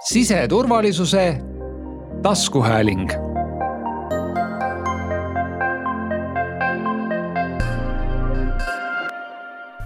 siseturvalisuse 0.00 1.40
taskuhääling 2.22 3.10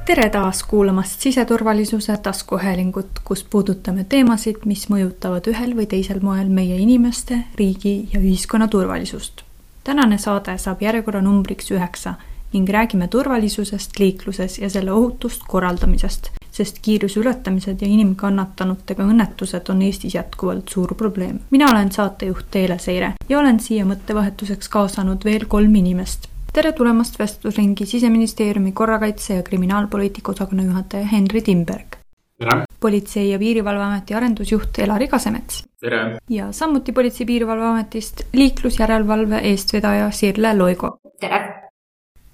tere 0.05 0.29
taas 0.31 0.63
kuulamast 0.63 1.21
siseturvalisuse 1.21 2.17
taskuhäälingut, 2.17 3.07
kus 3.25 3.45
puudutame 3.51 4.05
teemasid, 4.05 4.57
mis 4.65 4.87
mõjutavad 4.89 5.51
ühel 5.51 5.75
või 5.75 5.87
teisel 5.87 6.23
moel 6.23 6.47
meie 6.49 6.77
inimeste, 6.77 7.39
riigi 7.59 8.09
ja 8.13 8.21
ühiskonna 8.21 8.69
turvalisust. 8.69 9.43
tänane 9.85 10.19
saade 10.19 10.59
saab 10.59 10.83
järjekorranumbriks 10.83 11.71
üheksa 11.71 12.15
ning 12.53 12.71
räägime 12.71 13.09
turvalisusest 13.09 13.99
liikluses 13.99 14.59
ja 14.59 14.71
selle 14.71 14.93
ohutust 14.93 15.43
korraldamisest, 15.49 16.31
sest 16.55 16.79
kiiruse 16.83 17.19
ületamised 17.21 17.81
ja 17.83 17.89
inimkannatanutega 17.91 19.03
õnnetused 19.11 19.71
on 19.73 19.83
Eestis 19.83 20.15
jätkuvalt 20.15 20.69
suur 20.71 20.95
probleem. 20.95 21.41
mina 21.51 21.67
olen 21.71 21.91
saatejuht 21.93 22.47
Teele 22.51 22.79
Seire 22.79 23.13
ja 23.29 23.39
olen 23.39 23.59
siia 23.61 23.85
mõttevahetuseks 23.89 24.69
kaasanud 24.71 25.25
veel 25.25 25.47
kolm 25.49 25.75
inimest. 25.75 26.29
tere 26.53 26.73
tulemast 26.73 27.19
vestlusringi 27.19 27.87
Siseministeeriumi 27.87 28.73
korrakaitse 28.73 29.35
ja 29.35 29.43
kriminaalpoliitika 29.43 30.33
osakonna 30.33 30.63
juhataja 30.63 31.07
Henri 31.07 31.43
Timberg. 31.43 31.97
tere! 32.39 32.63
politsei- 32.81 33.31
ja 33.31 33.39
Piirivalveameti 33.39 34.15
arendusjuht 34.15 34.79
Elari 34.79 35.09
Kasemets. 35.09 35.65
tere! 35.81 36.19
ja 36.31 36.53
samuti 36.53 36.93
Politsei- 36.93 37.23
ja 37.23 37.27
Piirivalveametist 37.27 38.21
liiklusjärelevalve 38.33 39.39
eestvedaja 39.39 40.11
Sirle 40.11 40.57
Loigo. 40.59 40.99
tere! 41.21 41.54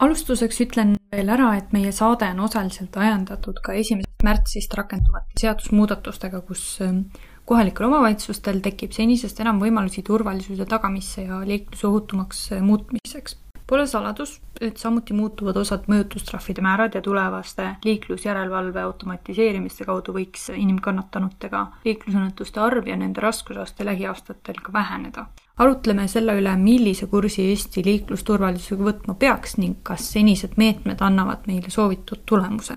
Alustuseks 0.01 0.61
ütlen 0.65 0.95
veel 1.13 1.31
ära, 1.33 1.53
et 1.59 1.75
meie 1.77 1.93
saade 1.93 2.29
on 2.33 2.45
osaliselt 2.47 2.97
ajendatud 2.97 3.61
ka 3.65 3.75
esimesest 3.77 4.25
märtsist 4.25 4.75
rakenduvate 4.79 5.41
seadusmuudatustega, 5.41 6.41
kus 6.47 6.65
ähm, 6.85 7.05
kohalikel 7.49 7.89
omavalitsustel 7.89 8.63
tekib 8.65 8.95
senisest 8.97 9.41
enam 9.45 9.61
võimalusi 9.63 10.05
turvalisuse 10.07 10.67
tagamisse 10.71 11.27
ja 11.27 11.43
liikluse 11.47 11.89
ohutumaks 11.91 12.49
äh, 12.57 12.65
muutmiseks. 12.65 13.37
Pole 13.71 13.85
saladus, 13.87 14.41
et 14.61 14.81
samuti 14.83 15.15
muutuvad 15.15 15.55
osad 15.61 15.85
mõjutustrahvide 15.87 16.63
määrad 16.65 16.97
ja 16.99 17.03
tulevaste 17.07 17.69
liiklusjärelevalve 17.85 18.83
automatiseerimiste 18.83 19.87
kaudu 19.87 20.17
võiks 20.17 20.49
inimkannatanutega 20.57 21.61
liiklusõnnetuste 21.85 22.59
arv 22.65 22.91
ja 22.91 22.99
nende 22.99 23.23
raskusaste 23.23 23.87
lähiaastatel 23.87 24.59
ka 24.65 24.75
väheneda 24.75 25.29
arutleme 25.61 26.09
selle 26.09 26.35
üle, 26.41 26.53
millise 26.57 27.07
kursi 27.07 27.45
Eesti 27.53 27.85
liiklusturvalisusega 27.85 28.87
võtma 28.87 29.17
peaks 29.21 29.59
ning 29.61 29.83
kas 29.85 30.07
senised 30.15 30.57
meetmed 30.61 31.03
annavad 31.05 31.45
meile 31.51 31.73
soovitud 31.73 32.23
tulemuse. 32.27 32.77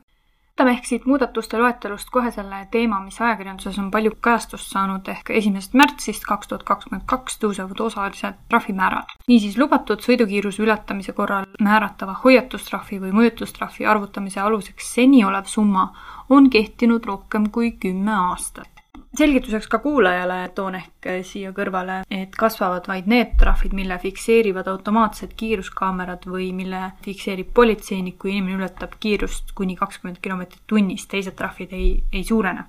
võtame 0.53 0.73
ehk 0.75 0.85
siit 0.85 1.05
muudatuste 1.09 1.57
loetelust 1.57 2.11
kohe 2.13 2.31
selle 2.31 2.59
teema, 2.71 2.99
mis 3.05 3.15
ajakirjanduses 3.21 3.79
on 3.81 3.87
palju 3.91 4.11
kajastust 4.27 4.69
saanud, 4.75 5.07
ehk 5.09 5.31
esimesest 5.39 5.73
märtsist 5.79 6.27
kaks 6.27 6.51
tuhat 6.51 6.67
kakskümmend 6.67 7.07
kaks 7.13 7.39
tõusevad 7.45 7.81
osaliselt 7.87 8.43
trahvimäärad. 8.49 9.15
niisiis 9.27 9.57
lubatud 9.57 10.03
sõidukiiruse 10.03 10.63
ületamise 10.63 11.15
korral 11.21 11.47
määratava 11.69 12.19
hoiatustrahvi 12.25 12.99
või 13.05 13.15
mõjutustrahvi 13.21 13.87
arvutamise 13.95 14.43
aluseks 14.43 14.93
seni 14.99 15.23
olev 15.25 15.47
summa 15.55 15.87
on 16.29 16.49
kehtinud 16.49 17.05
rohkem 17.05 17.49
kui 17.49 17.71
kümme 17.71 18.13
aastat 18.27 18.72
selgituseks 19.17 19.67
ka 19.69 19.79
kuulajale 19.79 20.37
toon 20.55 20.75
ehk 20.79 21.07
siia 21.27 21.51
kõrvale, 21.53 21.99
et 22.11 22.33
kasvavad 22.37 22.87
vaid 22.89 23.07
need 23.09 23.35
trahvid, 23.39 23.73
mille 23.77 23.97
fikseerivad 24.01 24.67
automaatsed 24.71 25.35
kiiruskaamerad 25.37 26.25
või 26.29 26.49
mille 26.55 26.81
fikseerib 27.05 27.53
politseinik, 27.53 28.17
kui 28.17 28.33
inimene 28.33 28.63
ületab 28.63 28.97
kiirust 28.99 29.53
kuni 29.57 29.77
kakskümmend 29.77 30.21
kilomeetrit 30.21 30.63
tunnis, 30.67 31.05
teised 31.07 31.37
trahvid 31.37 31.75
ei, 31.77 31.91
ei 32.13 32.23
suurene. 32.23 32.65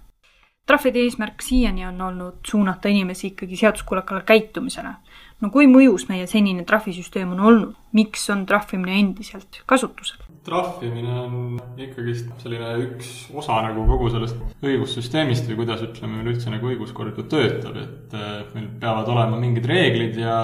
trahvide 0.67 1.01
eesmärk 1.05 1.43
siiani 1.43 1.87
on 1.87 2.01
olnud 2.01 2.37
suunata 2.47 2.89
inimesi 2.89 3.27
ikkagi 3.27 3.57
seaduskuulekale 3.57 4.23
käitumisele. 4.25 4.95
no 5.41 5.51
kui 5.51 5.67
mõjus 5.67 6.09
meie 6.09 6.27
senine 6.27 6.65
trahvisüsteem 6.65 7.33
on 7.33 7.41
olnud, 7.41 7.75
miks 7.95 8.29
on 8.35 8.47
trahvimine 8.47 8.99
endiselt 9.01 9.63
kasutusel? 9.71 10.25
trahvimine 10.45 11.13
on 11.23 11.37
ikkagist 11.81 12.29
selline 12.43 12.75
üks 12.85 13.13
osa 13.33 13.63
nagu 13.65 13.87
kogu 13.89 14.11
sellest 14.13 14.65
õigussüsteemist 14.65 15.47
või 15.49 15.63
kuidas, 15.63 15.85
ütleme, 15.87 16.19
meil 16.19 16.35
üldse 16.35 16.53
nagu 16.53 16.69
õiguskord 16.69 17.17
ju 17.17 17.25
töötab, 17.33 17.79
et 17.81 18.53
meil 18.57 18.69
peavad 18.81 19.09
olema 19.09 19.41
mingid 19.41 19.65
reeglid 19.69 20.19
ja 20.21 20.37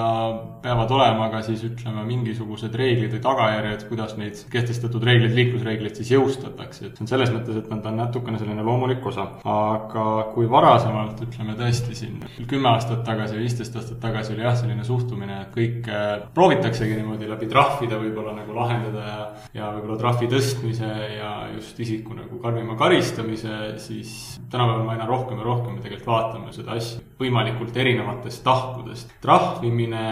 peavad 0.61 0.93
olema 0.93 1.27
ka 1.33 1.41
siis 1.45 1.61
ütleme, 1.65 2.03
mingisugused 2.07 2.73
reeglid 2.77 3.13
või 3.15 3.21
tagajärjed, 3.25 3.85
kuidas 3.89 4.15
neid 4.17 4.41
kehtestatud 4.53 5.05
reegleid, 5.05 5.35
liiklusreegleid 5.37 6.01
siis 6.01 6.11
jõustatakse, 6.15 6.87
et 6.87 6.97
see 6.97 7.05
on 7.05 7.11
selles 7.11 7.33
mõttes, 7.33 7.61
et 7.61 7.69
nad 7.69 7.85
on 7.89 8.01
natukene 8.01 8.41
selline 8.41 8.65
loomulik 8.65 9.05
osa. 9.11 9.27
aga 9.51 10.07
kui 10.33 10.49
varasemalt, 10.49 11.21
ütleme 11.27 11.55
tõesti 11.59 11.97
siin 11.97 12.19
kümme 12.49 12.73
aastat 12.73 13.03
tagasi 13.05 13.37
viisteist 13.37 13.77
aastat 13.77 14.01
tagasi 14.01 14.35
oli 14.35 14.45
jah, 14.45 14.57
selline 14.57 14.85
suhtumine, 14.85 15.41
et 15.45 15.55
kõike 15.55 16.01
proovitaksegi 16.35 16.97
niimoodi 16.99 17.29
läbi 17.29 17.40
trahvide 17.49 17.97
võib-olla 18.01 18.35
nagu 18.37 18.55
lahendada 18.55 19.05
ja, 19.05 19.21
ja 19.55 19.69
võib-olla 19.75 19.97
trahvi 20.01 20.29
tõstmise 20.31 20.89
ja 21.17 21.31
just 21.55 21.79
isiku 21.79 22.17
nagu 22.17 22.41
karmima 22.43 22.75
karistamise, 22.79 23.77
siis 23.81 24.39
tänapäeval 24.51 24.85
me 24.85 24.95
aina 24.95 25.09
rohkem 25.09 25.41
ja 25.41 25.47
rohkem 25.47 25.77
me 25.77 25.85
tegelikult 25.85 26.11
vaatame 26.11 26.53
seda 26.55 26.77
asja 26.77 27.01
võimalikult 27.21 27.77
erinevatest 27.77 28.43
tahkudest. 28.45 29.13
trahvimine 29.21 30.05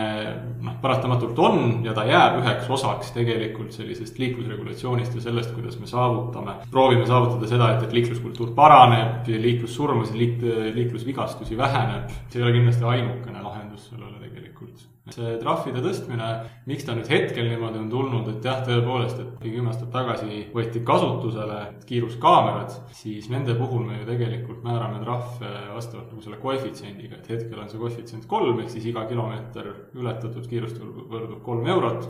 noh, 0.61 0.75
paratamatult 0.81 1.39
on 1.45 1.59
ja 1.85 1.93
ta 1.97 2.05
jääb 2.07 2.39
üheks 2.41 2.69
osaks 2.69 3.13
tegelikult 3.15 3.73
sellisest 3.75 4.19
liiklusregulatsioonist 4.21 5.17
ja 5.17 5.25
sellest, 5.29 5.53
kuidas 5.55 5.79
me 5.81 5.89
saavutame, 5.89 6.59
proovime 6.71 7.07
saavutada 7.09 7.49
seda, 7.49 7.73
et, 7.75 7.87
et 7.87 7.97
liikluskultuur 7.97 8.53
paraneb, 8.57 9.27
liiklussurmasid, 9.29 10.19
liik-, 10.19 10.45
liiklusvigastusi 10.77 11.57
väheneb. 11.57 12.13
see 12.29 12.41
ei 12.41 12.47
ole 12.47 12.55
kindlasti 12.59 12.87
ainukene 12.93 13.43
lahendus 13.43 13.89
sellele 13.89 14.19
tegelikult 14.27 14.88
see 15.15 15.35
trahvide 15.41 15.81
tõstmine, 15.83 16.27
miks 16.69 16.85
ta 16.87 16.95
nüüd 16.97 17.09
hetkel 17.11 17.49
niimoodi 17.49 17.81
on 17.81 17.89
tulnud, 17.91 18.29
et 18.31 18.45
jah, 18.45 18.61
tõepoolest, 18.67 19.21
et 19.23 19.43
kümme 19.43 19.71
aastat 19.71 19.91
tagasi 19.93 20.43
võeti 20.53 20.83
kasutusele 20.85 21.59
kiiruskaamerad, 21.89 22.77
siis 22.95 23.29
nende 23.33 23.55
puhul 23.59 23.85
me 23.87 23.99
ju 23.99 24.07
tegelikult 24.09 24.63
määrame 24.65 25.01
trahve 25.03 25.53
vastavalt 25.73 26.13
nagu 26.13 26.25
selle 26.25 26.39
koefitsiendiga, 26.43 27.19
et 27.19 27.33
hetkel 27.35 27.59
on 27.59 27.71
see 27.71 27.81
koefitsient 27.81 28.29
kolm, 28.29 28.63
ehk 28.63 28.73
siis 28.73 28.89
iga 28.91 29.05
kilomeeter 29.09 29.73
ületatud 29.97 30.47
kiirust 30.49 30.79
võrdub 30.79 31.41
kolm 31.45 31.67
eurot 31.69 32.09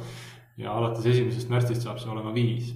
ja 0.60 0.76
alates 0.76 1.06
esimesest 1.08 1.52
märtsist 1.52 1.86
saab 1.86 2.02
see 2.02 2.12
olema 2.12 2.34
viis 2.36 2.74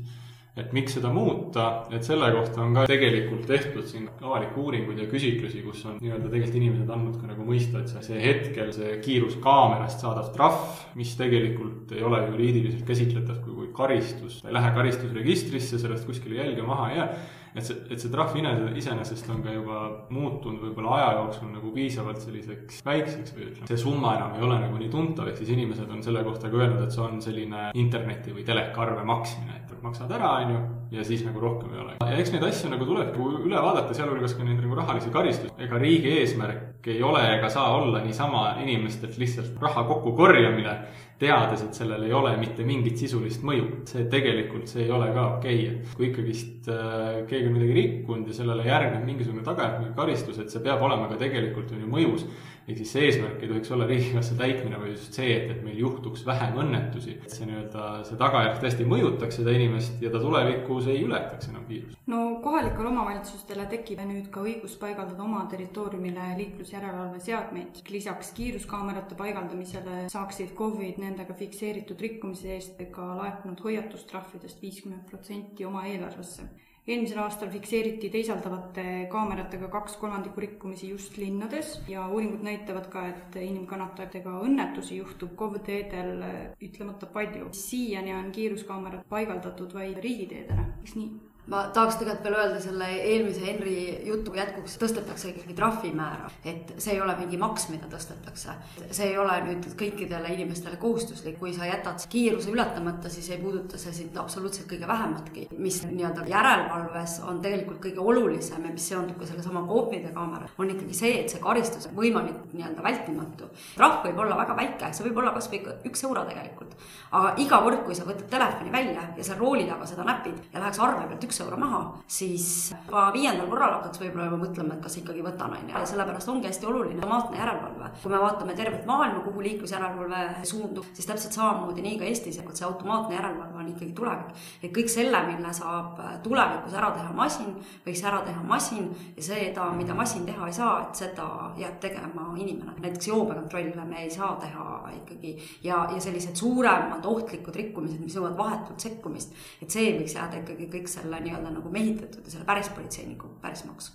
et 0.58 0.74
miks 0.76 0.94
seda 0.98 1.10
muuta, 1.10 1.68
et 1.94 2.06
selle 2.06 2.28
kohta 2.36 2.62
on 2.62 2.76
ka 2.78 2.86
tegelikult 2.90 3.48
tehtud 3.50 3.88
siin 3.90 4.06
avalikke 4.22 4.60
uuringuid 4.62 5.00
ja 5.02 5.08
küsitlusi, 5.10 5.64
kus 5.66 5.82
on 5.90 5.98
nii-öelda 6.02 6.30
tegelikult 6.30 6.60
inimesed 6.60 6.92
andnud 6.94 7.18
ka 7.18 7.30
nagu 7.32 7.48
mõista, 7.48 7.82
et 7.82 7.90
see, 7.90 8.04
see 8.12 8.22
hetkel 8.22 8.70
see 8.76 8.98
kiiruskaamerast 9.06 10.06
saadav 10.06 10.30
trahv, 10.36 10.84
mis 11.00 11.16
tegelikult 11.18 11.96
ei 11.98 12.06
ole 12.06 12.22
juriidiliselt 12.28 12.86
käsitletav 12.86 13.42
kui, 13.46 13.56
kui 13.64 13.72
karistus, 13.74 14.42
ta 14.44 14.52
ei 14.52 14.60
lähe 14.60 14.76
karistusregistrisse, 14.78 15.82
sellest 15.82 16.06
kuskile 16.10 16.44
jälge 16.44 16.68
maha 16.68 16.92
ei 16.92 17.02
jää 17.02 17.10
et 17.54 17.66
see, 17.68 17.78
et 17.94 18.02
see 18.02 18.12
trahv 18.14 18.36
iseenesest 18.38 19.30
on 19.34 19.44
ka 19.46 19.54
juba 19.54 19.80
muutunud 20.14 20.62
võib-olla 20.68 20.98
aja 20.98 21.10
jooksul 21.20 21.52
nagu 21.54 21.74
piisavalt 21.76 22.22
selliseks 22.24 22.82
väikseks 22.86 23.36
või 23.36 23.50
ütleme, 23.50 23.70
see 23.70 23.82
summa 23.82 24.16
enam 24.18 24.38
ei 24.38 24.46
ole 24.48 24.60
nagu 24.66 24.80
nii 24.82 24.90
tuntav, 24.94 25.30
ehk 25.30 25.42
siis 25.42 25.54
inimesed 25.54 25.92
on 25.94 26.02
selle 26.06 26.24
kohta 26.26 26.50
ka 26.50 26.62
öelnud, 26.62 26.82
et 26.86 26.96
see 26.96 27.04
on 27.06 27.22
selline 27.24 27.70
interneti 27.80 28.34
või 28.34 28.46
telekaarve 28.48 29.06
maksmine, 29.08 29.60
et 29.62 29.74
maksad 29.84 30.12
ära, 30.16 30.32
on 30.44 30.54
ju, 30.54 30.60
ja 30.98 31.06
siis 31.06 31.24
nagu 31.28 31.42
rohkem 31.44 31.74
ei 31.74 31.82
ole. 31.84 31.96
ja 32.00 32.20
eks 32.20 32.34
neid 32.34 32.46
asju 32.48 32.72
nagu 32.72 32.88
tulebki 32.88 33.30
üle 33.44 33.62
vaadata, 33.68 33.96
sealhulgas 33.98 34.36
ka 34.38 34.46
neid 34.48 34.62
nagu 34.62 34.78
rahalisi 34.80 35.14
karistusi. 35.14 35.54
ega 35.62 35.82
riigi 35.82 36.14
eesmärk 36.20 36.88
ei 36.88 37.04
ole 37.04 37.22
ega 37.38 37.50
saa 37.50 37.76
olla 37.78 38.02
niisama 38.04 38.44
inimestelt 38.64 39.18
lihtsalt 39.18 39.60
raha 39.62 39.86
kokkukorjamine 39.88 40.78
teades, 41.24 41.64
et 41.66 41.80
sellel 41.80 42.06
ei 42.06 42.14
ole 42.16 42.36
mitte 42.40 42.66
mingit 42.68 43.00
sisulist 43.00 43.44
mõju. 43.48 43.84
see 43.90 44.06
tegelikult, 44.12 44.68
see 44.70 44.86
ei 44.86 44.92
ole 44.94 45.10
ka 45.16 45.28
okei 45.38 45.60
okay., 45.66 45.76
et 45.80 45.98
kui 45.98 46.10
ikkagist 46.12 46.70
äh, 46.72 47.22
keegi 47.30 47.50
on 47.50 47.58
midagi 47.58 47.78
rikkunud 47.80 48.32
ja 48.32 48.40
sellele 48.40 48.68
järgneb 48.68 49.06
mingisugune 49.08 49.46
tagajärg, 49.48 49.80
mingi 49.82 49.96
karistus, 49.98 50.40
et 50.44 50.54
see 50.54 50.64
peab 50.64 50.84
olema 50.84 51.10
ka 51.12 51.20
tegelikult 51.22 51.72
on 51.74 51.86
ju 51.86 51.92
mõjus 51.92 52.28
ehk 52.68 52.80
siis 52.80 52.92
see 52.96 53.08
eesmärk 53.10 53.42
ei 53.44 53.50
tohiks 53.52 53.72
olla 53.76 53.88
riigikassa 53.90 54.36
täitmine, 54.40 54.80
vaid 54.80 54.94
just 54.96 55.18
see, 55.18 55.34
et, 55.36 55.50
et 55.52 55.64
meil 55.66 55.80
juhtuks 55.82 56.24
vähem 56.26 56.56
õnnetusi. 56.64 57.18
et 57.20 57.36
see 57.36 57.48
nii-öelda, 57.50 57.88
see 58.08 58.20
tagajärg 58.22 58.62
tõesti 58.64 58.88
mõjutaks 58.88 59.40
seda 59.42 59.56
inimest 59.56 60.04
ja 60.04 60.12
ta 60.14 60.22
tulevikus 60.24 60.88
ei 60.94 61.04
ületaks 61.04 61.52
enam 61.52 61.66
kiirust. 61.68 62.00
no 62.14 62.22
kohalikele 62.46 62.92
omavalitsustele 62.94 63.68
tekib 63.74 64.04
nüüd 64.08 64.30
ka 64.34 64.44
õigus 64.48 64.78
paigaldada 64.80 65.24
oma 65.24 65.44
territooriumile 65.52 66.34
liiklusjärelevalve 66.40 67.20
seadmeid. 67.24 67.84
lisaks 67.90 68.32
kiiruskaamerate 68.40 69.16
paigaldamisele 69.20 70.08
saaksid 70.14 70.56
KOV-id 70.58 71.00
nendega 71.04 71.36
fikseeritud 71.40 72.00
rikkumise 72.08 72.56
eest 72.56 72.80
ka 72.94 73.14
laekunud 73.20 73.60
hoiatustrahvidest 73.64 74.62
viiskümmend 74.62 75.10
protsenti 75.10 75.66
oma 75.66 75.86
eelarvesse 75.92 76.48
eelmisel 76.88 77.20
aastal 77.24 77.52
fikseeriti 77.52 78.10
teisaldavate 78.12 78.84
kaameratega 79.12 79.70
kaks 79.72 79.96
kolmandikku 80.02 80.44
rikkumisi 80.44 80.90
just 80.90 81.18
linnades 81.18 81.78
ja 81.88 82.08
uuringud 82.08 82.44
näitavad 82.44 82.90
ka, 82.92 83.06
et 83.08 83.38
inimkannatajatega 83.40 84.34
õnnetusi 84.48 85.00
juhtub 85.00 85.36
KOV 85.40 85.62
teedel 85.70 86.26
ütlemata 86.62 87.08
palju. 87.14 87.54
siiani 87.56 88.14
on 88.14 88.32
kiiruskaamerad 88.36 89.06
paigaldatud 89.10 89.74
vaid 89.74 90.02
riigiteedele, 90.04 90.68
kas 90.82 90.98
nii? 91.00 91.33
Ma 91.52 91.66
tahaks 91.76 91.98
tegelikult 92.00 92.24
veel 92.24 92.38
öelda 92.40 92.60
selle 92.64 92.86
eelmise 93.04 93.42
Henri 93.44 93.76
jutu 94.08 94.32
jätkuks, 94.38 94.78
tõstetakse 94.80 95.34
ikkagi 95.34 95.56
trahvimäära, 95.58 96.30
et 96.48 96.72
see 96.80 96.94
ei 96.96 97.02
ole 97.04 97.16
mingi 97.18 97.40
maks, 97.42 97.68
mida 97.74 97.90
tõstetakse. 97.92 98.56
see 98.92 99.10
ei 99.10 99.18
ole 99.20 99.36
nüüd 99.50 99.68
kõikidele 99.80 100.32
inimestele 100.38 100.80
kohustuslik, 100.80 101.36
kui 101.42 101.52
sa 101.56 101.68
jätad 101.68 102.06
kiiruse 102.10 102.52
ületamata, 102.52 103.12
siis 103.12 103.28
ei 103.34 103.42
puuduta 103.42 103.78
see 103.82 103.92
sind 103.98 104.16
absoluutselt 104.18 104.70
kõige 104.72 104.88
vähematki. 104.88 105.48
mis 105.58 105.82
nii-öelda 105.84 106.24
järelevalves 106.32 107.20
on 107.28 107.42
tegelikult 107.44 107.82
kõige 107.84 108.00
olulisem 108.00 108.64
ja 108.64 108.72
mis 108.72 108.88
seondub 108.88 109.20
ka 109.20 109.28
sellesama 109.28 109.66
koopide 109.68 110.14
kaamera, 110.16 110.48
on 110.58 110.72
ikkagi 110.72 110.96
see, 110.96 111.20
et 111.26 111.30
see 111.30 111.44
karistus 111.44 111.90
on 111.92 111.98
võimalik 112.00 112.40
nii-öelda 112.54 112.84
vältimatu. 112.84 113.52
trahv 113.76 114.08
võib 114.08 114.24
olla 114.24 114.40
väga 114.40 114.56
väike, 114.62 114.94
see 114.94 115.10
võib 115.10 115.20
olla 115.20 115.36
kasvõi 115.36 115.62
üks 115.92 116.08
euro 116.08 116.24
tegelikult. 116.24 116.80
aga 117.12 117.36
iga 117.38 117.62
kord, 117.68 117.84
kui 117.84 117.96
sa 117.96 118.08
võtad 118.08 118.32
telefoni 118.32 118.72
välja 118.72 119.10
ja 119.18 119.24
seal 119.24 119.38
rooli 119.38 119.68
taga 119.68 119.86
seda 119.86 120.08
näpid 120.08 120.40
ja 120.54 120.64
läheks 120.64 120.80
arve 120.80 121.08
pealt 121.12 121.24
üks 121.24 121.33
üks 121.34 121.42
euro 121.42 121.58
maha, 121.58 121.82
siis 122.06 122.48
juba 122.76 123.08
viiendal 123.16 123.50
korral 123.50 123.80
hakkaks 123.80 124.02
võib-olla 124.04 124.30
juba 124.30 124.42
mõtlema, 124.44 124.78
et 124.78 124.84
kas 124.86 125.00
ikkagi 125.02 125.24
võtan, 125.26 125.56
on 125.58 125.66
ju, 125.66 125.74
ja 125.74 125.86
sellepärast 125.90 126.30
ongi 126.30 126.50
hästi 126.50 126.68
oluline 126.70 127.02
automaatne 127.02 127.40
järelevalve. 127.40 127.90
kui 128.04 128.12
me 128.12 128.20
vaatame 128.22 128.56
tervet 128.56 128.86
maailma, 128.86 129.24
kuhu 129.26 129.42
liiklusjärelevalve 129.42 130.46
suundub, 130.46 130.86
siis 130.94 131.08
täpselt 131.10 131.34
samamoodi 131.34 131.82
nii 131.82 131.98
ka 132.00 132.06
Eestis, 132.06 132.38
et 132.38 132.56
see 132.56 132.68
automaatne 132.68 133.16
järelevalve 133.16 133.60
on 133.60 133.72
ikkagi 133.74 133.94
tulevik. 133.98 134.36
et 134.64 134.76
kõik 134.78 134.90
selle, 134.90 135.24
mille 135.28 135.54
saab 135.54 136.00
tulevikus 136.24 136.74
ära 136.74 136.92
teha 136.98 137.14
masin, 137.14 137.56
võiks 137.86 138.04
ära 138.04 138.22
teha 138.28 138.44
masin 138.44 138.90
ja 139.18 139.24
seda, 139.24 139.70
mida 139.78 139.94
masin 139.94 140.26
teha 140.26 140.48
ei 140.48 140.54
saa, 140.54 140.76
et 140.84 140.96
seda 140.96 141.28
jääb 141.58 141.80
tegema 141.80 142.30
inimene. 142.38 142.78
näiteks 142.80 143.08
joobekontrolle 143.08 143.86
me 143.86 144.04
ei 144.04 144.12
saa 144.12 144.36
teha 144.42 144.92
ikkagi 145.02 145.36
ja, 145.64 145.88
ja 145.96 146.02
sellised 146.02 146.36
suuremad 146.36 147.06
ohtlikud 147.06 147.56
rikkumised, 147.56 148.00
mis 148.00 148.16
nõuavad 148.18 148.38
vahetut 148.38 148.80
sekkumist, 148.80 149.34
et 149.62 149.72
see 149.72 149.94
võiks 149.98 150.18
jääda 150.18 150.42
ikkagi 150.44 150.70
kõik 150.78 150.88
selle 150.92 151.23
nii-öelda 151.26 151.58
nagu 151.58 151.74
mehitatud 151.74 152.26
ja 152.26 152.38
selle 152.38 152.48
päris 152.48 152.70
politseiniku 152.76 153.36
päris 153.42 153.66
maks 153.66 153.92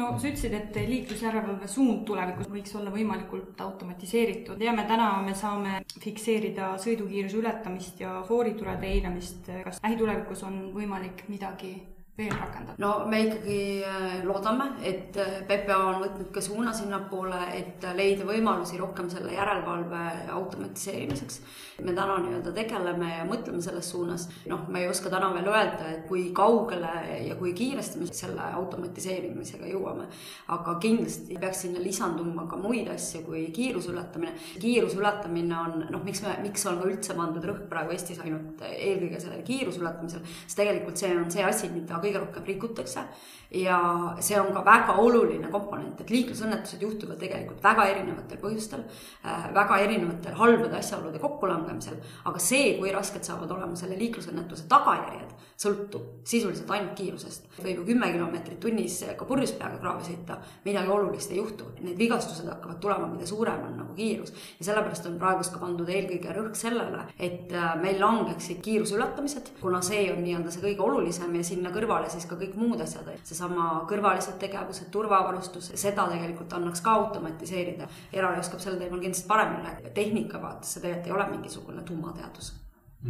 no 0.00 0.10
sa 0.18 0.28
ütlesid, 0.30 0.54
et 0.56 0.76
liiklusjärelevalve 0.88 1.68
suund 1.68 2.04
tulevikus 2.08 2.48
võiks 2.50 2.74
olla 2.78 2.92
võimalikult 2.94 3.60
automatiseeritud. 3.60 4.58
teame, 4.58 4.84
täna 4.88 5.10
me 5.24 5.34
saame 5.34 5.80
fikseerida 6.00 6.72
sõidukiiruse 6.80 7.40
ületamist 7.40 8.00
ja 8.00 8.20
fooriturede 8.28 8.86
eiramist. 8.86 9.50
kas 9.64 9.82
lähitulevikus 9.82 10.44
on 10.48 10.60
võimalik 10.74 11.26
midagi 11.28 11.74
veel 12.20 12.36
rakendada? 12.36 12.76
no 12.80 12.92
me 13.10 13.22
ikkagi 13.26 13.58
äh, 13.86 14.20
loodame, 14.24 14.66
et 14.86 15.16
äh, 15.20 15.40
PPA 15.48 15.78
on 15.90 16.02
võtnud 16.04 16.30
ka 16.34 16.42
suuna 16.44 16.72
sinnapoole, 16.76 17.40
et 17.56 17.84
leida 17.96 18.26
võimalusi 18.28 18.78
rohkem 18.80 19.10
selle 19.12 19.34
järelevalve 19.34 20.04
automatiseerimiseks. 20.36 21.40
me 21.80 21.94
täna 21.96 22.18
nii-öelda 22.20 22.52
tegeleme 22.52 23.08
ja 23.14 23.24
mõtleme 23.28 23.62
selles 23.64 23.90
suunas. 23.90 24.28
noh, 24.50 24.66
ma 24.68 24.82
ei 24.82 24.88
oska 24.88 25.10
täna 25.12 25.32
veel 25.34 25.48
öelda, 25.48 25.90
et 25.94 26.06
kui 26.08 26.28
kaugele 26.36 26.92
ja 27.26 27.36
kui 27.40 27.54
kiiresti 27.56 28.00
me 28.00 28.08
selle 28.12 28.50
automatiseerimisega 28.60 29.70
jõuame. 29.72 30.08
aga 30.48 30.76
kindlasti 30.82 31.38
peaks 31.40 31.64
sinna 31.66 31.80
lisanduma 31.84 32.46
ka 32.50 32.56
muid 32.60 32.88
asju 32.92 33.24
kui 33.26 33.46
kiiruse 33.54 33.92
ületamine. 33.92 34.34
kiiruse 34.60 34.98
ületamine 35.00 35.56
on, 35.58 35.86
noh, 35.90 36.04
miks 36.04 36.22
me, 36.22 36.36
miks 36.44 36.66
on 36.66 36.80
ka 36.80 36.88
üldse 36.88 37.16
pandud 37.16 37.44
rõhk 37.44 37.68
praegu 37.68 37.96
Eestis 37.96 38.20
ainult 38.22 38.60
eelkõige 38.70 39.20
sellele 39.20 39.42
kiiruse 39.46 39.80
ületamisele, 39.80 40.24
sest 40.44 40.60
tegelikult 40.60 41.00
see 41.00 41.12
on 41.16 41.30
see 41.32 41.44
asi, 41.44 41.68
mida 41.72 41.98
kõige 42.10 42.24
rohkem 42.24 42.48
rikutakse. 42.54 43.04
ja 43.50 43.76
see 44.22 44.36
on 44.38 44.52
ka 44.54 44.60
väga 44.62 44.94
oluline 45.02 45.48
komponent, 45.50 46.00
et 46.00 46.10
liiklusõnnetused 46.10 46.82
juhtuvad 46.84 47.18
tegelikult 47.18 47.58
väga 47.64 47.88
erinevatel 47.90 48.38
põhjustel, 48.38 48.84
äh, 49.24 49.48
väga 49.54 49.78
erinevatel 49.82 50.36
halbade 50.38 50.78
asjaolude 50.78 51.18
kokkulangemisel, 51.18 51.96
aga 52.30 52.38
see, 52.38 52.76
kui 52.78 52.92
rasked 52.94 53.26
saavad 53.26 53.50
olema 53.50 53.74
selle 53.74 53.98
liiklusõnnetuse 53.98 54.68
tagajärjed, 54.70 55.34
sõltub 55.58 56.22
sisuliselt 56.24 56.70
ainult 56.70 56.94
kiirusest. 56.96 57.48
võib 57.58 57.82
ju 57.82 57.88
kümme 57.90 58.12
kilomeetrit 58.12 58.60
tunnis 58.60 59.00
ka 59.18 59.26
purjus 59.28 59.52
peaga 59.58 59.80
kraavi 59.82 60.06
sõita, 60.06 60.38
midagi 60.64 60.88
olulist 60.88 61.32
ei 61.32 61.40
juhtu. 61.40 61.64
Need 61.80 61.98
vigastused 61.98 62.46
hakkavad 62.48 62.78
tulema, 62.80 63.08
mida 63.10 63.26
suurem 63.26 63.64
on 63.66 63.76
nagu 63.82 63.94
kiirus. 63.94 64.32
ja 64.60 64.64
sellepärast 64.70 65.06
on 65.06 65.18
praegust 65.18 65.52
ka 65.52 65.58
pandud 65.58 65.88
eelkõige 65.88 66.36
rõhk 66.36 66.54
sellele, 66.54 67.02
et 67.18 67.52
äh, 67.52 67.74
meil 67.82 68.00
langeksid 68.00 68.62
kiiruse 68.62 68.94
ületamised, 68.94 69.50
kuna 69.60 69.82
see 69.82 70.06
on 70.12 70.22
nii-öelda 70.22 70.54
see 70.54 70.62
kõige 70.64 70.86
olulisem 70.86 71.34
ja 71.34 71.44
sinna 71.44 71.74
kõrvale 71.74 71.99
siis 72.08 72.26
ka 72.30 72.38
kõik 72.40 72.56
muud 72.60 72.80
asjad, 72.80 73.10
seesama 73.24 73.84
kõrvalised 73.90 74.38
tegevused, 74.40 74.88
turvavarustus, 74.94 75.72
seda 75.74 76.06
tegelikult 76.12 76.52
annaks 76.56 76.80
ka 76.84 76.96
automatiseerida. 77.02 77.88
Erari 78.12 78.40
oskab 78.40 78.62
sel 78.62 78.80
teemal 78.80 79.02
kindlasti 79.02 79.28
paremini 79.28 79.66
rääkida, 79.68 79.94
tehnika 79.94 80.42
vaates 80.42 80.74
see 80.74 80.82
tegelikult 80.86 81.10
ei 81.10 81.16
ole 81.18 81.30
mingisugune 81.36 81.86
tuumateadus 81.86 82.52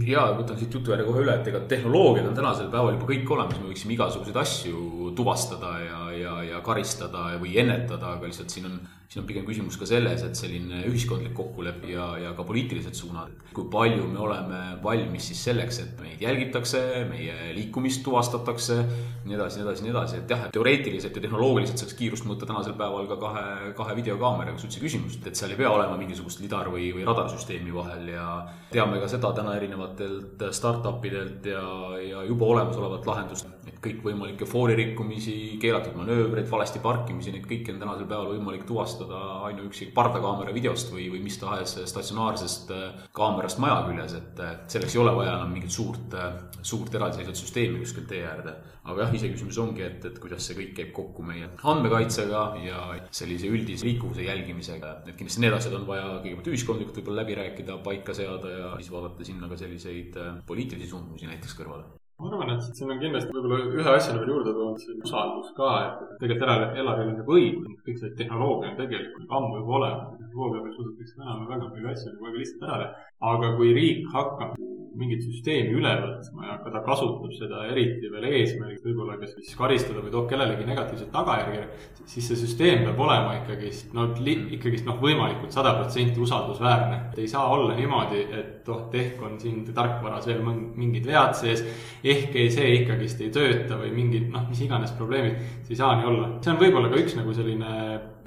ja 0.06 0.28
võtan 0.38 0.58
siit 0.58 0.74
jutu 0.74 0.92
järje 0.92 1.06
kohe 1.08 1.24
üle, 1.24 1.34
et 1.34 1.48
ega 1.50 1.60
tehnoloogiad 1.70 2.28
on 2.30 2.36
tänasel 2.36 2.68
päeval 2.70 2.94
juba 2.94 3.08
kõik 3.08 3.32
olemas, 3.34 3.58
me 3.58 3.72
võiksime 3.72 3.96
igasuguseid 3.96 4.36
asju 4.38 5.10
tuvastada 5.18 5.72
ja, 5.82 6.00
ja, 6.14 6.34
ja 6.46 6.60
karistada 6.62 7.26
või 7.42 7.56
ennetada, 7.58 8.14
aga 8.14 8.30
lihtsalt 8.30 8.54
siin 8.54 8.68
on 8.70 8.78
siin 9.10 9.24
on 9.24 9.26
pigem 9.26 9.42
küsimus 9.42 9.74
ka 9.74 9.88
selles, 9.90 10.22
et 10.22 10.38
selline 10.38 10.84
ühiskondlik 10.86 11.32
kokkulepe 11.34 11.88
ja, 11.90 12.04
ja 12.22 12.28
ka 12.38 12.44
poliitilised 12.46 12.94
suunad, 12.94 13.32
kui 13.56 13.64
palju 13.72 14.04
me 14.06 14.20
oleme 14.22 14.60
valmis 14.84 15.24
siis 15.32 15.40
selleks, 15.48 15.80
et 15.82 15.96
meid 15.98 16.20
jälgitakse, 16.22 16.82
meie 17.10 17.48
liikumist 17.56 18.04
tuvastatakse, 18.06 18.76
nii 19.24 19.34
edasi, 19.34 19.58
nii 19.58 19.66
edasi, 19.66 19.82
nii 19.82 19.92
edasi, 19.96 20.20
et 20.22 20.30
jah, 20.30 20.44
et 20.46 20.54
teoreetiliselt 20.54 21.18
ja 21.18 21.24
tehnoloogiliselt 21.24 21.82
saaks 21.82 21.96
kiirust 21.98 22.28
mõõta 22.28 22.46
tänasel 22.46 22.76
päeval 22.78 23.10
ka 23.10 23.18
kahe, 23.24 23.72
kahe 23.80 23.96
videokaameraga, 23.98 24.62
üldse 24.62 24.84
küsimust, 24.84 25.26
et 25.26 25.34
seal 25.34 25.56
ei 25.56 25.58
pea 25.58 25.74
olema 25.74 25.98
mingisugust 25.98 26.44
lidar 26.44 26.70
või, 26.70 26.92
või 26.94 27.08
radarsüsteemi 27.08 27.74
vahel 27.74 28.12
ja 28.14 28.28
teame 28.70 29.02
ka 29.02 29.10
seda 29.10 29.34
täna 29.40 29.56
erinevatelt 29.58 30.46
startup 30.54 31.02
idelt 31.10 31.50
ja, 31.50 31.66
ja 31.98 32.22
juba 32.30 32.52
olemasolevat 32.54 33.10
lahendust, 33.10 33.50
et 33.66 33.82
kõikvõimalikke 33.82 34.46
fooririkkumisi, 34.46 35.36
keelatud 35.58 35.98
manöövreid, 35.98 36.46
valesti 36.50 36.78
parkimisi, 36.84 37.34
neid 37.34 37.50
kõiki 37.50 37.74
on 37.74 37.82
tänasel 37.82 38.06
päeval 38.06 38.36
võimalik 38.36 38.62
tuvastada 38.68 38.99
tuvastada 39.00 39.44
ainuüksi 39.48 39.90
pardakaamera 39.94 40.52
videost 40.54 40.90
või, 40.92 41.08
või 41.12 41.22
mis 41.24 41.38
tahes 41.40 41.76
statsionaarsest 41.88 42.72
äh, 42.74 43.04
kaamerast 43.16 43.60
maja 43.62 43.80
küljes, 43.86 44.16
et 44.18 44.42
selleks 44.72 44.96
ei 44.96 45.00
ole 45.02 45.14
vaja 45.16 45.36
enam 45.38 45.52
mingit 45.54 45.72
suurt, 45.72 46.14
äh, 46.14 46.36
suurt 46.62 46.94
eraldiseisvat 46.94 47.38
süsteemi 47.38 47.80
kuskil 47.80 48.06
tee 48.10 48.24
äärde. 48.26 48.56
aga 48.90 49.04
jah, 49.04 49.12
iseküsimus 49.14 49.58
ongi, 49.60 49.84
et, 49.84 50.04
et 50.08 50.18
kuidas 50.18 50.46
see 50.46 50.56
kõik 50.56 50.72
käib 50.74 50.92
kokku 50.96 51.22
meie 51.22 51.50
andmekaitsega 51.68 52.40
ja 52.64 52.80
sellise 53.14 53.50
üldise 53.52 53.86
liikuvuse 53.86 54.24
jälgimisega, 54.24 54.94
et 55.04 55.16
kindlasti 55.18 55.44
need 55.44 55.54
asjad 55.54 55.76
on 55.78 55.86
vaja 55.86 56.08
kõigepealt 56.24 56.52
ühiskondlikult 56.54 57.00
võib-olla 57.00 57.22
läbi 57.22 57.38
rääkida, 57.38 57.78
paika 57.84 58.16
seada 58.16 58.50
ja 58.56 58.74
siis 58.80 58.90
vaadata 58.92 59.28
sinna 59.28 59.52
ka 59.52 59.60
selliseid 59.60 60.20
äh, 60.20 60.36
poliitilisi 60.48 60.90
suundumusi 60.94 61.30
näiteks 61.30 61.58
kõrvale 61.60 61.86
ma 62.20 62.28
arvan, 62.28 62.50
et 62.54 62.76
siin 62.76 62.92
on 62.92 63.00
kindlasti 63.00 63.32
võib-olla 63.34 63.58
ühe 63.80 63.92
asjana 63.94 64.20
veel 64.20 64.32
juurde 64.34 64.52
toodud 64.56 64.82
see 64.82 64.96
usaldus 65.08 65.52
ka, 65.56 65.70
et 65.86 66.16
tegelikult 66.22 66.80
Elaril 66.82 67.12
on 67.12 67.14
nagu 67.22 67.36
õigus, 67.38 67.78
kõik 67.86 68.00
see 68.02 68.16
tehnoloogia 68.18 68.72
on 68.72 68.80
tegelikult 68.82 69.36
ammu 69.38 69.62
juba 69.62 69.78
olemas. 69.80 70.18
tehnoloogiaga 70.18 70.74
suudetakse 70.76 71.16
täna 71.16 71.38
väga 71.52 71.70
palju 71.70 71.94
asju 71.94 72.12
nagu 72.12 72.28
väga 72.28 72.42
lihtsalt 72.42 72.68
ära 72.68 72.82
teha. 72.82 73.08
aga 73.32 73.54
kui 73.56 73.72
riik 73.80 74.12
hakkab 74.16 74.58
mingit 74.98 75.22
süsteemi 75.24 75.74
üle 75.78 75.90
võtma 76.02 76.46
ja 76.48 76.56
ka 76.64 76.72
ta 76.74 76.82
kasutab 76.84 77.32
seda 77.36 77.62
eriti 77.70 78.10
veel 78.10 78.26
eesmärgil, 78.30 78.80
võib-olla 78.84 79.16
kas 79.20 79.34
siis 79.36 79.56
karistada 79.58 80.02
või 80.02 80.12
toob 80.14 80.26
kellelegi 80.30 80.66
negatiivseid 80.66 81.12
tagajärgi, 81.14 81.62
siis 82.10 82.28
see 82.30 82.40
süsteem 82.42 82.84
peab 82.86 83.00
olema 83.06 83.36
ikkagist, 83.38 83.94
no 83.96 84.08
ikkagist 84.18 84.88
noh, 84.88 84.98
võimalikult 85.02 85.54
sada 85.54 85.76
protsenti 85.78 86.20
usaldusväärne. 86.20 87.00
ei 87.16 87.28
saa 87.30 87.46
olla 87.54 87.76
niimoodi, 87.78 88.24
et 88.40 88.68
oh, 88.72 88.88
ehk 88.92 89.22
on 89.22 89.38
siin 89.40 89.62
tarkvaras 89.74 90.26
veel 90.30 90.42
mingid 90.44 91.06
vead 91.06 91.36
sees, 91.38 91.64
ehk 92.10 92.36
ei, 92.36 92.50
see 92.52 92.70
ikkagist 92.80 93.20
ei 93.24 93.30
tööta 93.34 93.78
või 93.80 93.92
mingid 93.94 94.30
noh, 94.32 94.46
mis 94.50 94.62
iganes 94.64 94.94
probleemid, 94.98 95.38
see 95.66 95.76
ei 95.76 95.80
saa 95.80 95.96
nii 95.98 96.08
olla. 96.10 96.30
see 96.40 96.52
on 96.54 96.60
võib-olla 96.62 96.92
ka 96.92 97.00
üks 97.02 97.16
nagu 97.18 97.34
selline 97.36 97.74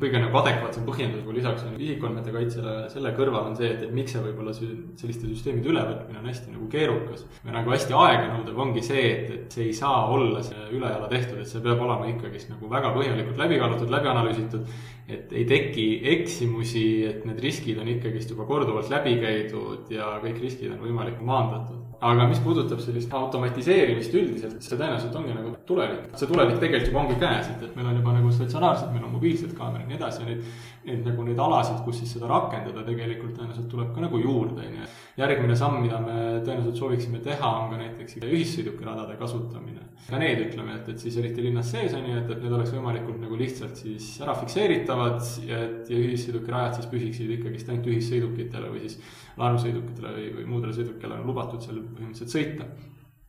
kõige 0.03 0.21
nagu 0.21 0.39
adekvaatsem 0.41 0.85
põhjendus 0.87 1.21
nagu 1.23 1.35
lisaks 1.35 1.65
isikuandmete 1.73 2.33
kaitsele 2.35 2.75
selle 2.91 3.13
kõrval 3.17 3.49
on 3.49 3.57
see, 3.57 3.69
et, 3.73 3.85
et 3.87 3.93
miks 3.95 4.15
see 4.15 4.23
võib-olla 4.23 4.53
selliste 4.55 5.29
süsteemide 5.29 5.71
ülevõtmine 5.71 6.19
on 6.19 6.29
hästi 6.29 6.53
nagu 6.53 6.67
keerukas. 6.71 7.25
või 7.45 7.55
nagu 7.55 7.73
hästi 7.73 7.97
aeganõudev 7.99 8.63
ongi 8.65 8.83
see, 8.85 9.05
et, 9.11 9.31
et 9.37 9.57
see 9.57 9.69
ei 9.69 9.77
saa 9.77 10.07
olla 10.13 10.43
see 10.45 10.67
ülejala 10.71 11.07
tehtud, 11.11 11.39
et 11.39 11.49
see 11.49 11.63
peab 11.63 11.85
olema 11.85 12.09
ikkagist 12.11 12.51
nagu 12.53 12.71
väga 12.71 12.91
põhjalikult 12.97 13.39
läbi 13.39 13.61
kaalutud, 13.61 13.93
läbi 13.93 14.11
analüüsitud. 14.13 14.75
et 15.13 15.33
ei 15.35 15.45
teki 15.47 15.87
eksimusi, 16.17 16.85
et 17.07 17.25
need 17.27 17.41
riskid 17.43 17.79
on 17.79 17.89
ikkagist 17.95 18.35
juba 18.35 18.47
korduvalt 18.49 18.91
läbi 18.91 19.17
käidud 19.23 19.91
ja 19.91 20.17
kõik 20.23 20.39
riskid 20.43 20.71
on 20.75 20.83
võimalik 20.83 21.19
maandatud 21.23 21.83
aga 22.03 22.25
mis 22.27 22.39
puudutab 22.43 22.81
sellist 22.83 23.13
automatiseerimist 23.15 24.15
üldiselt, 24.17 24.57
see 24.63 24.75
tõenäoliselt 24.75 25.15
ongi 25.15 25.35
nagu 25.35 25.53
tulevik. 25.67 26.09
see 26.19 26.27
tulevik 26.27 26.59
tegelikult 26.59 26.89
juba 26.91 27.01
ongi 27.03 27.19
käes, 27.21 27.51
et, 27.53 27.63
et 27.63 27.77
meil 27.77 27.89
on 27.91 27.99
juba 27.99 28.15
nagu 28.17 28.31
statsionaarsed, 28.35 28.89
meil 28.91 29.05
on 29.07 29.13
mobiilsed 29.15 29.53
kaamerad 29.57 29.92
ja 29.92 29.92
nii 29.93 29.99
edasi 30.01 30.23
ja 30.23 30.27
neid, 30.27 30.43
neid 30.89 31.07
nagu 31.07 31.27
neid 31.27 31.39
alasid, 31.45 31.79
kus 31.85 32.01
siis 32.01 32.15
seda 32.17 32.27
rakendada 32.31 32.83
tegelikult 32.87 33.37
tõenäoliselt 33.37 33.69
tuleb 33.71 33.93
ka 33.95 34.03
nagu 34.03 34.19
juurde, 34.19 34.67
on 34.67 34.77
ju. 34.81 34.89
järgmine 35.21 35.55
samm, 35.59 35.79
mida 35.85 36.01
me 36.03 36.17
tõenäoliselt 36.43 36.81
sooviksime 36.81 37.23
teha, 37.23 37.55
on 37.63 37.71
ka 37.71 37.81
näiteks 37.81 38.19
ühissõidukiradade 38.23 39.17
kasutamine. 39.21 39.87
ka 40.09 40.19
need 40.19 40.41
ütleme, 40.49 40.75
et, 40.81 40.89
et 40.91 40.99
siis 40.99 41.17
eriti 41.21 41.45
linnas 41.45 41.69
sees 41.71 41.93
on 41.95 42.09
ju, 42.09 42.17
et, 42.19 42.29
et 42.29 42.41
need 42.43 42.57
oleks 42.57 42.73
võimalikult 42.75 43.21
nagu 43.23 43.37
lihtsalt 43.39 43.77
siis 43.79 44.09
ära 44.25 44.35
fikseeritavad 44.41 45.21
ja 45.47 45.61
et 45.67 45.91
ja 45.93 45.99
ühissõidukirajad 45.99 46.79
siis 46.79 46.89
püsiksid 46.91 47.37
ikkagist 47.37 47.69
ainult 47.69 47.87
ühissõidukitele 47.93 48.71
või 48.73 48.83
siis 48.87 48.97
laenusõidukitele 49.37 50.15
või, 50.15 50.25
või 50.37 50.49
muudele 50.49 50.75
sõidukitele 50.75 51.19
on 51.19 51.29
lubatud 51.29 51.63
seal 51.63 51.79
põhimõtteliselt 51.83 52.33
sõita. 52.33 52.67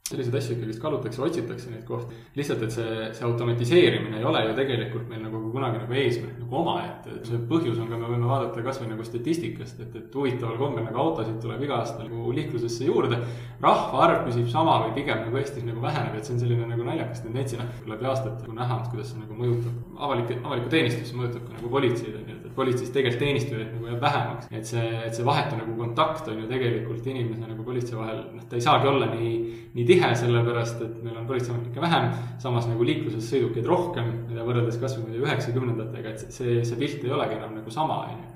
selliseid 0.04 0.34
asju 0.36 0.54
ikkagist 0.58 0.80
kaalutakse, 0.82 1.22
otsitakse 1.24 1.70
neid 1.70 1.84
kohti. 1.88 2.14
lihtsalt, 2.36 2.62
et 2.62 2.74
see, 2.74 2.96
see 3.16 3.24
automatiseerimine 3.24 4.18
ei 4.18 4.24
ole 4.24 4.42
ju 4.48 4.56
tegelikult 4.58 5.08
meil 5.08 5.22
nagu 5.24 5.40
kunagi 5.52 5.80
nagu 5.80 5.96
eesmärk 6.00 6.42
nagu 6.54 6.62
omaette, 6.62 7.10
et 7.18 7.26
see 7.28 7.40
põhjus 7.50 7.80
on 7.82 7.88
ka, 7.90 7.98
me 7.98 8.08
võime 8.08 8.28
vaadata 8.28 8.62
kasvõi 8.64 8.90
nagu 8.90 9.04
statistikast, 9.06 9.80
et, 9.82 9.94
et 9.98 10.14
huvitaval 10.14 10.56
kombel 10.60 10.86
nagu 10.86 11.00
autosid 11.02 11.40
tuleb 11.42 11.64
iga 11.66 11.80
aasta 11.80 12.06
nagu 12.06 12.30
liiklusesse 12.34 12.86
juurde. 12.86 13.18
rahvaarv 13.64 14.26
püsib 14.26 14.48
sama 14.52 14.78
või 14.84 14.94
pigem 14.98 15.22
nagu 15.24 15.38
Eestis 15.40 15.64
nagu 15.64 15.80
väheneb, 15.82 16.14
et 16.18 16.26
see 16.26 16.34
on 16.36 16.40
selline 16.42 16.68
nagu 16.68 16.86
naljakas 16.86 17.24
tendents 17.24 17.54
ja 17.54 17.62
noh, 17.62 17.70
läbi 17.90 18.08
aastate 18.10 18.44
nagu 18.44 18.56
näha, 18.58 18.80
kuidas 18.92 19.12
see 19.12 19.22
nagu 19.22 19.38
mõjutab 19.38 20.00
avalikke, 20.06 20.38
avalikku 20.42 20.72
teenistusse, 20.74 21.16
mõjutab 21.18 21.46
ka 21.48 21.56
nagu 21.58 21.70
politseid, 21.72 22.18
on 22.18 22.28
ju, 22.28 22.36
et, 22.38 22.50
politseis 22.54 22.92
tegelikult 22.94 23.22
teenistujaid 23.24 23.70
nagu 23.74 23.88
jääb 23.90 24.02
vähemaks. 24.04 24.50
et 24.50 24.68
see, 24.68 24.84
et 25.08 25.16
see 25.16 25.26
vahetu 25.26 25.56
nagu 25.58 25.74
kontakt 25.78 26.28
on 26.30 26.42
ju 26.42 26.48
tegelikult 26.50 27.06
inimese 27.10 27.48
nagu 27.48 27.64
politsei 27.66 27.98
vahel, 27.98 28.20
noh, 28.36 28.44
ta 28.48 28.58
ei 28.58 28.66
saagi 28.66 28.90
olla 28.90 29.08
nii, 29.10 29.32
nii 29.74 29.86
tihe, 29.88 30.10
sellepärast 30.20 30.84
et 30.84 31.00
meil 31.02 31.16
on 31.18 31.26
politseiametnikke 31.26 31.82
vähem, 31.82 32.10
samas 32.42 32.68
nagu 32.70 32.86
liikluses 32.86 33.26
sõidukeid 33.32 33.66
rohkem, 33.66 34.12
võrreldes 34.34 34.78
kas 34.82 34.98
või 35.00 35.22
üheksakümnendatega, 35.24 36.14
et 36.14 36.22
see, 36.28 36.43
see 36.44 36.78
pilt 36.80 37.04
ei 37.04 37.16
olegi 37.16 37.38
enam 37.38 37.58
nagu 37.58 37.72
sama, 37.72 38.04
on 38.04 38.22
ju 38.22 38.34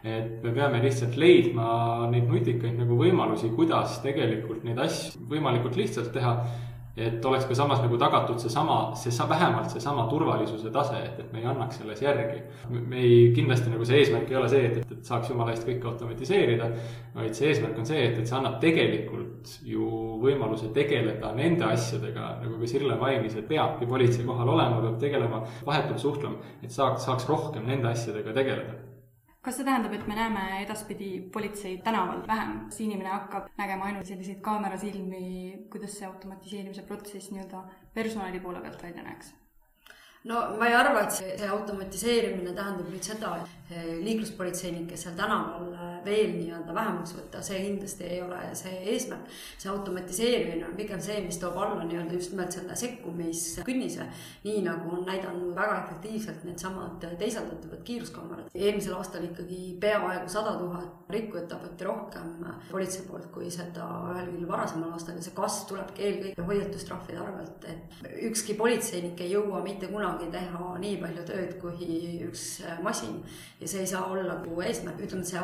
et 0.00 0.40
me 0.42 0.52
peame 0.56 0.80
lihtsalt 0.80 1.16
leidma 1.20 2.08
neid 2.08 2.28
nutikaid 2.30 2.78
nagu 2.80 2.96
võimalusi, 2.96 3.50
kuidas 3.52 3.98
tegelikult 4.04 4.62
neid 4.64 4.80
asju 4.80 5.26
võimalikult 5.28 5.76
lihtsalt 5.76 6.08
teha 6.14 6.32
et 7.00 7.24
oleks 7.24 7.46
ka 7.48 7.56
samas 7.56 7.80
nagu 7.82 7.98
tagatud 8.00 8.40
seesama, 8.42 8.78
see 8.98 9.28
vähemalt 9.28 9.72
seesama 9.72 10.06
turvalisuse 10.10 10.72
tase, 10.74 10.98
et, 11.06 11.20
et 11.22 11.32
me 11.32 11.40
ei 11.40 11.46
annaks 11.48 11.80
selles 11.80 12.02
järgi. 12.02 12.42
me 12.70 13.00
ei, 13.00 13.30
kindlasti 13.36 13.72
nagu 13.72 13.86
see 13.88 14.02
eesmärk 14.02 14.30
ei 14.30 14.36
ole 14.40 14.50
see, 14.52 14.66
et, 14.68 14.76
et, 14.82 14.92
et 14.98 15.10
saaks 15.12 15.30
jumala 15.32 15.54
eest 15.54 15.66
kõike 15.68 15.88
automatiseerida, 15.92 16.68
vaid 17.14 17.38
see 17.38 17.48
eesmärk 17.50 17.80
on 17.80 17.88
see, 17.88 18.04
et, 18.08 18.18
et 18.20 18.28
see 18.28 18.36
annab 18.38 18.60
tegelikult 18.62 19.56
ju 19.66 19.88
võimaluse 20.24 20.70
tegeleda 20.76 21.32
nende 21.36 21.66
asjadega, 21.70 22.36
nagu 22.44 22.60
ka 22.60 22.70
Sirle 22.70 22.98
mainis, 23.00 23.38
et 23.40 23.48
peabki 23.48 23.88
politsei 23.90 24.28
kohal 24.28 24.54
olema, 24.54 24.82
peab 24.84 25.00
tegelema, 25.00 25.42
vahetult 25.66 26.02
suhtlema, 26.02 26.54
et 26.62 26.70
saaks, 26.74 27.08
saaks 27.08 27.28
rohkem 27.30 27.66
nende 27.70 27.90
asjadega 27.94 28.36
tegeleda 28.36 28.78
kas 29.40 29.56
see 29.56 29.64
tähendab, 29.64 29.94
et 29.96 30.06
me 30.08 30.16
näeme 30.18 30.44
edaspidi 30.60 31.10
politseid 31.32 31.82
tänaval 31.84 32.20
vähem, 32.28 32.56
kas 32.68 32.80
inimene 32.84 33.08
hakkab 33.08 33.48
nägema 33.58 33.88
ainult 33.88 34.08
selliseid 34.08 34.40
kaamerasilmi, 34.44 35.66
kuidas 35.72 35.96
see 35.98 36.08
automatiseerimise 36.08 36.84
protsess 36.88 37.32
nii-öelda 37.32 37.62
personali 37.94 38.40
poole 38.40 38.60
pealt 38.60 38.82
välja 38.82 39.04
näeks? 39.06 39.32
no 40.28 40.40
ma 40.60 40.66
ei 40.68 40.74
arva, 40.76 41.06
et 41.06 41.14
see, 41.16 41.30
see 41.40 41.48
automatiseerimine 41.48 42.52
tähendab 42.56 42.90
nüüd 42.92 43.06
seda, 43.06 43.32
et 43.40 43.72
eh, 43.72 43.94
liikluspolitseinikke 44.04 44.98
seal 45.00 45.16
tänaval 45.16 45.70
eh, 45.72 45.94
veel 46.04 46.34
nii-öelda 46.36 46.74
vähemaks 46.74 47.14
võtta, 47.16 47.42
see 47.44 47.60
kindlasti 47.64 48.06
ei 48.08 48.20
ole 48.22 48.38
see 48.58 48.80
eesmärk. 48.94 49.28
see 49.58 49.70
automatiseerimine 49.70 50.66
on 50.68 50.76
pigem 50.78 51.00
see, 51.00 51.20
mis 51.24 51.38
toob 51.42 51.56
alla 51.60 51.84
nii-öelda 51.84 52.16
just 52.16 52.34
nimelt 52.34 52.52
selle 52.56 52.76
sekkumiskünnise, 52.76 54.06
nii 54.44 54.62
nagu 54.66 54.94
on 54.96 55.04
näidanud 55.08 55.54
väga 55.56 55.78
efektiivselt 55.84 56.44
needsamad 56.44 57.06
teisaldatavad 57.18 57.82
kiiruskaamerad. 57.84 58.50
eelmisel 58.54 58.96
aastal 58.96 59.24
ikkagi 59.24 59.76
peaaegu 59.80 60.28
sada 60.28 60.56
tuhat 60.58 61.10
rikkujat 61.10 61.48
tabati 61.48 61.84
rohkem 61.84 62.44
politsei 62.70 63.06
poolt, 63.06 63.26
kui 63.34 63.50
seda 63.50 63.86
ühelgi 64.14 64.48
varasemal 64.48 64.92
aastal 64.94 65.18
ja 65.18 65.24
see 65.24 65.34
kasv 65.36 65.66
tulebki 65.70 66.06
eelkõige 66.06 66.46
hoiatustrahvide 66.46 67.20
arvelt, 67.22 67.66
et 67.70 68.10
ükski 68.30 68.54
politseinik 68.58 69.20
ei 69.20 69.32
jõua 69.34 69.62
mitte 69.64 69.90
kunagi 69.90 70.30
teha 70.32 70.74
nii 70.80 70.96
palju 71.02 71.26
tööd 71.28 71.56
kui 71.62 71.90
üks 72.28 72.46
masin. 72.82 73.20
ja 73.60 73.68
see 73.68 73.84
ei 73.84 73.90
saa 73.90 74.06
olla 74.06 74.24
nagu 74.34 74.60
eesmärk, 74.64 75.02
ütleme, 75.04 75.24
see 75.26 75.40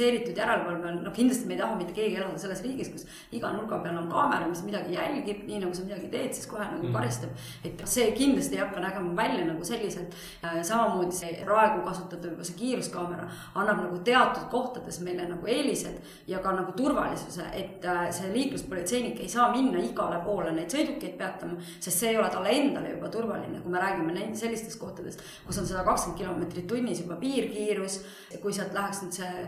automatiseeritud 0.00 0.36
järelevalve 0.36 0.88
on, 0.88 1.02
noh, 1.04 1.12
kindlasti 1.12 1.46
me 1.46 1.54
ei 1.54 1.60
taha 1.60 1.76
mitte 1.76 1.92
keegi 1.94 2.16
elada 2.16 2.38
selles 2.38 2.62
riigis, 2.64 2.90
kus 2.92 3.06
iga 3.36 3.52
nurga 3.52 3.80
peal 3.84 3.98
on 4.00 4.08
kaamera, 4.10 4.48
mis 4.48 4.62
midagi 4.64 4.94
jälgib, 4.94 5.44
nii 5.46 5.60
nagu 5.64 5.74
sa 5.74 5.84
midagi 5.84 6.08
teed, 6.12 6.32
siis 6.36 6.48
kohe 6.50 6.64
nagu 6.64 6.86
mm. 6.86 6.94
karistab. 6.94 7.30
et 7.64 7.82
see 7.84 8.10
kindlasti 8.16 8.56
ei 8.56 8.62
hakka 8.64 8.80
nägema 8.80 9.14
välja 9.16 9.44
nagu 9.46 9.64
selliselt. 9.64 10.16
Äh, 10.44 10.60
samamoodi 10.66 11.16
see 11.16 11.32
praegu 11.44 11.82
kasutatav 11.86 12.34
juba 12.34 12.46
see 12.46 12.58
kiiruskaamera 12.60 13.28
annab 13.54 13.82
nagu 13.84 14.00
teatud 14.06 14.48
kohtades 14.52 15.00
meile 15.04 15.28
nagu 15.28 15.46
eelised 15.46 16.00
ja 16.28 16.40
ka 16.44 16.54
nagu 16.56 16.72
turvalisuse, 16.76 17.46
et 17.56 17.84
äh, 17.84 18.06
see 18.14 18.32
liikluspolitseinik 18.34 19.20
ei 19.20 19.28
saa 19.28 19.50
minna 19.52 19.82
igale 19.84 20.20
poole 20.24 20.54
neid 20.56 20.72
sõidukeid 20.72 21.16
peatama, 21.20 21.60
sest 21.78 21.96
see 21.98 22.14
ei 22.14 22.20
ole 22.20 22.30
talle 22.32 22.52
endale 22.54 22.94
juba 22.94 23.12
turvaline, 23.12 23.60
kui 23.60 23.72
me 23.72 23.82
räägime 23.82 24.28
sellistest 24.36 24.78
kohtadest, 24.80 25.22
kus 25.46 25.58
on 25.60 25.66
sada 25.68 25.84
kakskümmend 25.84 26.18
kilomeetrit 26.20 26.66
tunnis 26.70 27.00
juba 27.02 27.16
piirkiirus. 27.20 28.00
kui 28.40 28.52
sealt 28.54 28.72
läheks 28.74 29.00
nüüd 29.02 29.14
see 29.16 29.40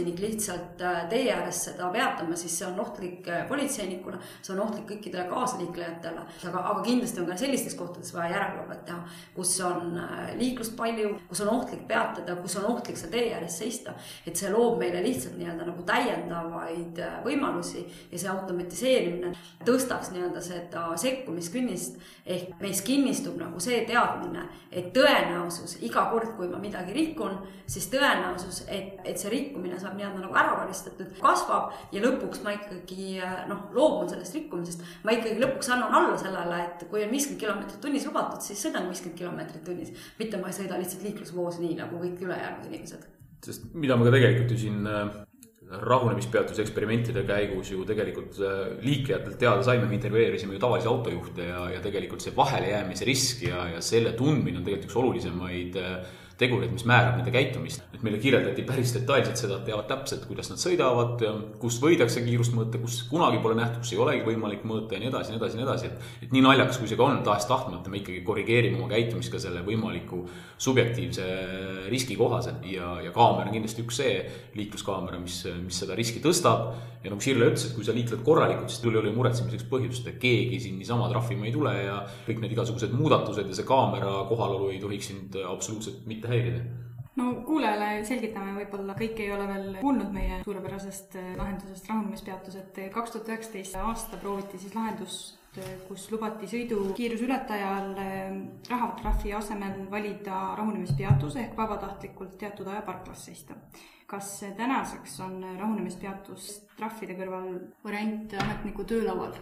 politseinik 0.00 0.20
lihtsalt 0.20 0.80
äh, 0.80 1.08
tee 1.08 1.32
ääres 1.32 1.64
seda 1.64 1.90
peatama, 1.92 2.36
siis 2.36 2.58
see 2.58 2.66
on 2.66 2.80
ohtlik 2.80 3.28
äh, 3.28 3.46
politseinikule, 3.48 4.18
see 4.42 4.54
on 4.54 4.62
ohtlik 4.64 4.86
kõikidele 4.88 5.26
kaasliiklejatele. 5.28 6.22
aga, 6.48 6.58
aga 6.58 6.82
kindlasti 6.84 7.20
on 7.20 7.26
ka 7.26 7.36
sellistes 7.36 7.74
kohtades 7.74 8.14
vaja 8.14 8.30
järelevalvet 8.34 8.84
teha, 8.86 9.00
kus 9.34 9.52
on 9.60 9.98
äh, 9.98 10.32
liiklust 10.38 10.76
palju, 10.76 11.12
kus 11.28 11.42
on 11.44 11.52
ohtlik 11.52 11.86
peatada, 11.88 12.36
kus 12.40 12.56
on 12.56 12.70
ohtlik 12.72 12.96
seal 12.96 13.12
tee 13.12 13.34
ääres 13.34 13.58
seista. 13.58 13.94
et 14.26 14.36
see 14.36 14.50
loob 14.50 14.78
meile 14.80 15.02
lihtsalt 15.04 15.36
nii-öelda 15.38 15.66
nagu 15.68 15.84
täiendavaid 15.84 17.02
võimalusi 17.24 17.84
ja 18.12 18.18
see 18.18 18.30
automatiseerimine 18.30 19.34
tõstaks 19.66 20.14
nii-öelda 20.14 20.40
seda 20.44 20.86
sekkumiskünnist 20.96 22.00
ehk 22.26 22.56
meis 22.60 22.80
kinnistub 22.82 23.36
nagu 23.40 23.60
see 23.60 23.84
teadmine 23.88 24.48
et 24.70 24.92
tõenäosus 24.94 25.78
iga 25.86 26.04
kord, 26.12 26.30
kui 26.36 26.48
ma 26.50 26.60
midagi 26.62 26.94
rikun, 26.94 27.34
siis 27.70 27.88
tõenäosus, 27.90 28.62
et, 28.70 29.00
et 29.04 29.18
see 29.18 29.32
rikkumine 29.32 29.78
saab 29.80 29.89
nii-öelda 29.98 30.24
nagu 30.24 30.36
ära 30.42 30.56
karistatud, 30.58 31.14
kasvab 31.20 31.94
ja 31.94 32.02
lõpuks 32.04 32.42
ma 32.44 32.54
ikkagi 32.56 33.20
noh, 33.50 33.66
loobun 33.76 34.10
sellest 34.10 34.36
rikkumisest. 34.38 34.84
ma 35.04 35.16
ikkagi 35.16 35.40
lõpuks 35.42 35.72
annan 35.74 35.96
alla 36.00 36.18
sellele, 36.20 36.60
et 36.66 36.84
kui 36.90 37.04
on 37.04 37.14
viiskümmend 37.14 37.40
kilomeetrit 37.44 37.80
tunnis 37.84 38.06
lubatud, 38.08 38.44
siis 38.44 38.62
sõidan 38.66 38.90
viiskümmend 38.90 39.18
kilomeetrit 39.22 39.64
tunnis, 39.66 39.94
mitte 40.18 40.40
ma 40.40 40.52
ei 40.52 40.60
sõida 40.60 40.78
lihtsalt 40.80 41.06
liiklusvoos 41.08 41.58
nii 41.62 41.80
nagu 41.80 42.02
kõik 42.02 42.22
ülejäänud 42.26 42.70
inimesed. 42.70 43.08
sest 43.44 43.74
mida 43.74 43.96
me 43.96 44.04
ka 44.04 44.12
tegelikult 44.12 44.50
ju 44.52 44.58
siin 44.60 44.86
äh, 44.86 45.12
rahunemispeatuse 45.70 46.64
eksperimentide 46.64 47.22
käigus 47.28 47.70
ju 47.70 47.84
tegelikult 47.86 48.38
äh, 48.42 48.62
liiklejatelt 48.82 49.38
teada 49.38 49.62
saime, 49.62 49.86
me 49.86 49.94
intervjueerisime 49.94 50.56
ju 50.56 50.62
tavalisi 50.62 50.88
autojuhte 50.90 51.46
ja, 51.46 51.66
ja 51.76 51.82
tegelikult 51.84 52.24
see 52.24 52.34
vahelejäämise 52.36 53.06
risk 53.08 53.44
ja, 53.46 53.68
ja 53.76 53.84
selle 53.84 54.12
tundmine 54.18 54.58
on 54.58 54.66
tegelikult 54.66 54.90
üks 54.90 54.98
olulisemaid 54.98 55.78
äh, 55.78 56.18
tegureid, 56.40 56.72
mis 56.72 56.86
määrab 56.88 57.18
nende 57.18 57.32
käitumist. 57.34 57.84
et 57.94 58.04
meile 58.06 58.18
kirjeldati 58.22 58.62
päris 58.64 58.94
detailselt 58.96 59.36
seda, 59.36 59.58
et 59.58 59.66
teavad 59.68 59.88
täpselt, 59.90 60.24
kuidas 60.28 60.48
nad 60.48 60.60
sõidavad, 60.62 61.20
kus 61.60 61.76
võidakse 61.82 62.22
kiirust 62.24 62.54
mõõta, 62.56 62.80
kus 62.80 63.02
kunagi 63.10 63.40
pole 63.44 63.58
nähtud, 63.58 63.82
kus 63.82 63.92
ei 63.92 64.00
olegi 64.00 64.24
võimalik 64.24 64.64
mõõta 64.68 64.96
ja 64.96 65.02
nii 65.02 65.10
edasi, 65.10 65.34
nii 65.34 65.40
edasi, 65.40 65.58
nii 65.58 65.66
edasi, 65.66 65.90
et. 65.90 66.06
et 66.24 66.32
nii 66.32 66.44
naljakas, 66.46 66.78
kui 66.80 66.88
see 66.88 66.96
ka 66.96 67.04
on, 67.04 67.20
tahes-tahtmata 67.26 67.92
me 67.92 68.00
ikkagi 68.00 68.22
korrigeerime 68.24 68.80
oma 68.80 68.88
käitumist 68.94 69.32
ka 69.32 69.40
selle 69.42 69.60
võimaliku 69.66 70.22
subjektiivse 70.60 71.26
riski 71.92 72.16
kohaselt 72.16 72.64
ja, 72.68 72.94
ja 73.04 73.12
kaamera 73.12 73.50
on 73.50 73.58
kindlasti 73.58 73.84
üks 73.84 74.00
see 74.00 74.14
liikluskaamera, 74.56 75.20
mis, 75.20 75.42
mis 75.60 75.82
seda 75.84 75.98
riski 75.98 76.24
tõstab. 76.24 76.72
ja 77.00 77.08
nagu 77.08 77.22
Sirle 77.24 77.46
ütles, 77.48 77.62
et 77.64 77.72
kui 77.76 77.84
sa 77.84 77.94
liikled 77.96 78.20
korralikult, 78.24 78.68
siis 78.68 78.82
sul 78.82 78.92
ei 78.92 79.00
ole 79.00 79.12
muretsemiseks 79.16 79.64
põhjust, 79.70 80.08
et 80.10 80.18
keegi 80.20 80.58
sind 80.60 80.80
niisama 80.80 81.08
trahvima 81.08 81.48
ei 81.48 81.54
tule 81.54 81.72
ja 81.72 81.94
kõik 82.26 82.42
need 82.42 82.52
igasugused 82.52 82.92
muudatused 82.92 83.48
ja 83.48 83.56
see 83.56 83.68
kaamera 83.68 84.18
kohalolu 84.28 84.68
ei 84.74 84.80
tohiks 84.82 85.08
sind 85.08 85.38
absoluutselt 85.48 86.04
mitte 86.10 86.28
häirida 86.30 86.80
no 87.20 87.34
kuulajale 87.46 88.04
selgitame, 88.08 88.54
võib-olla 88.60 88.94
kõik 88.98 89.18
ei 89.22 89.32
ole 89.34 89.46
veel 89.50 89.68
kuulnud 89.80 90.14
meie 90.14 90.40
suurepärasest 90.44 91.18
äh, 91.20 91.28
lahendusest 91.38 91.90
rahunemispeatus, 91.90 92.56
et 92.60 92.80
kaks 92.94 93.14
tuhat 93.14 93.30
üheksateist 93.32 93.78
aasta 93.80 94.20
prooviti 94.20 94.60
siis 94.62 94.74
lahendust, 94.76 95.38
äh, 95.58 95.70
kus 95.88 96.06
lubati 96.12 96.48
sõidukiiruse 96.50 97.26
ületajal 97.26 97.92
äh, 98.00 98.34
rahatrahvi 98.70 99.34
asemel 99.36 99.84
valida 99.92 100.42
rahunemispeatus 100.60 101.38
ehk 101.42 101.56
vabatahtlikult 101.58 102.38
teatud 102.40 102.70
aja 102.72 102.84
parklas 102.86 103.26
seista. 103.30 103.58
kas 104.10 104.40
tänaseks 104.56 105.20
on 105.22 105.36
rahunemispeatus 105.58 106.46
trahvide 106.76 107.14
kõrval 107.14 107.52
variant 107.84 108.34
ametniku 108.42 108.84
töölaual? 108.84 109.36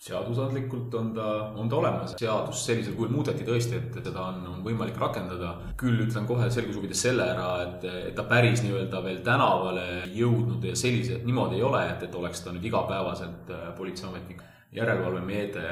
Seadusandlikult 0.00 0.94
on 0.96 1.10
ta, 1.14 1.26
on 1.60 1.68
ta 1.68 1.76
olemas. 1.76 2.14
seadus 2.18 2.62
sellisel 2.64 2.94
kujul 2.96 3.12
muudeti 3.12 3.44
tõesti, 3.44 3.76
et 3.76 3.98
seda 4.00 4.22
on, 4.30 4.38
on 4.48 4.62
võimalik 4.64 4.96
rakendada. 5.00 5.54
küll 5.80 6.06
ütlen 6.06 6.26
kohe 6.28 6.48
selguse 6.50 6.80
huvides 6.80 7.02
selle 7.04 7.26
ära, 7.34 7.50
et, 7.66 7.84
et 8.08 8.14
ta 8.16 8.24
päris 8.28 8.64
nii-öelda 8.64 9.02
veel 9.04 9.20
tänavale 9.26 9.86
jõudnud 10.16 10.64
ja 10.64 10.76
sellise, 10.76 11.20
niimoodi 11.24 11.60
ei 11.60 11.66
ole, 11.68 11.82
et, 11.92 12.06
et 12.08 12.16
oleks 12.16 12.40
ta 12.44 12.54
nüüd 12.54 12.64
igapäevaselt 12.70 13.52
äh, 13.52 13.66
politseiametnik 13.76 14.40
järelevalvemeede 14.72 15.66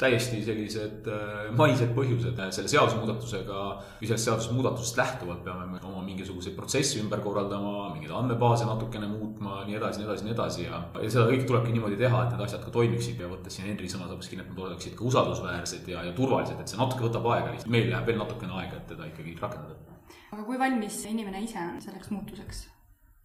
täiesti 0.00 0.40
sellised 0.44 1.08
äh, 1.10 1.50
maised 1.56 1.92
põhjused. 1.96 2.38
selle 2.54 2.70
seadusemuudatusega 2.72 3.64
sellest 4.00 4.28
seadusemuudatusest 4.28 4.96
lähtuvalt 5.00 5.42
peame 5.44 5.66
me 5.70 5.80
oma 5.86 6.02
mingisuguseid 6.06 6.56
protsesse 6.56 7.00
ümber 7.02 7.20
korraldama, 7.24 7.90
mingeid 7.94 8.14
andmebaase 8.16 8.66
natukene 8.68 9.08
muutma, 9.10 9.60
nii 9.68 9.76
edasi, 9.80 10.00
nii 10.00 10.08
edasi, 10.08 10.26
nii 10.26 10.34
edasi 10.36 10.66
ja, 10.66 10.80
ja 10.96 11.12
seda 11.12 11.28
kõike 11.30 11.46
tulebki 11.50 11.76
niimoodi 11.76 12.00
teha, 12.00 12.24
et 12.24 12.34
need 12.34 12.44
asjad 12.46 12.64
ka 12.64 12.74
toimiksid 12.78 13.20
ja 13.20 13.30
võttes 13.30 13.58
siin 13.58 13.68
Henri 13.70 13.92
sõnasabast 13.92 14.32
kinni, 14.32 14.46
et 14.46 14.52
nad 14.54 14.64
oleksid 14.70 14.96
ka 14.98 15.06
usaldusväärsed 15.12 15.92
ja, 15.92 16.04
ja 16.08 16.16
turvalised, 16.16 16.58
et 16.60 16.72
see 16.72 16.80
natuke 16.80 17.06
võtab 17.08 17.30
aega 17.36 17.54
meil 17.70 17.88
läheb 17.92 18.12
veel 18.12 18.20
natukene 18.24 18.56
aega, 18.62 18.80
et 18.80 18.92
teda 18.94 19.08
ikkagi 19.12 19.36
rakendada. 19.40 19.98
aga 20.32 20.44
kui 20.46 20.58
valmis 20.58 21.00
inimene 21.10 21.44
ise 21.46 21.60
on 21.60 21.80
selleks 21.84 22.12
muutuseks? 22.14 22.68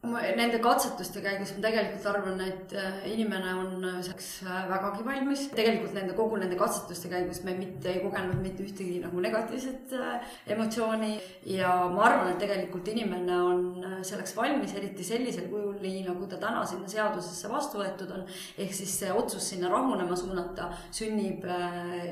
Nende 0.05 0.59
katsetuste 0.61 1.21
käigus 1.23 1.51
ma 1.55 1.63
tegelikult 1.63 2.05
arvan, 2.09 2.41
et 2.45 2.73
äh, 2.77 2.97
inimene 3.09 3.53
on 3.57 3.85
selleks 4.05 4.27
äh, 4.45 4.65
vägagi 4.69 5.05
valmis. 5.05 5.45
tegelikult 5.55 5.95
nende, 5.97 6.13
kogu 6.17 6.37
nende 6.37 6.57
katsetuste 6.59 7.09
käigus 7.09 7.41
me 7.45 7.55
mitte 7.57 7.89
ei 7.89 8.01
kogenud 8.03 8.37
mitte 8.43 8.65
ühtegi 8.65 8.99
nagu 9.01 9.23
negatiivset 9.23 9.95
äh, 9.97 10.35
emotsiooni 10.53 11.15
ja 11.49 11.71
ma 11.89 12.05
arvan, 12.09 12.31
et 12.33 12.39
tegelikult 12.43 12.87
inimene 12.93 13.39
on 13.41 13.87
selleks 14.05 14.35
valmis, 14.37 14.75
eriti 14.77 15.05
sellisel 15.07 15.47
kujul, 15.49 15.79
nii 15.81 16.03
nagu 16.05 16.29
ta 16.29 16.39
täna 16.41 16.61
sinna 16.69 16.89
seadusesse 16.91 17.49
vastu 17.49 17.81
võetud 17.81 18.13
on. 18.13 18.27
ehk 18.57 18.77
siis 18.77 18.93
see 18.99 19.11
otsus 19.11 19.49
sinna 19.55 19.71
rahunema 19.73 20.17
suunata 20.19 20.69
sünnib 20.93 21.47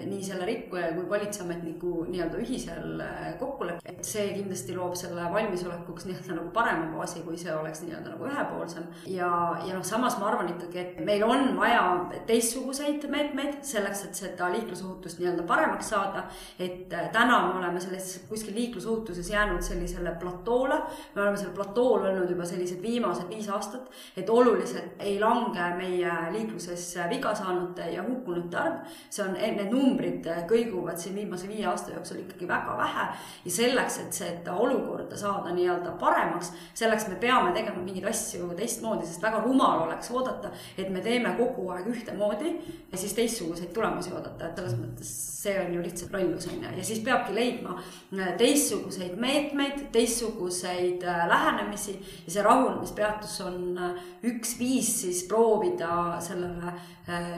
nii 0.08 0.24
selle 0.26 0.48
rikkuja 0.50 0.94
kui 0.98 1.06
politseiametniku 1.14 2.08
nii-öelda 2.10 2.42
ühisel 2.42 3.06
kokkuleppel. 3.40 3.94
et 3.94 4.04
see 4.08 4.32
kindlasti 4.34 4.78
loob 4.78 4.98
selle 4.98 5.30
valmisolekuks 5.38 6.10
nii-öelda 6.10 6.40
nagu 6.40 6.50
parema 6.56 6.90
baasi, 6.98 7.22
kui 7.28 7.38
see 7.38 7.54
oleks 7.54 7.83
nii-öelda 7.88 8.14
nagu 8.14 8.28
ühepoolsem. 8.30 8.88
ja, 9.06 9.30
ja 9.68 9.76
noh, 9.76 9.84
samas 9.84 10.18
ma 10.20 10.30
arvan 10.32 10.50
ikkagi, 10.54 10.80
et 10.80 11.00
meil 11.06 11.24
on 11.28 11.54
vaja 11.58 11.84
teistsuguseid 12.28 13.06
meetmeid 13.10 13.60
selleks, 13.68 14.06
et 14.08 14.22
seda 14.24 14.50
liiklusohutust 14.54 15.20
nii-öelda 15.22 15.46
paremaks 15.48 15.90
saada. 15.94 16.26
et 16.60 16.94
äh, 16.94 17.10
täna 17.12 17.40
me 17.48 17.60
oleme 17.60 17.80
selles 17.80 18.26
kuskil 18.30 18.56
liiklusohutuses 18.56 19.30
jäänud 19.30 19.62
sellisele 19.62 20.16
platoole. 20.20 20.82
me 21.16 21.22
oleme 21.22 21.38
sellel 21.38 21.56
platool 21.56 22.08
olnud 22.10 22.30
juba 22.30 22.46
sellised 22.46 22.82
viimased 22.82 23.30
viis 23.30 23.50
aastat, 23.50 23.92
et 24.18 24.30
oluliselt 24.30 25.00
ei 25.00 25.20
lange 25.20 25.70
meie 25.78 26.14
liikluses 26.32 26.98
viga 27.10 27.36
saanute 27.36 27.90
ja 27.92 28.04
hukkunute 28.04 28.58
arv. 28.58 28.80
see 29.10 29.26
on, 29.26 29.34
need 29.34 29.72
numbrid 29.72 30.28
kõiguvad 30.50 30.98
siin 30.98 31.16
viimase 31.16 31.48
viie 31.48 31.66
aasta 31.68 31.94
jooksul 31.94 32.24
ikkagi 32.24 32.48
väga 32.48 32.78
vähe 32.78 33.08
ja 33.46 33.52
selleks, 33.52 34.00
et 34.04 34.14
seda 34.14 34.56
olukorda 34.60 35.18
saada 35.18 35.54
nii-öelda 35.56 35.96
paremaks, 36.00 36.52
selleks 36.74 37.08
me 37.08 37.16
peame 37.22 37.52
tegema 37.54 37.63
tegema 37.64 37.84
mingeid 37.84 38.08
asju 38.12 38.54
teistmoodi, 38.58 39.08
sest 39.08 39.24
väga 39.24 39.42
rumal 39.46 39.88
oleks 39.88 40.12
oodata, 40.14 40.54
et 40.78 40.90
me 40.94 41.02
teeme 41.02 41.36
kogu 41.40 41.70
aeg 41.74 41.90
ühtemoodi 41.96 42.58
ja 42.92 42.98
siis 42.98 43.16
teistsuguseid 43.18 43.74
tulemusi 43.76 44.14
oodata, 44.14 44.50
et 44.50 44.60
selles 44.60 44.76
mõttes 44.80 45.14
see 45.44 45.60
on 45.60 45.74
ju 45.74 45.82
lihtsalt 45.84 46.14
lollus, 46.14 46.48
on 46.48 46.64
ju, 46.64 46.72
ja 46.78 46.84
siis 46.84 47.00
peabki 47.04 47.36
leidma 47.36 47.76
äh, 47.76 48.32
teistsuguseid 48.40 49.18
meetmeid, 49.20 49.90
teistsuguseid 49.92 51.04
äh, 51.04 51.28
lähenemisi. 51.28 51.98
Ja 52.26 52.36
see 52.36 52.46
rahunemispeatus 52.46 53.36
on 53.44 53.78
äh, 53.78 54.04
üks 54.32 54.56
viis 54.60 54.94
siis 55.02 55.24
proovida 55.28 56.20
sellele 56.24 56.76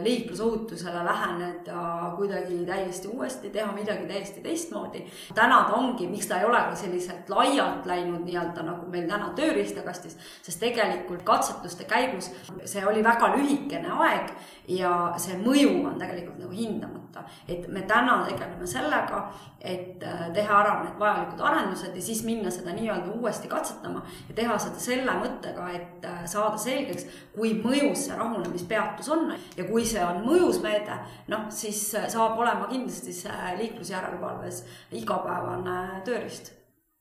liiklusohutusele 0.06 1.00
läheneda 1.06 2.12
kuidagi 2.16 2.60
täiesti 2.68 3.08
uuesti, 3.10 3.50
teha 3.50 3.72
midagi 3.74 4.06
täiesti 4.06 4.44
teistmoodi. 4.46 5.02
täna 5.34 5.64
ta 5.64 5.74
ongi, 5.74 6.06
miks 6.08 6.28
ta 6.30 6.38
ei 6.38 6.46
ole 6.46 6.60
ka 6.70 6.76
selliselt 6.78 7.30
laialt 7.34 7.86
läinud 7.90 8.28
nii-öelda 8.28 8.62
nagu 8.62 8.86
meil 8.94 9.10
täna 9.10 9.32
tööriistakastis, 9.36 10.15
sest 10.42 10.60
tegelikult 10.60 11.24
katsetuste 11.28 11.88
käigus 11.90 12.32
see 12.66 12.86
oli 12.86 13.04
väga 13.04 13.32
lühikene 13.36 13.92
aeg 14.08 14.32
ja 14.68 14.92
see 15.22 15.38
mõju 15.40 15.84
on 15.86 16.00
tegelikult 16.00 16.40
nagu 16.42 16.54
hindamata. 16.56 17.24
et 17.48 17.68
me 17.68 17.82
täna 17.88 18.18
tegeleme 18.26 18.68
sellega, 18.68 19.22
et 19.62 20.04
äh, 20.04 20.26
teha 20.34 20.58
ära 20.62 20.74
need 20.84 20.98
vajalikud 21.00 21.42
arendused 21.42 21.96
ja 21.96 22.02
siis 22.02 22.24
minna 22.26 22.52
seda 22.52 22.74
nii-öelda 22.76 23.14
uuesti 23.14 23.48
katsetama 23.48 24.04
ja 24.30 24.36
teha 24.36 24.58
seda 24.60 24.82
selle 24.82 25.16
mõttega, 25.22 25.70
et 25.74 26.06
äh, 26.06 26.26
saada 26.30 26.58
selgeks, 26.58 27.08
kui 27.36 27.54
mõjus 27.62 28.08
see 28.08 28.18
rahunemispeatus 28.18 29.10
on 29.16 29.32
ja 29.58 29.70
kui 29.70 29.86
see 29.86 30.04
on 30.04 30.26
mõjus 30.26 30.62
meede, 30.66 31.00
noh, 31.32 31.48
siis 31.50 31.88
äh, 31.96 32.10
saab 32.12 32.38
olema 32.40 32.70
kindlasti 32.72 33.14
see 33.14 33.56
liiklusjärelevalves 33.62 34.64
igapäevane 35.02 36.04
tööriist 36.06 36.54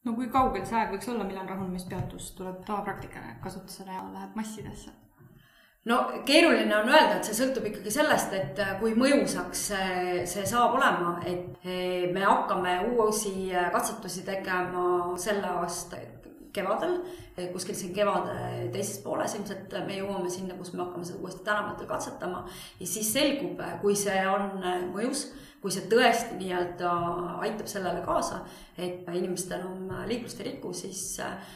no 0.05 0.15
kui 0.17 0.29
kaugel 0.33 0.67
see 0.69 0.77
aeg 0.79 0.93
võiks 0.95 1.09
olla, 1.13 1.25
millal 1.29 1.49
rahunemispeatus 1.49 2.35
tuleb 2.39 2.61
tavapraktikale 2.69 3.39
kasutusele 3.45 3.95
ja 3.95 4.05
läheb 4.13 4.37
massidesse? 4.39 4.93
no 5.89 5.99
keeruline 6.25 6.77
on 6.77 6.89
öelda, 6.89 7.19
et 7.19 7.29
see 7.29 7.37
sõltub 7.37 7.69
ikkagi 7.69 7.93
sellest, 7.93 8.33
et 8.37 8.61
äh, 8.63 8.75
kui 8.81 8.95
mõjusaks 8.99 9.67
see, 9.71 10.25
see 10.29 10.45
saab 10.49 10.79
olema, 10.79 11.19
et 11.29 11.65
äh, 11.69 12.09
me 12.13 12.25
hakkame 12.25 12.79
uusi 12.95 13.51
äh, 13.53 13.71
katsetusi 13.73 14.25
tegema 14.27 15.15
selle 15.21 15.53
aasta 15.61 16.01
kevadel, 16.55 17.01
kuskil 17.51 17.75
siin 17.75 17.90
kevade 17.97 18.69
teises 18.71 19.01
pooles 19.03 19.33
ilmselt 19.35 19.73
me 19.88 19.97
jõuame 19.97 20.29
sinna, 20.31 20.55
kus 20.55 20.71
me 20.71 20.85
hakkame 20.85 21.03
seda 21.09 21.19
uuesti 21.19 21.43
tänavatel 21.49 21.88
katsetama 21.90 22.45
ja 22.79 22.87
siis 22.87 23.09
selgub, 23.11 23.59
kui 23.81 23.97
see 23.99 24.21
on 24.31 24.62
mõjus 24.93 25.25
kui 25.64 25.72
see 25.72 25.87
tõesti 25.88 26.37
nii-öelda 26.37 26.90
aitab 27.40 27.70
sellele 27.70 28.03
kaasa, 28.05 28.42
et 28.77 29.07
inimestel 29.16 29.62
on 29.64 29.87
liiklust 30.11 30.42
ei 30.42 30.50
riku, 30.50 30.74
siis, 30.77 31.00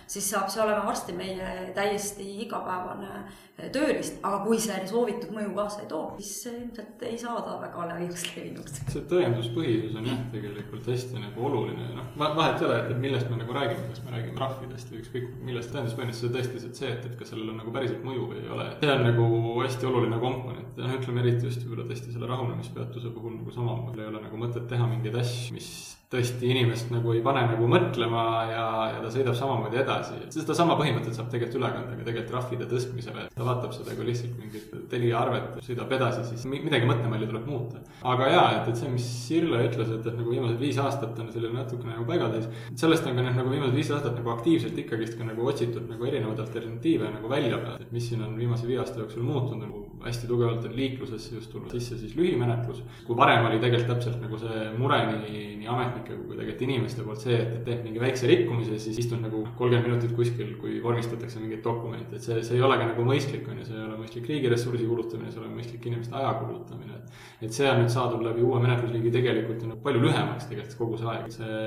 siis 0.09 0.31
saab 0.33 0.49
see 0.49 0.63
olema 0.65 0.87
varsti 0.87 1.13
meie 1.13 1.69
täiesti 1.77 2.25
igapäevane 2.47 3.27
tööriist, 3.75 4.21
aga 4.23 4.39
kui 4.47 4.57
see 4.63 4.79
soovitud 4.89 5.35
mõju 5.35 5.51
kaasa 5.57 5.83
ei 5.83 5.91
too, 5.91 6.05
siis 6.23 6.47
ilmselt 6.55 7.03
ei 7.05 7.19
saa 7.21 7.43
ta 7.45 7.59
väga 7.61 7.89
laiaks 7.91 8.25
levinuks. 8.37 8.79
see 8.95 9.03
tõenduspõhisus 9.11 9.99
on 9.99 10.09
jah, 10.09 10.23
tegelikult 10.33 10.89
hästi 10.89 11.21
nagu 11.27 11.45
oluline, 11.51 11.91
noh, 11.99 12.09
vahet 12.23 12.63
ei 12.63 12.69
ole, 12.71 12.79
et 12.87 13.03
millest 13.03 13.29
me 13.29 13.43
nagu 13.43 13.59
räägime, 13.59 13.91
kas 13.91 14.05
me 14.07 14.15
räägime 14.15 14.39
trahvidest 14.39 14.95
või 14.95 15.03
ükskõik 15.03 15.29
millest, 15.51 15.75
tõenduspõhisus 15.75 16.31
on 16.31 16.37
tõesti 16.39 16.63
see, 16.65 16.95
et, 16.95 17.05
et 17.11 17.19
kas 17.19 17.35
sellel 17.35 17.51
on 17.53 17.61
nagu 17.61 17.75
päriselt 17.75 18.07
mõju 18.07 18.31
või 18.31 18.41
ei 18.45 18.53
ole. 18.57 18.71
see 18.81 18.95
on 18.95 19.05
nagu 19.05 19.29
hästi 19.59 19.91
oluline 19.91 20.23
komponent. 20.23 20.79
Ja 20.79 20.87
noh, 20.87 20.97
ütleme 20.97 21.25
eriti 21.27 21.51
just 21.51 21.67
võib-olla 21.67 21.91
tõesti 21.91 22.15
selle 22.15 22.31
rahunemispeatuse 22.31 23.11
puhul 23.11 23.41
nagu 23.41 23.53
samamoodi 23.59 23.98
mul 23.99 24.07
ei 24.07 24.11
ole 24.15 24.23
nagu 24.23 24.39
mõtet 24.39 24.67
teha 24.71 24.87
mingeid 24.87 25.17
asju, 25.19 25.55
mis 25.57 25.69
tõesti 26.09 26.49
inimest 26.49 26.89
nagu 26.89 27.11
ei 27.13 27.19
pane 27.21 27.43
nagu 27.51 27.67
mõtlema 27.69 28.23
ja, 28.49 28.67
ja 28.95 29.01
ta 29.03 29.11
sõidab 29.13 29.35
samamoodi 29.37 29.77
edasi. 29.83 30.21
sedasama 30.33 30.77
põhimõtet 30.79 31.13
saab 31.13 31.29
tegelikult 31.33 31.59
üle 31.59 31.69
kanda 31.75 31.97
ka 31.99 32.07
tegelikult 32.07 32.31
trahvide 32.33 32.69
tõstmisele, 32.71 33.27
et 33.27 33.35
ta 33.37 33.45
vaatab 33.45 33.75
seda 33.77 33.97
kui 33.99 34.07
lihtsalt 34.09 34.39
mingit 34.41 34.71
Telia 34.89 35.19
arvet, 35.21 35.59
sõidab 35.67 35.93
edasi, 35.99 36.23
siis 36.31 36.47
midagi 36.49 36.89
mõttemalli 36.89 37.29
tuleb 37.29 37.51
muuta. 37.51 37.83
aga 38.15 38.31
jaa, 38.33 38.47
et, 38.57 38.71
et 38.73 38.81
see, 38.81 38.95
mis 38.95 39.11
Sirle 39.27 39.61
ütles, 39.67 39.93
et, 39.99 40.07
et 40.07 40.17
nagu 40.17 40.33
viimased 40.33 40.63
viis 40.63 40.81
aastat 40.81 41.21
on 41.21 41.29
selline 41.35 41.59
natukene 41.59 41.93
nagu 41.93 42.09
paigalseis, 42.09 42.49
sellest 42.87 43.11
on 43.11 43.19
ka 43.19 43.27
noh, 43.27 43.37
nagu 43.43 43.53
viimased 43.53 43.77
viis 43.77 43.93
aastat 43.93 44.17
nagu 44.17 44.33
aktiivselt 44.33 44.81
ikkagist 44.81 45.19
ka 45.19 45.29
nagu 45.29 45.51
otsitud 45.53 45.91
nagu 45.91 46.09
erinevaid 46.09 46.41
alternatiive 46.47 47.13
nagu 47.19 47.29
välja 47.29 47.61
peale, 47.61 47.85
et 47.85 47.93
mis 47.93 48.09
siin 48.09 48.25
on 48.25 48.39
viimase 48.39 48.71
viie 48.71 48.81
aasta 48.81 49.03
jooksul 49.03 49.29
muutunud, 49.29 49.67
nagu 49.67 49.85
hästi 50.05 50.29
tugevalt 50.31 50.65
on 50.69 50.75
liiklusesse 50.77 51.35
just 51.37 51.51
tulnud 51.53 51.73
sisse 51.75 51.99
siis 51.99 52.15
lühimenetlus, 52.19 52.83
kui 53.07 53.17
varem 53.19 53.47
oli 53.49 53.61
tegelikult 53.63 53.97
täpselt 53.97 54.21
nagu 54.23 54.39
see 54.41 54.69
mure 54.79 54.99
nii, 55.09 55.43
nii 55.61 55.71
ametnike 55.73 56.17
kui 56.17 56.37
tegelikult 56.37 56.65
inimeste 56.69 57.07
poolt 57.07 57.25
see, 57.25 57.39
et, 57.39 57.55
et 57.59 57.65
teed 57.67 57.85
mingi 57.87 58.03
väikse 58.03 58.31
rikkumise, 58.31 58.79
siis 58.83 59.01
istud 59.05 59.23
nagu 59.25 59.45
kolmkümmend 59.59 59.89
minutit 59.91 60.15
kuskil, 60.17 60.55
kui 60.61 60.79
vormistatakse 60.85 61.43
mingeid 61.43 61.65
dokumente, 61.65 62.19
et 62.19 62.25
see, 62.25 62.41
see 62.47 62.59
ei 62.59 62.65
ole 62.65 62.79
ka 62.81 62.91
nagu 62.93 63.07
mõistlik, 63.09 63.47
on 63.51 63.63
ju, 63.63 63.69
see 63.71 63.79
ei 63.79 63.87
ole 63.87 63.99
mõistlik 64.01 64.29
riigi 64.31 64.53
ressursi 64.53 64.89
kulutamine, 64.89 65.33
see 65.33 65.41
ei 65.41 65.47
ole 65.47 65.55
mõistlik 65.57 65.89
inimeste 65.91 66.19
aja 66.19 66.35
kulutamine, 66.43 66.99
et 66.99 67.47
et 67.49 67.55
see 67.55 67.69
on 67.71 67.79
nüüd 67.79 67.93
saadud 67.93 68.23
läbi 68.27 68.43
uue 68.43 68.59
menetlusliigi 68.63 69.13
tegelikult 69.15 69.63
ju 69.63 69.69
nagu 69.71 69.83
palju 69.85 70.01
lühemaks 70.03 70.49
tegelikult 70.51 70.79
kogu 70.81 70.99
see 70.99 71.11
aeg, 71.13 71.29
see 71.31 71.59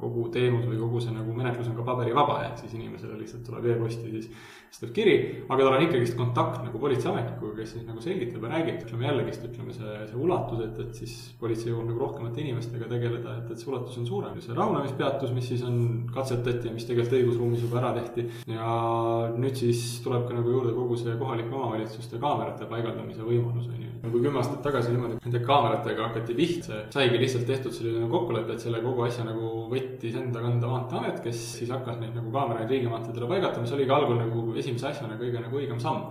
kogu 0.00 0.26
teenus 0.34 0.66
või 0.66 0.80
kogu 0.80 1.02
see 1.04 1.14
nagu 1.14 1.34
menetlus 1.36 1.70
on 1.70 1.78
ka 1.78 1.86
paberivaba, 1.86 2.40
ehk 2.48 2.64
siis 2.64 2.74
inimesele 2.74 3.18
lihtsalt 3.20 3.46
tuleb 3.46 3.68
e-posti 3.70 4.10
siis 4.16 4.26
sest 4.76 4.92
kiri, 4.96 5.16
aga 5.46 5.62
tal 5.62 5.76
on 5.76 5.84
ikkagist 5.86 6.16
kontakt 6.18 6.64
nagu 6.64 6.80
politseiametnikuga, 6.82 7.55
kes 7.56 7.72
siis 7.74 7.86
nagu 7.86 8.02
selgitab 8.04 8.44
ja 8.46 8.50
räägib, 8.52 8.82
ütleme 8.84 9.06
jällegist, 9.08 9.44
ütleme 9.48 9.74
see, 9.74 9.94
see 10.10 10.18
ulatus, 10.20 10.62
et, 10.66 10.78
et 10.84 11.00
siis 11.00 11.14
politsei 11.40 11.70
jõuab 11.72 11.88
nagu 11.90 12.02
rohkemate 12.02 12.42
inimestega 12.42 12.88
tegeleda, 12.90 13.36
et, 13.40 13.50
et 13.52 13.62
see 13.62 13.70
ulatus 13.70 13.98
on 14.00 14.08
suurem. 14.08 14.38
see 14.44 14.56
rahunemispeatus, 14.56 15.32
mis 15.36 15.48
siis 15.52 15.64
on, 15.66 15.80
katsetati 16.14 16.70
ja 16.70 16.74
mis 16.74 16.86
tegelikult 16.88 17.16
õigusruumis 17.18 17.64
juba 17.64 17.80
ära 17.82 17.92
tehti 17.96 18.26
ja 18.52 18.68
nüüd 19.36 19.58
siis 19.58 19.82
tuleb 20.04 20.28
ka 20.28 20.36
nagu 20.36 20.54
juurde 20.54 20.74
kogu 20.76 20.98
see 21.00 21.16
kohalike 21.20 21.52
omavalitsuste 21.52 22.20
kaamerate 22.22 22.68
paigaldamise 22.70 23.26
võimalus, 23.26 23.68
on 23.72 23.82
ju. 23.82 23.92
kui 24.06 24.22
kümme 24.22 24.40
aastat 24.42 24.62
tagasi 24.64 24.94
niimoodi 24.94 25.18
nende 25.18 25.42
kaameratega 25.46 26.08
hakati 26.10 26.38
pihta, 26.38 26.80
saigi 26.94 27.20
lihtsalt 27.20 27.46
tehtud 27.50 27.74
selline 27.74 28.08
kokkulepe, 28.12 28.54
et 28.54 28.64
selle 28.64 28.80
kogu 28.84 29.06
asja 29.06 29.26
nagu 29.26 29.66
võttis 29.72 30.16
enda 30.20 30.42
kanda 30.44 30.70
Maanteeamet, 30.70 31.20
kes 31.24 31.44
siis 31.60 31.70
hakkas 31.74 32.00
neid 32.00 32.14
nagu 32.16 32.32
kaameraid 32.34 32.70
riigimaanteedele 32.70 33.30
paigaldama, 33.30 33.68
see 33.68 33.78
oligi 33.80 33.94
algul 33.96 34.20
nagu 34.20 34.48
esimese 34.62 34.90
asjana 34.92 35.18
kõige 35.20 35.42
nagu 35.42 35.62
õigem 35.62 35.80
samm 35.82 36.10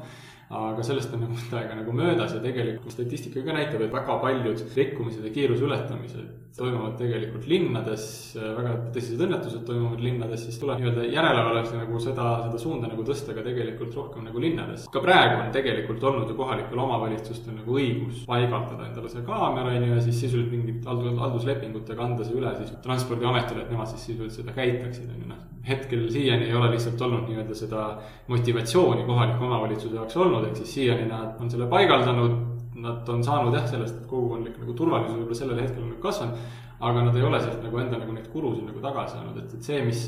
aga 0.55 0.85
sellest 0.85 1.13
on 1.15 1.25
mõnda 1.25 1.59
aega 1.59 1.77
nagu 1.81 1.93
möödas 1.95 2.35
ja 2.35 2.41
tegelikult 2.43 2.95
statistika 2.95 3.43
ka 3.45 3.55
näitab, 3.55 3.85
et 3.85 3.93
väga 3.93 4.17
paljud 4.23 4.65
rikkumised 4.75 5.27
ja 5.27 5.35
kiiruse 5.35 5.67
ületamised 5.67 6.45
toimuvad 6.55 6.93
tegelikult 6.99 7.47
linnades, 7.51 8.05
väga 8.39 8.75
tõsised 8.95 9.19
õnnetused 9.25 9.65
toimuvad 9.67 9.99
linnades, 10.03 10.45
siis 10.45 10.59
tuleb 10.61 10.79
nii-öelda 10.79 11.07
järelevalves 11.11 11.73
nagu 11.75 11.99
seda, 11.99 12.27
seda 12.45 12.61
suunda 12.61 12.87
nagu 12.87 13.03
tõsta 13.07 13.35
ka 13.35 13.43
tegelikult 13.43 13.95
rohkem 13.97 14.23
nagu 14.29 14.39
linnades. 14.39 14.85
ka 14.91 15.01
praegu 15.03 15.41
on 15.41 15.51
tegelikult 15.55 16.03
olnud 16.03 16.31
ju 16.31 16.37
kohalikel 16.37 16.79
omavalitsustel 16.85 17.57
nagu 17.57 17.75
õigus 17.75 18.23
paigaldada 18.29 18.87
endale 18.87 19.11
see 19.11 19.25
kaamera, 19.27 19.73
on 19.75 19.83
ju, 19.83 19.97
ja 19.97 20.05
siis 20.05 20.21
sisuliselt 20.23 20.53
mingit 20.53 20.87
haldus, 20.87 21.17
halduslepingutega 21.19 22.07
anda 22.07 22.27
see 22.27 22.39
üle 22.39 22.55
siis 22.61 22.71
Transpordiametile, 22.85 23.65
et 23.65 23.75
nemad 23.75 23.91
siis 23.91 24.07
sisuliselt 24.07 24.45
seda 24.45 24.55
käitaksid, 24.55 25.11
on 25.11 25.25
ju, 25.25 25.27
noh. 25.33 25.43
hetkel 25.65 26.07
siiani 26.13 26.47
ei 26.47 26.55
ole 26.55 26.71
lihtsalt 26.71 27.01
olnud 27.01 27.27
nii-öelda 27.27 27.55
seda 27.57 27.83
motivatsiooni 28.31 29.03
kohaliku 29.03 29.43
omavalitsuse 29.49 29.99
jaoks 29.99 30.17
olnud, 30.23 30.44
ehk 30.45 30.59
siis 30.61 30.75
siiani 30.79 31.07
nad 31.09 31.41
on 31.41 31.51
selle 31.51 31.69
paigaldanud. 31.71 32.43
Nad 32.85 33.07
on 33.09 33.21
saanud 33.23 33.55
jah, 33.55 33.63
sellest 33.71 34.01
kogukondlik 34.09 34.57
nagu 34.59 34.73
turvalisus 34.75 35.15
võib-olla 35.15 35.37
sellel 35.39 35.61
hetkel 35.63 35.85
on 35.85 35.93
kasvanud, 36.03 36.41
aga 36.83 37.05
nad 37.05 37.15
ei 37.15 37.23
ole 37.23 37.39
sealt 37.39 37.63
nagu 37.63 37.79
enda 37.79 38.01
nagu 38.01 38.11
neid 38.11 38.27
kulusid 38.33 38.65
nagu 38.67 38.81
tagasi 38.83 39.15
saanud, 39.15 39.37
et, 39.39 39.53
et 39.55 39.69
see, 39.69 39.79
mis 39.87 40.01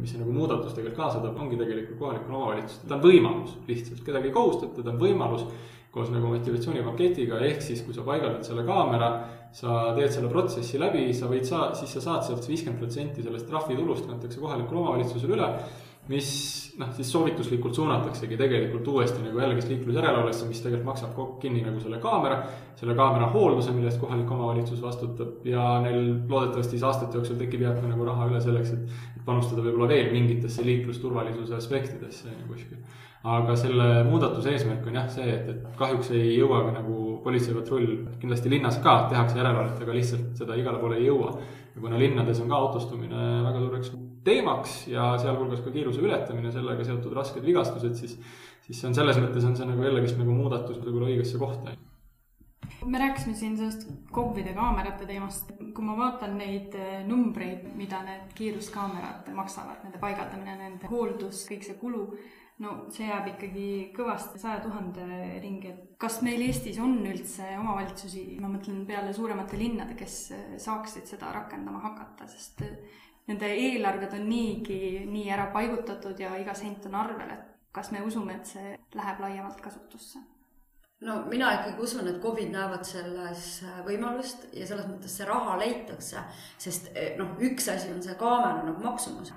mis 0.00 0.14
see 0.14 0.22
nagu 0.22 0.32
muudatus 0.32 0.72
tegelikult 0.72 1.02
kaasa 1.02 1.20
toob, 1.20 1.36
ongi 1.44 1.58
tegelikult 1.60 2.00
kohalikul 2.00 2.38
omavalitsusel, 2.38 2.88
ta 2.88 2.96
on 2.96 3.04
võimalus 3.04 3.52
lihtsalt, 3.68 4.00
kedagi 4.08 4.30
ei 4.30 4.34
kohustata, 4.38 4.80
ta 4.80 4.94
on 4.94 5.02
võimalus 5.04 5.44
koos 5.94 6.10
nagu 6.10 6.32
motivatsioonipaketiga, 6.32 7.38
ehk 7.50 7.62
siis 7.62 7.84
kui 7.84 7.94
sa 7.94 8.02
paigaldad 8.08 8.48
selle 8.48 8.64
kaamera, 8.66 9.10
sa 9.54 9.92
teed 9.94 10.16
selle 10.16 10.32
protsessi 10.32 10.80
läbi, 10.80 11.04
sa 11.14 11.28
võid 11.30 11.44
saa-, 11.46 11.74
siis 11.78 11.92
sa 11.94 12.02
saad 12.08 12.24
sealt 12.26 12.48
viiskümmend 12.48 12.80
protsenti 12.80 13.22
sellest 13.22 13.46
trahvitulust 13.52 14.08
kantakse 14.08 14.40
kohalikule 14.42 14.80
omavalitsusele 14.80 15.36
üle 15.36 15.50
mis 16.08 16.74
noh, 16.78 16.90
siis 16.96 17.08
soovituslikult 17.12 17.74
suunataksegi 17.74 18.36
tegelikult 18.36 18.88
uuesti 18.92 19.22
nagu 19.24 19.40
jällegist 19.40 19.70
liiklusjärelevalvesse, 19.72 20.48
mis 20.48 20.60
tegelikult 20.60 20.90
maksab 20.90 21.38
kinni 21.40 21.62
nagu 21.64 21.80
selle 21.80 22.00
kaamera, 22.02 22.42
selle 22.76 22.96
kaamera 22.98 23.30
hoolduse, 23.32 23.72
mille 23.72 23.88
eest 23.88 24.02
kohalik 24.02 24.30
omavalitsus 24.36 24.82
vastutab 24.82 25.46
ja 25.48 25.64
neil 25.84 26.02
loodetavasti 26.28 26.76
siis 26.76 26.84
aastate 26.84 27.16
jooksul 27.18 27.40
tekib 27.40 27.64
jääb 27.64 27.80
ka 27.80 27.88
nagu 27.88 28.04
raha 28.10 28.28
üle 28.28 28.42
selleks, 28.44 28.74
et, 28.76 29.00
panustada 29.24 29.64
võib-olla 29.64 29.88
veel 29.88 30.12
mingitesse 30.12 30.64
liiklusturvalisuse 30.66 31.56
aspektidesse 31.56 32.34
kuskil. 32.48 32.76
aga 33.24 33.54
selle 33.56 34.02
muudatuse 34.04 34.50
eesmärk 34.52 34.84
on 34.84 34.98
jah 34.98 35.06
see, 35.08 35.24
et, 35.32 35.46
et 35.48 35.78
kahjuks 35.78 36.10
ei 36.12 36.34
jõua 36.34 36.60
ka 36.66 36.74
nagu 36.74 37.20
politseipatrull, 37.24 37.86
kindlasti 38.20 38.52
linnas 38.52 38.76
ka 38.84 39.06
tehakse 39.08 39.40
järelevalvet, 39.40 39.80
aga 39.80 39.96
lihtsalt 39.96 40.42
seda 40.42 40.58
igale 40.60 40.82
poole 40.82 41.00
ei 41.00 41.08
jõua. 41.08 41.38
ja 41.74 41.80
kuna 41.80 41.98
linnades 41.98 42.44
on 42.44 42.52
ka 42.52 42.60
autostumine 42.66 43.22
väga 43.46 43.62
suureks 43.64 43.94
teemaks 44.24 44.84
ja 44.88 45.14
sealhulgas 45.20 45.64
ka 45.64 45.72
kiiruse 45.74 46.02
ületamine, 46.04 46.52
sellega 46.52 46.86
seotud 46.86 47.16
rasked 47.16 47.44
vigastused, 47.44 47.96
siis, 47.98 48.18
siis 48.66 48.80
see 48.80 48.90
on 48.90 48.96
selles 48.96 49.20
mõttes 49.22 49.48
on 49.48 49.56
see 49.58 49.68
nagu 49.68 49.84
jällegist 49.84 50.20
nagu 50.20 50.36
muudatus 50.36 50.80
võib-olla 50.80 51.12
õigesse 51.12 51.40
kohta 51.40 51.76
me 52.84 52.98
rääkisime 52.98 53.34
siin 53.34 53.56
sellest 53.56 53.88
KOV-ide 54.12 54.52
kaamerate 54.52 55.06
teemast. 55.06 55.52
kui 55.74 55.84
ma 55.84 55.96
vaatan 55.96 56.38
neid 56.38 56.74
eh, 56.78 57.02
numbreid, 57.06 57.66
mida 57.78 58.02
need 58.06 58.32
kiiruskaamerad 58.38 59.30
maksavad, 59.34 59.82
nende 59.84 59.98
paigaldamine, 60.02 60.56
nende 60.58 60.90
hooldus, 60.90 61.44
kõik 61.50 61.64
see 61.66 61.78
kulu, 61.80 62.04
no 62.62 62.74
see 62.94 63.08
jääb 63.08 63.32
ikkagi 63.32 63.68
kõvasti 63.96 64.38
saja 64.42 64.60
tuhande 64.62 65.06
ringi, 65.42 65.72
et 65.72 65.96
kas 65.98 66.20
meil 66.26 66.44
Eestis 66.46 66.78
on 66.82 67.00
üldse 67.02 67.56
omavalitsusi, 67.58 68.26
ma 68.42 68.52
mõtlen 68.52 68.84
peale 68.86 69.14
suuremate 69.16 69.58
linnade, 69.58 69.96
kes 69.98 70.18
eh, 70.36 70.44
saaksid 70.62 71.10
seda 71.10 71.32
rakendama 71.34 71.82
hakata, 71.88 72.28
sest 72.30 72.62
eh, 72.66 73.02
nende 73.26 73.48
eelarved 73.54 74.12
on 74.18 74.28
niigi 74.28 75.06
nii 75.08 75.30
ära 75.32 75.46
paigutatud 75.54 76.20
ja 76.20 76.36
iga 76.40 76.54
sent 76.54 76.86
on 76.86 76.94
arvel, 77.00 77.30
et 77.30 77.50
kas 77.72 77.90
me 77.92 78.02
usume, 78.04 78.36
et 78.36 78.46
see 78.46 78.76
läheb 78.94 79.20
laiemalt 79.20 79.60
kasutusse? 79.64 80.20
No 81.00 81.16
mina 81.30 81.50
ikkagi 81.58 81.82
usun, 81.82 82.08
et 82.08 82.20
KOV-id 82.22 82.52
näevad 82.54 82.86
selles 82.86 83.48
äh, 83.66 83.80
võimalust 83.86 84.46
ja 84.52 84.66
selles 84.68 84.86
mõttes 84.88 85.16
see 85.18 85.26
raha 85.28 85.58
leitakse, 85.60 86.22
sest 86.58 86.92
eh, 86.94 87.14
noh, 87.18 87.34
üks 87.42 87.68
asi 87.72 87.90
on 87.92 88.02
see 88.04 88.14
kaamera 88.20 88.62
nagu 88.62 88.84
maksumus 88.84 89.34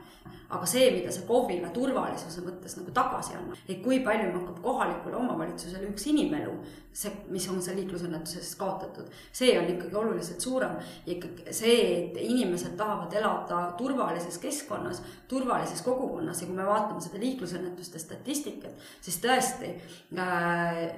aga 0.47 0.67
see, 0.69 0.87
mida 0.95 1.11
see 1.11 1.25
KOV-ile 1.27 1.69
turvalisuse 1.75 2.41
mõttes 2.45 2.77
nagu 2.79 2.91
tagasi 2.95 3.35
annab, 3.35 3.57
et 3.67 3.81
kui 3.83 3.99
palju 4.05 4.29
hakkab 4.31 4.59
kohalikule 4.63 5.17
omavalitsusele 5.19 5.89
üks 5.91 6.07
inimelu, 6.07 6.53
see, 6.95 7.11
mis 7.33 7.47
on 7.51 7.59
see 7.63 7.75
liiklusõnnetuses 7.81 8.53
kaotatud, 8.59 9.11
see 9.35 9.57
on 9.59 9.67
ikkagi 9.73 9.99
oluliselt 9.99 10.43
suurem. 10.43 10.77
ja 11.05 11.13
ikkagi 11.17 11.53
see, 11.53 11.81
et 11.97 12.19
inimesed 12.23 12.77
tahavad 12.79 13.13
elada 13.19 13.59
turvalises 13.79 14.39
keskkonnas, 14.43 15.01
turvalises 15.27 15.83
kogukonnas 15.83 16.41
ja 16.41 16.47
kui 16.47 16.55
me 16.55 16.67
vaatame 16.67 17.03
seda 17.03 17.19
liiklusõnnetuste 17.21 17.99
statistikat, 17.99 18.87
siis 19.03 19.19
tõesti 19.23 19.73
äh, 20.15 20.95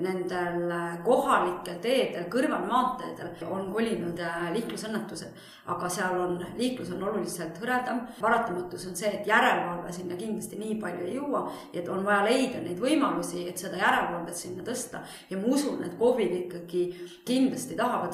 nendel 0.50 1.04
kohalikel 1.04 1.80
teedel, 1.82 2.26
kõrvalmaanteedel 2.32 3.50
on 3.50 3.70
kolinud 3.74 4.20
äh, 4.24 4.50
liiklusõnnetused, 4.56 5.38
aga 5.70 5.90
seal 5.92 6.18
on, 6.20 6.38
liiklus 6.58 6.92
on 6.96 7.04
oluliselt 7.04 7.58
hõredam. 7.62 8.02
paratamatus 8.20 8.88
on 8.90 8.96
see, 8.96 9.12
et 9.20 9.28
järelevalve 9.28 9.94
sinna 9.94 10.18
kindlasti 10.20 10.60
nii 10.60 10.78
palju 10.82 11.06
ei 11.06 11.16
jõua, 11.16 11.46
et 11.74 11.88
on 11.90 12.04
vaja 12.06 12.24
leida 12.28 12.62
neid 12.64 12.80
võimalusi, 12.82 13.46
et 13.50 13.58
seda 13.58 13.78
järelevalvet 13.78 14.36
sinna 14.36 14.64
tõsta. 14.64 15.04
ja 15.30 15.38
ma 15.38 15.54
usun, 15.56 15.84
et 15.84 15.98
KOV-id 15.98 16.36
ikkagi 16.46 16.84
kindlasti 17.26 17.76
tahavad, 17.76 18.14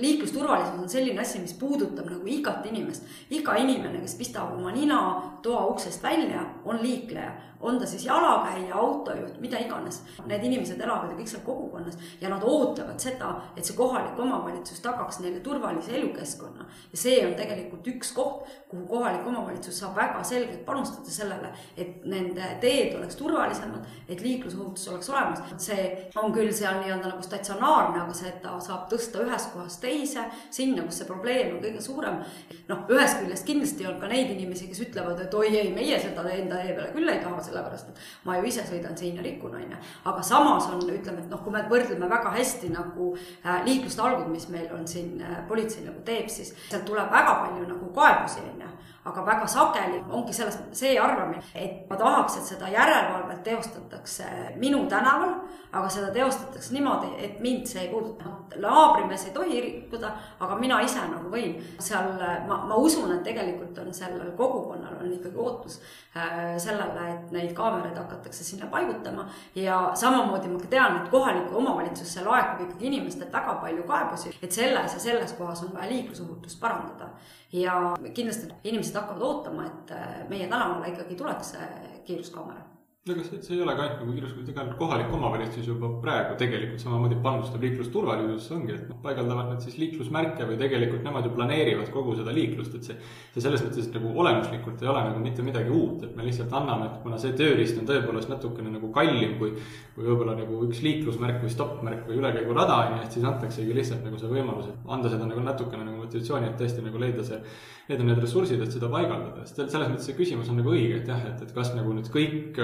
liiklusturvalisus 0.00 0.80
on 0.80 0.88
selline 0.88 1.20
asi, 1.20 1.40
mis 1.40 1.54
puudutab 1.58 2.10
nagu 2.10 2.26
igat 2.26 2.66
inimest. 2.66 3.04
iga 3.30 3.56
inimene, 3.56 4.00
kes 4.00 4.14
pistab 4.18 4.54
oma 4.58 4.72
nina 4.72 5.00
toa 5.42 5.66
uksest 5.72 6.02
välja, 6.02 6.44
on 6.64 6.80
liikleja 6.82 7.32
on 7.64 7.78
ta 7.80 7.86
siis 7.86 8.04
jalakäija, 8.04 8.74
autojuht, 8.74 9.40
mida 9.40 9.58
iganes. 9.58 10.02
Need 10.26 10.44
inimesed 10.44 10.80
elavad 10.80 11.12
ju 11.12 11.16
kõik 11.16 11.30
seal 11.30 11.44
kogukonnas 11.46 11.73
ja 12.20 12.30
nad 12.32 12.42
ootavad 12.42 13.00
seda, 13.00 13.30
et 13.56 13.64
see 13.64 13.76
kohalik 13.76 14.18
omavalitsus 14.20 14.80
tagaks 14.84 15.20
neile 15.22 15.40
turvalise 15.44 15.96
elukeskkonna. 15.98 16.66
ja 16.92 16.98
see 16.98 17.20
on 17.26 17.34
tegelikult 17.38 17.86
üks 17.94 18.12
koht, 18.16 18.48
kuhu 18.68 18.86
kohalik 18.88 19.26
omavalitsus 19.26 19.78
saab 19.80 19.96
väga 19.96 20.24
selgelt 20.24 20.64
panustada 20.66 21.10
sellele, 21.10 21.52
et 21.76 22.04
nende 22.04 22.48
teed 22.60 22.96
oleks 22.98 23.16
turvalisemad, 23.16 23.86
et 24.08 24.20
liiklusohutus 24.20 24.88
oleks 24.88 25.10
olemas. 25.10 25.42
see 25.56 26.10
on 26.22 26.32
küll 26.32 26.52
seal 26.52 26.80
nii-öelda 26.82 27.12
nagu 27.12 27.22
statsionaarne, 27.22 28.02
aga 28.02 28.14
seda 28.14 28.58
saab 28.60 28.88
tõsta 28.92 29.22
ühest 29.24 29.52
kohast 29.54 29.80
teise, 29.80 30.26
sinna, 30.50 30.82
kus 30.82 31.00
see 31.02 31.08
probleem 31.08 31.56
on 31.56 31.62
kõige 31.62 31.80
suurem. 31.80 32.20
noh, 32.68 32.86
ühest 32.90 33.20
küljest 33.22 33.46
kindlasti 33.46 33.86
on 33.86 34.00
ka 34.00 34.10
neid 34.10 34.30
inimesi, 34.34 34.68
kes 34.68 34.84
ütlevad, 34.88 35.20
et 35.20 35.34
oi 35.34 35.48
ei, 35.54 35.72
meie 35.74 36.00
seda 36.00 36.24
enda 36.30 36.60
tee 36.62 36.74
peale 36.74 36.92
küll 36.94 37.10
ei 37.10 37.20
taha 37.22 37.42
sellepärast 37.44 37.90
et 37.90 38.02
ma 38.24 38.36
ju 38.38 38.48
ise 38.48 38.64
sõidan 38.68 38.96
siin 38.98 39.18
ja 39.18 39.24
rikun, 39.24 39.56
on 39.58 39.74
ju. 39.74 39.80
aga 40.10 40.24
samas 40.26 40.68
on, 40.72 40.82
ütleme, 40.88 41.24
et 41.24 41.32
noh, 41.32 41.42
kui 41.44 41.54
me 41.54 41.63
võrdleme 41.70 42.08
väga 42.10 42.32
hästi 42.34 42.72
nagu 42.74 43.12
äh, 43.16 43.64
liiklustalgud, 43.66 44.28
mis 44.32 44.48
meil 44.52 44.70
on 44.76 44.88
siin 44.88 45.20
äh, 45.22 45.42
politsei 45.48 45.84
nagu 45.86 46.02
teeb, 46.06 46.30
siis 46.32 46.54
sealt 46.68 46.86
tuleb 46.88 47.10
väga 47.12 47.38
palju 47.44 47.68
nagu 47.68 47.92
kaebusi, 47.96 48.44
on 48.52 48.66
ju 48.66 48.72
aga 49.04 49.26
väga 49.26 49.46
sageli 49.46 49.98
ongi 50.10 50.32
selles 50.32 50.56
see 50.72 50.94
arvamine, 51.00 51.42
et 51.54 51.84
ma 51.90 51.96
tahaks, 52.00 52.38
et 52.38 52.54
seda 52.54 52.70
järelevalvet 52.72 53.42
teostatakse 53.44 54.24
minu 54.56 54.86
tänaval, 54.88 55.34
aga 55.72 55.90
seda 55.92 56.08
teostatakse 56.14 56.72
niimoodi, 56.72 57.10
et 57.26 57.40
mind 57.44 57.66
see 57.68 57.82
ei 57.84 57.90
puuduta. 57.92 58.32
naabrimees 58.54 59.24
ei 59.26 59.32
tohi 59.34 59.60
rikkuda, 59.60 60.12
aga 60.40 60.56
mina 60.56 60.78
ise 60.80 61.02
nagu 61.10 61.28
võin. 61.32 61.56
seal 61.82 62.14
ma, 62.48 62.60
ma 62.68 62.76
usun, 62.80 63.12
et 63.16 63.22
tegelikult 63.26 63.78
on 63.82 63.92
sellel 63.94 64.30
kogukonnal 64.38 64.96
on 65.00 65.12
ikkagi 65.12 65.36
ootus 65.36 65.80
äh, 66.16 66.54
sellele, 66.58 67.08
et 67.14 67.32
neid 67.34 67.52
kaameraid 67.52 67.98
hakatakse 67.98 68.44
sinna 68.44 68.70
paigutama 68.72 69.26
ja 69.54 69.90
samamoodi 69.94 70.48
ma 70.48 70.60
tean, 70.70 71.00
et 71.02 71.10
kohalikku 71.12 71.58
omavalitsusse 71.60 72.24
laekub 72.24 72.68
ikkagi 72.68 72.86
inimestelt 72.92 73.32
väga 73.32 73.58
palju 73.60 73.84
kaebusi, 73.90 74.36
et 74.42 74.52
selles 74.52 74.94
ja 74.94 75.00
selles 75.00 75.32
kohas 75.36 75.62
on 75.66 75.74
vaja 75.74 75.90
liiklusohutust 75.90 76.60
parandada 76.60 77.10
ja 77.54 77.80
kindlasti 78.14 78.52
inimesed 78.66 79.00
hakkavad 79.00 79.26
ootama, 79.30 79.66
et 79.70 79.96
äh, 79.96 80.14
meie 80.28 80.50
tänavale 80.50 80.92
ikkagi 80.94 81.18
tuleks 81.18 81.56
kiiruskaamera. 82.04 82.74
Ega 83.04 83.20
see, 83.20 83.36
see 83.44 83.52
ei 83.58 83.60
ole 83.60 83.74
ka 83.76 83.82
ainult 83.84 83.98
nagu 84.00 84.12
kiirus, 84.16 84.30
kui 84.32 84.46
tegelikult 84.48 84.78
kohalik 84.80 85.10
omavalitsus 85.12 85.66
juba 85.68 85.90
praegu 86.00 86.38
tegelikult 86.40 86.80
samamoodi 86.80 87.18
panustab 87.26 87.60
liiklusturvalisusse, 87.66 88.54
ongi, 88.56 88.72
et 88.78 88.86
noh, 88.88 88.96
paigaldavad 89.04 89.50
nad 89.50 89.60
siis 89.60 89.74
liiklusmärke 89.76 90.46
või 90.48 90.56
tegelikult 90.62 91.04
nemad 91.04 91.28
ju 91.28 91.34
planeerivad 91.34 91.90
kogu 91.92 92.14
seda 92.16 92.32
liiklust, 92.32 92.78
et 92.78 92.88
see, 92.88 92.96
see 93.34 93.44
selles 93.44 93.60
mõttes 93.66 93.90
nagu 93.92 94.14
olemuslikult 94.24 94.80
ei 94.80 94.88
ole 94.88 95.02
nagu 95.10 95.20
mitte 95.20 95.44
midagi 95.44 95.68
uut, 95.68 96.06
et 96.08 96.14
me 96.16 96.24
lihtsalt 96.24 96.56
anname, 96.56 96.86
et 96.88 97.02
kuna 97.04 97.20
see 97.20 97.36
tööriist 97.36 97.82
on 97.82 97.90
tõepoolest 97.92 98.32
natukene 98.32 98.72
nagu 98.72 98.88
kallim 98.96 99.36
kui, 99.42 99.52
kui 99.98 100.08
võib-olla 100.08 100.38
nagu 100.40 100.62
üks 100.70 100.80
liiklusmärk 100.86 101.44
või 101.44 101.52
stopp-märk 101.52 102.08
või 102.08 102.22
ülekäigurada, 102.22 102.80
on 102.86 102.96
ju, 102.96 103.02
et 103.04 103.18
siis 103.18 103.28
antaksegi 103.28 103.76
lihtsalt 103.82 104.08
nagu 104.08 104.16
see 104.22 104.32
võimalus, 104.32 104.72
et 104.72 104.92
anda 104.96 105.12
seda 105.12 105.28
nagu 105.28 105.44
natukene 105.44 105.84
nagu 105.90 106.03
motivatsiooni, 106.04 106.50
et 106.50 106.60
tõesti 106.60 106.84
nagu 106.84 107.00
leida 107.02 107.24
see, 107.26 107.40
leida 107.88 108.06
need 108.06 108.22
ressursid, 108.22 108.62
et 108.62 108.76
seda 108.76 108.90
paigaldada, 108.92 109.44
sest 109.48 109.60
selles 109.72 109.90
mõttes 109.90 110.08
see 110.08 110.16
küsimus 110.18 110.52
on 110.52 110.60
nagu 110.60 110.72
õige, 110.72 111.00
et 111.00 111.10
jah, 111.10 111.26
et, 111.30 111.42
et 111.44 111.52
kas 111.56 111.74
nagu 111.76 111.92
nüüd 111.96 112.08
kõik 112.14 112.60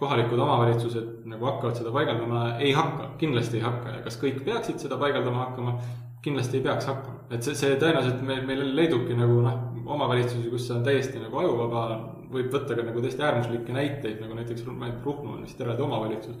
kohalikud 0.00 0.42
omavalitsused 0.44 1.28
nagu 1.30 1.50
hakkavad 1.52 1.80
seda 1.80 1.94
paigaldama, 1.94 2.44
ei 2.64 2.74
hakka, 2.76 3.12
kindlasti 3.22 3.60
ei 3.60 3.64
hakka. 3.64 3.96
Ja 3.98 4.04
kas 4.04 4.20
kõik 4.20 4.42
peaksid 4.46 4.82
seda 4.82 5.00
paigaldama 5.00 5.46
hakkama, 5.46 5.78
kindlasti 6.24 6.58
ei 6.58 6.66
peaks 6.66 6.88
hakkama. 6.90 7.24
et 7.30 7.44
see, 7.44 7.54
see 7.54 7.74
tõenäoliselt 7.80 8.22
meil, 8.26 8.44
meil 8.48 8.62
leidubki 8.76 9.16
nagu 9.16 9.42
noh, 9.44 9.58
omavalitsusi, 9.88 10.48
kus 10.52 10.66
see 10.68 10.76
on 10.76 10.86
täiesti 10.86 11.20
nagu 11.22 11.44
ajuvaba, 11.44 11.84
võib 12.32 12.50
võtta 12.52 12.76
ka 12.76 12.84
nagu 12.84 13.02
tõesti 13.04 13.24
äärmuslikke 13.24 13.74
näiteid, 13.74 14.18
nagu 14.22 14.36
näiteks 14.36 14.66
Ruhnu 14.66 15.32
on 15.34 15.46
vist 15.46 15.60
eraldi 15.60 15.84
omavalitsus. 15.84 16.36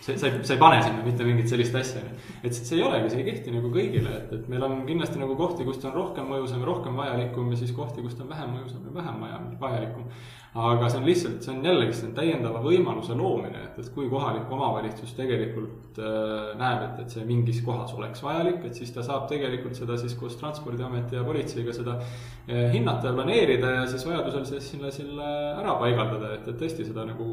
see, 0.00 0.16
sa 0.16 0.28
ei, 0.28 0.42
sa 0.46 0.54
ei 0.54 0.60
pane 0.60 0.80
sinna 0.82 1.04
mitte 1.04 1.24
mingit 1.26 1.50
sellist 1.50 1.74
asja, 1.74 2.00
et 2.42 2.54
see 2.54 2.76
ei 2.78 2.84
olegi, 2.86 3.10
see 3.12 3.22
ei 3.22 3.30
kehti 3.32 3.52
nagu 3.52 3.70
kõigile, 3.74 4.12
et, 4.20 4.34
et 4.36 4.48
meil 4.48 4.62
on 4.64 4.84
kindlasti 4.86 5.20
nagu 5.20 5.36
kohti, 5.36 5.66
kus 5.66 5.80
ta 5.82 5.90
on 5.90 5.96
rohkem 5.98 6.28
mõjusam 6.30 6.62
ja 6.62 6.68
rohkem 6.70 6.96
vajalikum 6.96 7.50
ja 7.52 7.58
siis 7.60 7.74
kohti, 7.76 8.04
kus 8.04 8.14
ta 8.14 8.24
on 8.24 8.30
vähem 8.32 8.54
mõjusam 8.56 8.86
ja 8.86 8.94
vähem 9.00 9.24
vajalikum 9.60 10.06
aga 10.54 10.88
see 10.88 10.98
on 10.98 11.06
lihtsalt, 11.06 11.42
see 11.44 11.52
on 11.52 11.64
jällegi, 11.66 11.94
see 11.94 12.06
on 12.08 12.14
täiendava 12.16 12.62
võimaluse 12.64 13.16
loomine, 13.18 13.60
et, 13.66 13.78
et 13.82 13.90
kui 13.94 14.08
kohalik 14.08 14.48
omavalitsus 14.52 15.12
tegelikult 15.16 16.00
äh, 16.00 16.54
näeb, 16.58 16.84
et, 16.86 17.02
et 17.04 17.16
see 17.16 17.26
mingis 17.28 17.60
kohas 17.66 17.92
oleks 17.98 18.22
vajalik, 18.24 18.62
et 18.64 18.78
siis 18.80 18.92
ta 18.94 19.04
saab 19.04 19.28
tegelikult 19.28 19.76
seda 19.76 19.98
siis 20.00 20.16
koos 20.18 20.38
Transpordiameti 20.40 21.18
ja 21.18 21.24
politseiga 21.26 21.74
seda 21.76 21.98
äh, 22.00 22.70
hinnata 22.72 23.10
ja 23.10 23.16
planeerida 23.18 23.74
ja 23.76 23.86
siis 23.90 24.06
vajadusel 24.08 24.46
siis 24.48 24.70
sinna, 24.72 24.92
sinna 24.94 25.32
ära 25.58 25.76
paigaldada, 25.82 26.34
et, 26.38 26.48
et 26.48 26.60
tõesti 26.60 26.88
seda 26.88 27.04
nagu 27.08 27.28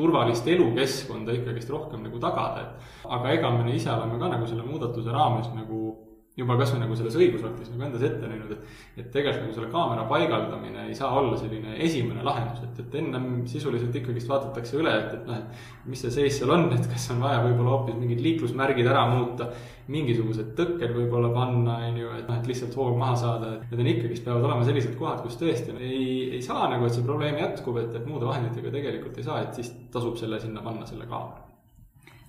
turvalist 0.00 0.46
elukeskkonda 0.48 1.34
ikkagist 1.36 1.70
rohkem 1.70 2.06
nagu 2.06 2.20
tagada, 2.22 2.62
et 2.64 3.10
aga 3.18 3.34
ega 3.36 3.50
me 3.52 3.74
ise 3.74 3.90
oleme 3.92 4.16
ka 4.20 4.30
nagu 4.32 4.48
selle 4.48 4.64
muudatuse 4.64 5.12
raames 5.12 5.50
nagu 5.52 6.09
juba 6.38 6.54
kasvõi 6.60 6.78
nagu 6.80 6.94
selles 6.96 7.16
õigusaktis 7.18 7.72
nagu 7.72 7.84
endas 7.86 8.04
ette 8.06 8.28
näinud, 8.28 8.52
et, 8.54 8.76
et 9.02 9.08
tegelikult 9.12 9.48
nagu 9.48 9.56
selle 9.56 9.70
kaamera 9.72 10.04
paigaldamine 10.10 10.84
ei 10.86 10.94
saa 10.94 11.10
olla 11.18 11.34
selline 11.38 11.74
esimene 11.82 12.22
lahendus, 12.26 12.62
et, 12.68 12.78
et 12.84 12.94
ennem 13.00 13.26
sisuliselt 13.50 13.98
ikkagist 13.98 14.30
vaadatakse 14.30 14.78
üle, 14.78 14.92
et, 14.94 15.16
et 15.18 15.26
noh, 15.26 15.40
et 15.40 15.90
mis 15.90 16.00
see 16.04 16.14
seis 16.14 16.38
seal 16.38 16.54
on, 16.54 16.68
et 16.76 16.86
kas 16.92 17.08
on 17.14 17.20
vaja 17.24 17.42
võib-olla 17.48 17.74
hoopis 17.74 17.98
mingid 17.98 18.22
liiklusmärgid 18.24 18.92
ära 18.92 19.04
muuta, 19.10 19.50
mingisugused 19.90 20.54
tõkked 20.58 20.94
võib-olla 20.94 21.32
panna, 21.34 21.80
on 21.90 22.00
ju, 22.04 22.14
et 22.20 22.30
noh, 22.30 22.38
et 22.38 22.50
lihtsalt 22.52 22.78
hoog 22.78 22.94
maha 23.00 23.18
saada, 23.18 23.52
et 23.58 23.74
need 23.74 23.84
on 23.84 23.92
ikkagist, 23.96 24.26
peavad 24.28 24.46
olema 24.46 24.70
sellised 24.70 24.94
kohad, 25.00 25.24
kus 25.26 25.38
tõesti 25.40 25.74
ei, 25.82 26.08
ei 26.38 26.42
saa 26.46 26.70
nagu, 26.70 26.86
et 26.86 26.94
see 26.94 27.06
probleem 27.06 27.42
jätkub, 27.42 27.82
et, 27.82 27.92
et 27.98 28.06
muude 28.06 28.30
vahenditega 28.30 28.70
tegelikult 28.78 29.18
ei 29.18 29.26
saa, 29.26 29.42
et 29.42 29.58
siis 29.58 29.74
tasub 29.90 30.14
selle 30.20 30.38
sinna 30.38 30.62
panna, 30.62 30.86
selle 30.86 31.10
kaamera 31.10 31.49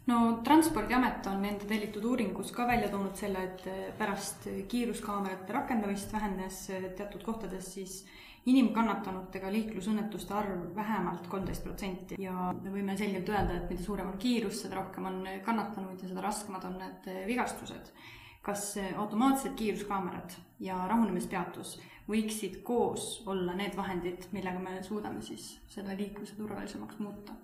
no 0.07 0.41
Transpordiamet 0.43 1.27
on 1.29 1.45
enda 1.45 1.67
tellitud 1.69 2.05
uuringus 2.05 2.51
ka 2.55 2.65
välja 2.67 2.89
toonud 2.89 3.15
selle, 3.15 3.43
et 3.43 3.97
pärast 3.97 4.47
kiiruskaamerate 4.67 5.53
rakendamist 5.53 6.13
vähenes 6.13 6.65
teatud 6.97 7.23
kohtades 7.23 7.73
siis 7.75 8.01
inimkannatanutega 8.49 9.51
liiklusõnnetuste 9.53 10.33
arv 10.33 10.63
vähemalt 10.75 11.27
kolmteist 11.29 11.63
protsenti 11.63 12.17
ja 12.21 12.49
me 12.57 12.73
võime 12.73 12.95
selgelt 12.97 13.29
öelda, 13.29 13.59
et 13.59 13.69
mida 13.69 13.83
suurem 13.83 14.09
on 14.09 14.17
kiirus, 14.21 14.63
seda 14.63 14.79
rohkem 14.79 15.05
on 15.05 15.21
kannatanuid 15.45 16.01
ja 16.01 16.09
seda 16.09 16.25
raskemad 16.25 16.65
on 16.65 16.79
need 16.81 17.11
vigastused. 17.27 17.93
kas 18.41 18.73
automaatsed 18.97 19.53
kiiruskaamerad 19.53 20.33
ja 20.59 20.79
rahunemispeatus 20.89 21.75
võiksid 22.09 22.63
koos 22.65 23.21
olla 23.29 23.53
need 23.53 23.77
vahendid, 23.77 24.25
millega 24.31 24.59
me 24.59 24.79
suudame 24.83 25.21
siis 25.21 25.59
selle 25.69 25.93
liikluse 25.97 26.35
turvalisemaks 26.35 26.97
muuta? 26.99 27.37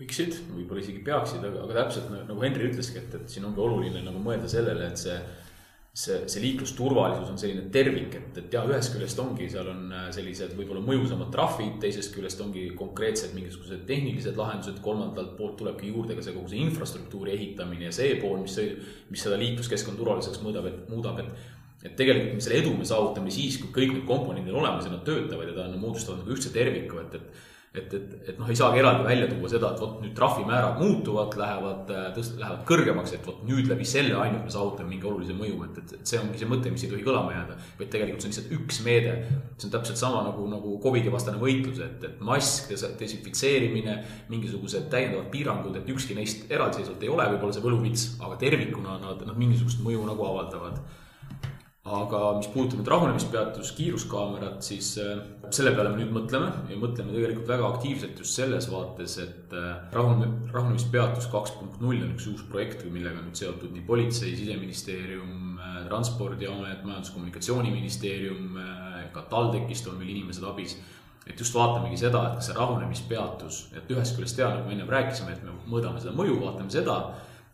Võiksid, 0.00 0.36
võib-olla 0.54 0.82
isegi 0.82 1.04
peaksid, 1.04 1.44
aga, 1.44 1.62
aga 1.66 1.78
täpselt 1.82 2.10
nagu 2.12 2.42
Henri 2.42 2.70
ütleski, 2.70 3.00
et, 3.02 3.14
et 3.18 3.30
siin 3.30 3.46
ongi 3.48 3.60
oluline 3.62 4.02
nagu 4.04 4.20
mõelda 4.22 4.48
sellele, 4.50 4.88
et 4.88 5.00
see, 5.00 5.18
see, 5.92 6.16
see 6.32 6.42
liiklusturvalisus 6.46 7.28
on 7.28 7.40
selline 7.40 7.66
tervik, 7.74 8.16
et, 8.16 8.40
et 8.40 8.56
jah, 8.56 8.66
ühest 8.70 8.94
küljest 8.94 9.20
ongi, 9.22 9.50
seal 9.52 9.68
on 9.68 9.92
äh, 9.92 10.08
sellised 10.16 10.56
võib-olla 10.56 10.82
mõjusamad 10.86 11.28
trahvid, 11.34 11.76
teisest 11.84 12.14
küljest 12.16 12.40
ongi 12.44 12.70
konkreetsed 12.78 13.36
mingisugused 13.36 13.84
tehnilised 13.88 14.40
lahendused, 14.40 14.80
kolmandalt 14.84 15.36
poolt 15.36 15.58
tulebki 15.60 15.92
juurde 15.92 16.16
ka 16.16 16.24
see 16.24 16.36
kogu 16.38 16.52
see 16.54 16.64
infrastruktuuri 16.64 17.36
ehitamine 17.36 17.90
ja 17.90 17.94
see 17.94 18.16
pool, 18.22 18.40
mis, 18.46 18.56
mis 19.12 19.26
seda 19.28 19.40
liikluskeskkonna 19.44 20.00
turvaliseks 20.00 20.40
mõõdab, 20.44 20.72
et 20.72 20.86
muudab, 20.92 21.20
et 21.24 21.60
et 21.82 21.96
tegelikult 21.98 22.36
me 22.38 22.42
selle 22.44 22.60
edu 22.62 22.72
me 22.78 22.84
saavutame 22.86 23.32
siis, 23.34 23.56
kui 23.58 23.72
kõik 23.74 23.96
need 23.96 24.04
komponendid 24.06 24.54
on 24.54 24.60
olemas 24.60 24.86
ja 24.86 24.92
nad 24.92 25.00
töötavad 25.06 25.48
ja 25.50 25.56
ta 25.56 25.64
on, 25.66 25.80
moodustavad 25.82 26.20
nagu 26.20 26.36
ühtse 26.36 26.52
terviku, 26.54 27.00
et, 27.02 27.16
et 27.18 27.48
et, 27.74 27.94
et, 27.96 28.16
et 28.28 28.36
noh, 28.36 28.48
ei 28.52 28.56
saagi 28.58 28.82
eraldi 28.82 29.06
välja 29.06 29.26
tuua 29.30 29.48
seda, 29.48 29.70
et 29.72 29.80
vot 29.80 29.94
nüüd 30.02 30.12
trahvimäärad 30.16 30.76
muutuvad, 30.82 31.32
lähevad, 31.40 31.92
äh, 31.96 32.08
tõst-, 32.16 32.34
lähevad 32.40 32.66
kõrgemaks, 32.68 33.14
et 33.16 33.24
vot 33.24 33.38
nüüd 33.48 33.70
läbi 33.70 33.86
selle 33.88 34.18
ainult 34.20 34.44
me 34.44 34.52
saavutame 34.52 34.92
mingi 34.92 35.08
olulise 35.08 35.36
mõju, 35.38 35.56
et, 35.64 35.78
et, 35.80 35.94
et 35.96 36.12
see 36.12 36.20
ongi 36.20 36.42
see 36.42 36.50
mõte, 36.50 36.72
mis 36.74 36.84
ei 36.84 36.92
tohi 36.92 37.06
kõlama 37.06 37.32
jääda. 37.32 37.56
vaid 37.78 37.92
tegelikult 37.94 38.26
see 38.26 38.28
on 38.28 38.34
lihtsalt 38.34 38.54
üks 38.58 38.80
meede. 38.84 39.14
see 39.56 39.70
on 39.70 39.74
täpselt 39.78 40.02
sama 40.02 40.20
nagu, 40.28 40.44
nagu 40.52 40.76
Covidi 40.84 41.12
vastane 41.12 41.40
võitlus, 41.40 41.80
et, 41.86 42.04
et 42.10 42.20
mask, 42.20 42.74
desinfitseerimine, 43.00 43.96
mingisugused 44.28 44.90
täiendavad 44.92 45.30
piirangud, 45.32 45.78
et 45.80 45.88
ükski 45.96 46.18
neist 46.18 46.52
eraldiseisvalt 46.52 47.06
ei 47.06 47.12
ole 47.12 47.30
võib-olla 47.32 47.56
see 47.56 47.64
võluvits, 47.64 48.08
aga 48.20 48.36
tervikuna 48.42 49.00
nad, 49.00 49.24
nad 49.30 49.40
mingisugust 49.40 49.80
mõju 49.80 50.04
nagu 50.12 50.28
avaldavad 50.28 50.82
aga 51.82 52.18
mis 52.38 52.46
puudutab 52.52 52.78
nüüd 52.78 52.88
rahunemispeatust, 52.92 53.74
kiiruskaamerat, 53.74 54.60
siis 54.62 54.92
äh, 55.02 55.16
selle 55.50 55.72
peale 55.74 55.90
me 55.90 55.98
nüüd 55.98 56.12
mõtleme 56.14 56.52
ja 56.70 56.76
mõtleme 56.78 57.10
tegelikult 57.10 57.48
väga 57.50 57.70
aktiivselt 57.72 58.20
just 58.22 58.38
selles 58.38 58.68
vaates, 58.70 59.16
et 59.18 59.56
äh, 59.58 59.88
rahune-, 59.96 60.30
rahunemispeatus 60.54 61.26
kaks 61.32 61.56
punkt 61.56 61.80
null 61.82 61.98
on 62.04 62.12
üks 62.14 62.28
uus 62.30 62.44
projekt, 62.52 62.84
millega 62.86 63.18
on 63.18 63.26
nüüd 63.26 63.40
seotud 63.42 63.74
nii 63.74 63.82
politsei, 63.88 64.36
siseministeerium, 64.38 65.58
äh, 65.58 65.80
transpordiamet, 65.88 66.86
majandus-kommunikatsiooniministeerium, 66.86 68.54
ka 69.12 69.26
TalTechist 69.28 69.90
on 69.90 69.98
meil 69.98 70.14
inimesed 70.14 70.46
abis. 70.46 70.78
Et 71.26 71.38
just 71.38 71.54
vaatamegi 71.54 71.98
seda, 71.98 72.22
et 72.28 72.38
kas 72.38 72.48
see 72.48 72.56
rahunemispeatus, 72.56 73.58
et 73.78 73.90
ühest 73.90 74.14
küljest 74.16 74.38
ja 74.38 74.54
nagu 74.54 74.70
me 74.70 74.74
ennem 74.76 74.90
rääkisime, 74.90 75.34
et 75.34 75.42
me 75.46 75.54
mõõdame 75.66 76.02
seda 76.02 76.14
mõju, 76.14 76.38
vaatame 76.42 76.70
seda 76.74 76.96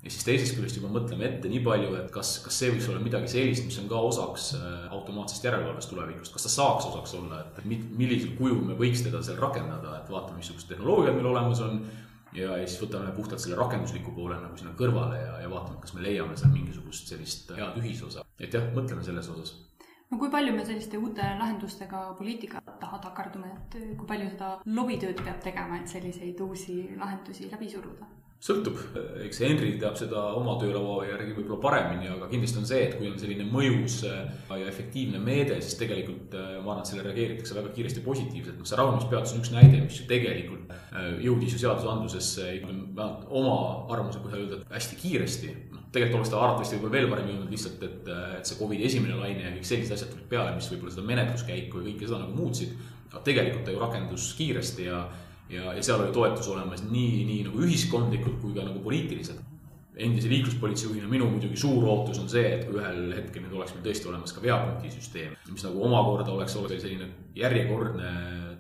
ja 0.03 0.13
siis 0.13 0.25
teisest 0.27 0.55
küljest 0.57 0.79
juba 0.79 0.91
mõtleme 0.95 1.27
ette 1.27 1.51
nii 1.51 1.61
palju, 1.65 1.91
et 1.99 2.11
kas, 2.15 2.37
kas 2.45 2.59
see 2.61 2.71
võiks 2.71 2.87
olla 2.91 3.03
midagi 3.03 3.31
sellist, 3.33 3.65
mis 3.67 3.79
on 3.83 3.89
ka 3.91 4.03
osaks 4.09 4.53
äh, 4.59 4.75
automaatsest 4.95 5.47
järelevalvest 5.49 5.91
tulevikus, 5.91 6.31
kas 6.35 6.47
ta 6.47 6.53
saaks 6.53 6.91
osaks 6.93 7.17
olla, 7.19 7.41
et 7.43 7.65
millisel 7.69 8.37
kujul 8.39 8.61
me 8.69 8.79
võiks 8.79 9.03
teda 9.07 9.23
seal 9.27 9.41
rakendada, 9.43 9.97
et 9.99 10.13
vaatame, 10.13 10.39
missugused 10.39 10.71
tehnoloogiad 10.71 11.19
meil 11.19 11.33
olemas 11.33 11.63
on. 11.67 11.81
ja, 12.37 12.59
ja 12.61 12.67
siis 12.67 12.79
võtame 12.83 13.11
puhtalt 13.17 13.43
selle 13.43 13.57
rakendusliku 13.59 14.13
poole 14.15 14.37
nagu 14.39 14.57
sinna 14.61 14.75
kõrvale 14.79 15.19
ja, 15.19 15.41
ja 15.43 15.51
vaatame, 15.51 15.81
kas 15.83 15.97
me 15.97 16.05
leiame 16.05 16.37
seal 16.37 16.53
mingisugust 16.53 17.11
sellist 17.11 17.51
head 17.57 17.81
ühisosa, 17.81 18.23
et 18.39 18.55
jah, 18.55 18.71
mõtleme 18.77 19.03
selles 19.03 19.33
osas 19.35 19.57
no 20.11 20.19
kui 20.21 20.31
palju 20.31 20.55
me 20.55 20.65
selliste 20.65 21.01
uute 21.01 21.25
lahendustega 21.41 22.05
poliitika 22.21 22.63
taha 22.81 23.01
takerdume, 23.09 23.51
et 23.57 23.81
kui 23.99 24.07
palju 24.07 24.31
seda 24.31 24.55
lobitööd 24.79 25.25
peab 25.25 25.43
tegema, 25.45 25.81
et 25.81 25.91
selliseid 25.91 26.41
uusi 26.47 26.79
lahendusi 27.01 27.51
läbi 27.51 27.69
suruda? 27.73 28.09
Sõltub, 28.39 28.79
eks 29.25 29.41
Henri 29.43 29.73
teab 29.83 29.97
seda 29.99 30.21
oma 30.39 30.55
töölaua 30.61 31.09
järgi 31.09 31.35
võib-olla 31.35 31.59
paremini, 31.63 32.07
aga 32.13 32.29
kindlasti 32.31 32.61
on 32.61 32.69
see, 32.69 32.85
et 32.87 32.95
kui 32.95 33.09
on 33.11 33.19
selline 33.19 33.47
mõjus 33.51 33.97
äh, 34.07 34.29
ja 34.53 34.69
efektiivne 34.71 35.19
meede, 35.23 35.57
siis 35.59 35.75
tegelikult 35.81 36.37
äh, 36.39 36.53
ma 36.63 36.77
arvan, 36.77 36.85
et 36.85 36.93
sellele 36.93 37.11
reageeritakse 37.11 37.59
väga 37.59 37.73
kiiresti 37.75 38.05
positiivselt. 38.07 38.61
noh, 38.61 38.69
see 38.71 38.79
rahunemispeatus 38.79 39.35
on 39.35 39.43
üks 39.43 39.53
näide, 39.57 39.83
mis 39.83 39.99
ju 39.99 40.07
tegelikult 40.11 40.71
äh, 40.71 41.11
jõudis 41.27 41.57
ju 41.57 41.63
seadusandlusesse, 41.65 42.49
vähemalt 42.63 43.27
oma 43.43 43.59
arvamuse 43.91 44.23
põhjal 44.23 44.45
öelda, 44.45 44.63
et 44.63 44.75
hästi 44.79 45.03
kiiresti. 45.03 45.55
noh, 45.75 45.85
tegelikult 45.91 46.23
oleks 46.23 46.35
ta 46.37 46.43
arvatavasti 46.45 46.79
võib-olla 46.79 46.95
veel 46.95 47.13
varem 47.17 47.33
jõudnud 47.35 47.55
lihtsalt, 47.59 47.87
et, 47.91 48.11
et 48.39 48.47
see 48.47 48.61
Covidi 48.63 48.87
esimene 48.87 49.19
laine 49.19 49.49
ja 49.49 49.57
kõik 49.57 49.67
sellised 49.67 49.99
asjad 49.99 50.15
tulid 50.15 50.31
peale, 50.31 50.55
mis 50.55 50.71
võib-olla 50.71 50.95
seda 50.95 51.11
menetluskäiku 51.11 51.83
ja 51.83 51.91
kõike 51.91 52.07
seda 52.07 52.23
nagu 52.23 52.39
muutsid. 52.39 52.79
aga 53.09 53.25
tegelikult 53.25 53.65
ta 53.67 53.75
ju 53.75 53.81
rakendus 53.83 54.35
kiiresti 54.39 54.87
ja 54.87 55.09
ja, 55.53 55.75
ja 55.75 55.83
seal 55.85 56.03
oli 56.05 56.15
toetus 56.15 56.49
olemas 56.53 56.83
nii, 56.87 57.23
nii 57.29 57.45
nagu 57.49 57.63
ühiskondlikult 57.65 58.41
kui 58.43 58.57
ka 58.57 58.67
nagu 58.67 58.83
poliitiliselt. 58.85 59.45
endise 59.99 60.29
liikluspolitseijuhina 60.31 61.09
minu 61.11 61.27
muidugi 61.27 61.57
suur 61.59 61.83
ootus 61.91 62.21
on 62.23 62.29
see, 62.31 62.45
et 62.55 62.61
kui 62.69 62.77
ühel 62.79 63.09
hetkel 63.17 63.43
nüüd 63.43 63.57
oleks 63.57 63.73
meil 63.75 63.83
tõesti 63.89 64.07
olemas 64.07 64.31
ka 64.31 64.43
veapunktisüsteem, 64.45 65.33
mis 65.51 65.65
nagu 65.67 65.81
omakorda 65.89 66.31
oleks, 66.37 66.55
oleks 66.61 66.85
selline 66.85 67.09
järjekordne 67.35 68.13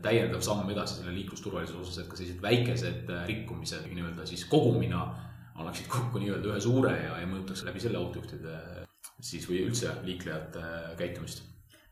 täiendav 0.02 0.42
samm 0.42 0.66
edasi 0.74 0.98
selle 0.98 1.14
liiklusturvalisuse 1.14 1.78
osas, 1.78 2.00
et 2.02 2.10
ka 2.10 2.18
sellised 2.18 2.42
väikesed 2.42 3.12
rikkumised 3.30 3.86
nii-öelda 3.86 4.26
siis 4.26 4.42
kogumina 4.50 5.04
annaksid 5.54 5.86
kokku 5.92 6.18
nii-öelda 6.18 6.50
ühe 6.50 6.64
suure 6.66 6.96
ja, 7.04 7.20
ja 7.22 7.30
mõjutaks 7.30 7.62
läbi 7.68 7.86
selle 7.86 8.02
autojuhtide 8.02 8.58
siis 9.22 9.46
või 9.46 9.62
üldse 9.68 9.94
liiklejate 10.06 10.64
käitumist 10.98 11.46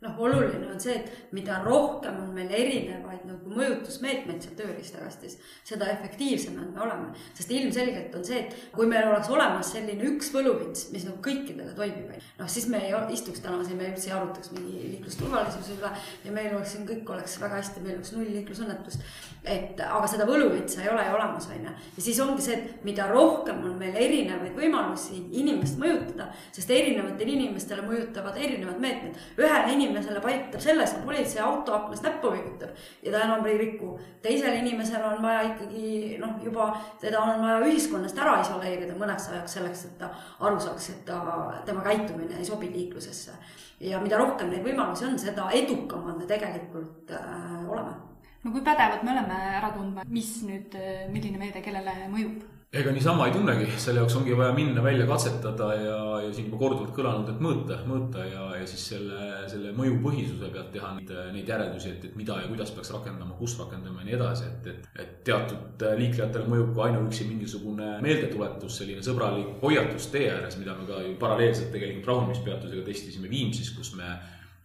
noh, 0.04 0.18
oluline 0.20 0.68
on 0.68 0.80
see, 0.80 0.92
et 0.92 1.32
mida 1.32 1.56
rohkem 1.64 2.18
on 2.20 2.32
meil 2.36 2.50
erinevaid 2.52 3.22
nagu 3.24 3.52
mõjutusmeetmeid 3.56 4.44
seal 4.44 4.56
tööriistakastis, 4.58 5.38
seda 5.64 5.88
efektiivsemad 5.88 6.68
me 6.74 6.82
oleme. 6.84 7.06
sest 7.34 7.52
ilmselgelt 7.56 8.14
on 8.18 8.24
see, 8.28 8.42
et 8.44 8.56
kui 8.74 8.88
meil 8.90 9.08
oleks 9.08 9.30
olemas 9.32 9.70
selline 9.72 10.04
üks 10.10 10.28
võluvits, 10.34 10.90
mis 10.92 11.06
nagu 11.08 11.16
kõikidele 11.24 11.72
toimib, 11.78 12.12
noh 12.36 12.50
siis 12.52 12.68
me 12.68 12.82
ei 12.84 12.92
istuks 13.16 13.40
täna 13.40 13.64
siin, 13.64 13.78
me 13.80 13.88
üldse 13.88 14.10
ei 14.10 14.16
arutaks 14.18 14.52
mingi 14.52 14.82
liiklusturvalisuse 14.96 15.78
üle 15.78 15.92
ja 16.26 16.34
meil 16.34 16.52
oleks 16.52 16.76
siin 16.76 16.84
kõik 16.88 17.14
oleks 17.16 17.38
väga 17.40 17.62
hästi, 17.62 17.84
meil 17.86 17.96
oleks 17.96 18.12
null 18.12 18.28
liiklusõnnetust. 18.36 19.08
et 19.46 19.80
aga 19.80 20.12
seda 20.12 20.28
võluvitsa 20.28 20.82
ei 20.84 20.92
ole 20.92 21.08
ju 21.08 21.16
olemas, 21.16 21.48
on 21.48 21.64
ju. 21.70 21.74
ja 21.96 22.06
siis 22.10 22.20
ongi 22.20 22.44
see, 22.44 22.60
et 22.60 22.84
mida 22.84 23.08
rohkem 23.08 23.64
on 23.64 23.80
meil 23.80 23.96
erinevaid 23.96 24.52
võimalusi 24.60 25.24
inimest 25.40 25.80
mõjutada, 25.80 26.28
sest 26.52 26.70
erinevatele 26.70 27.36
inimestele 27.38 27.88
mõjutavad 27.88 28.36
erinevad 28.36 28.80
meetmed. 28.82 29.16
ühele 29.40 29.72
inimesele 29.72 29.85
inimesele 29.86 30.20
paigutab 30.20 30.62
selles, 30.62 30.92
et 30.92 31.04
politsei 31.06 31.42
auto 31.44 31.74
aknast 31.76 32.04
näppu 32.06 32.32
viigutab 32.34 32.74
ja 33.02 33.12
ta 33.12 33.22
enam 33.24 33.46
ei 33.46 33.58
riku. 33.58 33.92
teisel 34.22 34.58
inimesel 34.60 35.04
on 35.04 35.22
vaja 35.22 35.44
ikkagi 35.50 36.16
noh, 36.22 36.34
juba 36.44 36.70
teda 37.00 37.20
on 37.22 37.44
vaja 37.44 37.60
ühiskonnast 37.66 38.18
ära 38.22 38.40
isoleerida 38.42 38.96
mõneks 38.98 39.30
ajaks 39.32 39.58
selleks, 39.58 39.84
et 39.90 39.98
ta 40.00 40.10
aru 40.40 40.58
saaks, 40.60 40.90
et 40.94 41.04
ta, 41.08 41.20
tema 41.68 41.84
käitumine 41.86 42.38
ei 42.38 42.44
sobi 42.44 42.70
liiklusesse. 42.72 43.36
ja 43.80 44.00
mida 44.00 44.18
rohkem 44.18 44.50
neid 44.50 44.64
võimalusi 44.66 45.06
on, 45.08 45.18
seda 45.20 45.50
edukamad 45.54 46.18
me 46.18 46.26
tegelikult 46.26 47.14
äh, 47.14 47.62
oleme. 47.68 47.96
no 48.44 48.52
kui 48.52 48.66
pädevad 48.66 49.06
me 49.06 49.16
oleme 49.16 49.40
ära 49.60 49.72
tundma, 49.76 50.04
mis 50.08 50.36
nüüd, 50.48 50.76
milline 51.12 51.38
meede 51.40 51.64
kellele 51.64 52.04
mõjub 52.12 52.55
ega 52.74 52.90
niisama 52.92 53.28
ei 53.28 53.32
tunnegi, 53.32 53.66
selle 53.80 54.02
jaoks 54.02 54.16
ongi 54.18 54.34
vaja 54.36 54.52
minna 54.54 54.82
välja 54.82 55.06
katsetada 55.06 55.68
ja, 55.78 55.98
ja 56.24 56.32
siin 56.34 56.48
juba 56.48 56.58
korduvalt 56.60 56.92
kõlanud, 56.96 57.30
et 57.30 57.42
mõõta, 57.42 57.78
mõõta 57.86 58.24
ja, 58.26 58.48
ja 58.58 58.66
siis 58.68 58.82
selle, 58.90 59.20
selle 59.50 59.70
mõjupõhisuse 59.76 60.50
pealt 60.52 60.72
teha 60.74 60.90
neid, 60.96 61.12
neid 61.36 61.52
järeldusi, 61.54 61.94
et, 61.94 62.08
et 62.10 62.16
mida 62.18 62.40
ja 62.42 62.50
kuidas 62.50 62.74
peaks 62.74 62.90
rakendama, 62.96 63.38
kus 63.38 63.54
rakendama 63.60 64.02
ja 64.02 64.08
nii 64.10 64.16
edasi, 64.18 64.50
et, 64.50 64.70
et, 64.72 64.88
et 65.04 65.14
teatud 65.28 65.86
liiklejatele 66.02 66.50
mõjub 66.52 66.72
ka 66.76 66.88
ainuüksi 66.88 67.28
mingisugune 67.30 67.96
meeldetuletus, 68.04 68.80
selline 68.82 69.04
sõbralik 69.06 69.62
hoiatus 69.62 70.10
tee 70.12 70.26
ääres, 70.34 70.58
mida 70.60 70.74
me 70.76 70.88
ka 70.90 71.04
ju 71.06 71.14
paralleelselt 71.22 71.70
tegelikult 71.74 72.10
rahunemispeatusega 72.12 72.88
testisime 72.90 73.30
Viimsis, 73.30 73.70
kus 73.78 73.94
me 73.96 74.10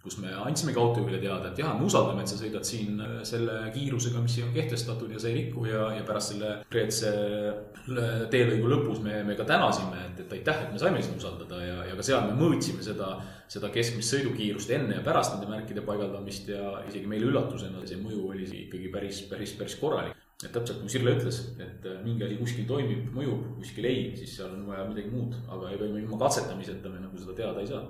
kus 0.02 0.18
me 0.18 0.32
andsimegi 0.34 0.80
autojuhile 0.82 1.20
teada, 1.22 1.52
et 1.52 1.60
jah, 1.62 1.76
me 1.78 1.86
usaldame, 1.86 2.24
et 2.24 2.32
sa 2.32 2.38
sõidad 2.40 2.66
siin 2.66 2.98
äh, 3.06 3.20
selle 3.28 3.58
kiirusega, 3.76 4.22
mis 4.24 4.34
siin 4.38 4.48
on 4.48 4.56
kehtestatud 4.56 5.12
ja 5.14 5.22
sa 5.22 5.30
ei 5.30 5.36
riku 5.44 5.68
ja, 5.70 5.92
ja 5.94 6.06
pärast 6.08 6.34
selle 6.34 6.56
konkreetse 6.64 7.12
äh, 7.12 8.24
teelõigu 8.34 8.72
lõpus 8.72 9.04
me, 9.06 9.20
me 9.28 9.38
ka 9.38 9.46
tänasime, 9.50 10.02
et, 10.08 10.24
et 10.26 10.34
aitäh, 10.40 10.66
et 10.66 10.74
me 10.74 10.82
saime 10.82 11.04
sind 11.06 11.22
usaldada 11.22 11.62
ja, 11.62 11.78
ja 11.92 12.00
ka 12.00 12.08
seal 12.08 12.26
me 12.32 12.34
mõõtsime 12.40 12.82
seda, 12.86 13.14
seda 13.52 13.70
keskmist 13.74 14.16
sõidukiirust 14.16 14.74
enne 14.74 14.98
ja 14.98 15.06
pärast 15.06 15.38
nende 15.38 15.52
märkide 15.54 15.86
paigaldamist 15.86 16.50
ja 16.50 16.82
isegi 16.90 17.06
meile 17.10 17.30
üllatusena 17.30 17.86
see 17.86 18.02
mõju 18.02 18.26
oli 18.34 18.50
ikkagi 18.66 18.90
päris, 18.94 19.24
päris, 19.30 19.54
päris 19.60 19.78
korralik. 19.78 20.18
Et 20.42 20.50
täpselt 20.50 20.80
nagu 20.80 20.90
Sirle 20.90 21.12
ütles, 21.14 21.44
et 21.62 21.84
äh, 21.86 22.00
mingi 22.02 22.26
asi 22.26 22.42
kuskil 22.42 22.66
toimib, 22.66 23.12
mõjub, 23.14 23.52
kuskil 23.60 23.86
ei, 23.86 24.08
siis 24.18 24.40
seal 24.40 24.56
on 24.56 24.66
vaja 24.66 24.88
midagi 24.90 25.14
muud, 25.14 25.36
aga 25.46 25.76
ega 25.76 25.90
ilma 25.92 26.18
katsetamiseta 26.24 26.90
me 26.90 27.04
nagu 27.04 27.22
seda 27.22 27.38
teada 27.38 27.62
ei 27.62 27.70
saa 27.70 27.84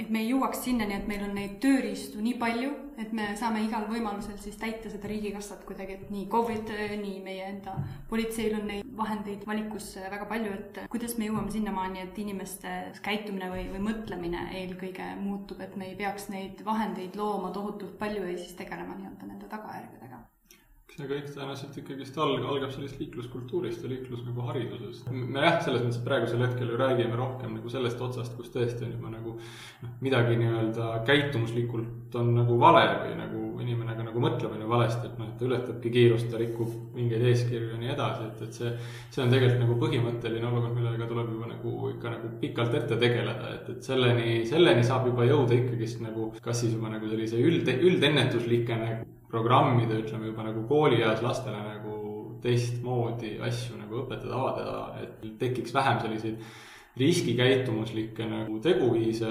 et 0.00 0.10
me 0.12 0.22
jõuaks 0.24 0.62
sinnani, 0.64 0.96
et 0.96 1.08
meil 1.08 1.24
on 1.26 1.34
neid 1.36 1.58
tööriistu 1.62 2.22
nii 2.24 2.36
palju, 2.40 2.70
et 3.00 3.12
me 3.16 3.30
saame 3.38 3.62
igal 3.64 3.86
võimalusel 3.88 4.38
siis 4.40 4.56
täita 4.60 4.92
seda 4.92 5.08
riigikassat 5.08 5.64
kuidagi, 5.68 5.98
et 5.98 6.12
nii 6.12 6.26
KOV-id, 6.32 6.72
nii 7.02 7.18
meie 7.24 7.46
enda 7.48 7.76
politseil 8.10 8.56
on 8.58 8.66
neid 8.70 8.90
vahendeid 8.96 9.44
valikus 9.48 9.92
väga 10.00 10.28
palju, 10.30 10.56
et 10.56 10.82
kuidas 10.92 11.16
me 11.18 11.28
jõuame 11.28 11.52
sinnamaani, 11.52 12.04
et 12.04 12.22
inimeste 12.24 12.74
käitumine 13.04 13.50
või, 13.52 13.66
või 13.74 13.84
mõtlemine 13.90 14.46
eelkõige 14.62 15.12
muutub, 15.20 15.60
et 15.64 15.76
me 15.80 15.90
ei 15.92 15.98
peaks 16.00 16.30
neid 16.32 16.64
vahendeid 16.66 17.16
looma 17.20 17.52
tohutult 17.56 17.98
palju 18.00 18.26
ja 18.28 18.36
siis 18.38 18.56
tegelema 18.58 18.96
nii-öelda 18.96 19.32
nende 19.32 19.52
tagajärgedega 19.52 20.19
see 20.96 21.08
kõik 21.08 21.28
tõenäoliselt 21.34 21.76
ikkagist 21.80 22.18
alg-, 22.20 22.46
algab 22.52 22.72
sellest 22.74 22.98
liikluskultuurist 23.00 23.84
ja 23.84 23.90
liiklus 23.92 24.24
nagu 24.26 24.46
haridusest. 24.48 25.10
me 25.10 25.44
jah, 25.44 25.60
selles 25.64 25.84
mõttes, 25.84 26.00
praegusel 26.06 26.42
hetkel 26.44 26.72
ju 26.72 26.78
räägime 26.80 27.18
rohkem 27.18 27.54
nagu 27.58 27.72
sellest 27.72 28.00
otsast, 28.06 28.34
kus 28.36 28.50
tõesti 28.54 28.86
on 28.86 28.96
juba 28.96 29.12
nagu 29.14 29.36
noh, 29.36 29.92
midagi 30.04 30.38
nii-öelda 30.40 30.90
käitumuslikult 31.08 32.18
on 32.20 32.34
nagu 32.40 32.58
vale 32.60 32.86
või 33.04 33.14
nagu 33.18 33.44
inimene 33.60 33.94
ka 33.96 34.06
nagu 34.06 34.22
mõtleb 34.24 34.54
on 34.54 34.64
ju 34.64 34.70
valesti, 34.70 35.06
et 35.06 35.20
noh, 35.20 35.28
et 35.30 35.38
ta 35.38 35.46
ületabki 35.46 35.92
kiirust, 35.94 36.30
ta 36.32 36.40
rikub 36.40 36.72
mingeid 36.96 37.26
eeskirju 37.30 37.74
ja 37.74 37.78
nii 37.80 37.92
edasi, 37.94 38.26
et, 38.26 38.42
et 38.46 38.58
see, 38.58 38.72
see 39.12 39.22
on 39.24 39.34
tegelikult 39.34 39.62
nagu 39.66 39.78
põhimõtteline 39.84 40.48
olukord, 40.48 40.74
millega 40.78 41.08
tuleb 41.10 41.30
juba 41.36 41.52
nagu 41.52 41.92
ikka 41.92 42.16
nagu 42.16 42.32
pikalt 42.42 42.76
ette 42.80 42.98
tegeleda, 43.04 43.54
et, 43.54 43.70
et 43.76 43.92
selleni, 43.92 44.40
selleni 44.48 44.84
saab 44.86 45.06
juba 45.12 45.28
jõuda 45.28 45.56
ikkagist 45.60 46.02
nagu 46.02 46.32
kas 46.42 46.64
siis 46.64 46.74
juba 46.74 46.92
nagu 46.92 47.12
sellise 47.12 47.40
üld, 47.40 47.68
üldennetuslike 47.68 48.80
nagu 48.80 49.19
programmida, 49.30 49.98
ütleme 50.02 50.30
juba 50.30 50.46
nagu 50.46 50.64
koolieas 50.68 51.22
lastele 51.24 51.60
nagu 51.64 51.98
teistmoodi 52.44 53.36
asju 53.44 53.78
nagu 53.78 54.02
õpetada, 54.02 54.34
avada, 54.36 55.04
et 55.04 55.24
tekiks 55.40 55.74
vähem 55.76 56.00
selliseid 56.02 56.42
riskikäitumuslikke 57.00 58.26
nagu 58.26 58.58
teguviise. 58.60 59.28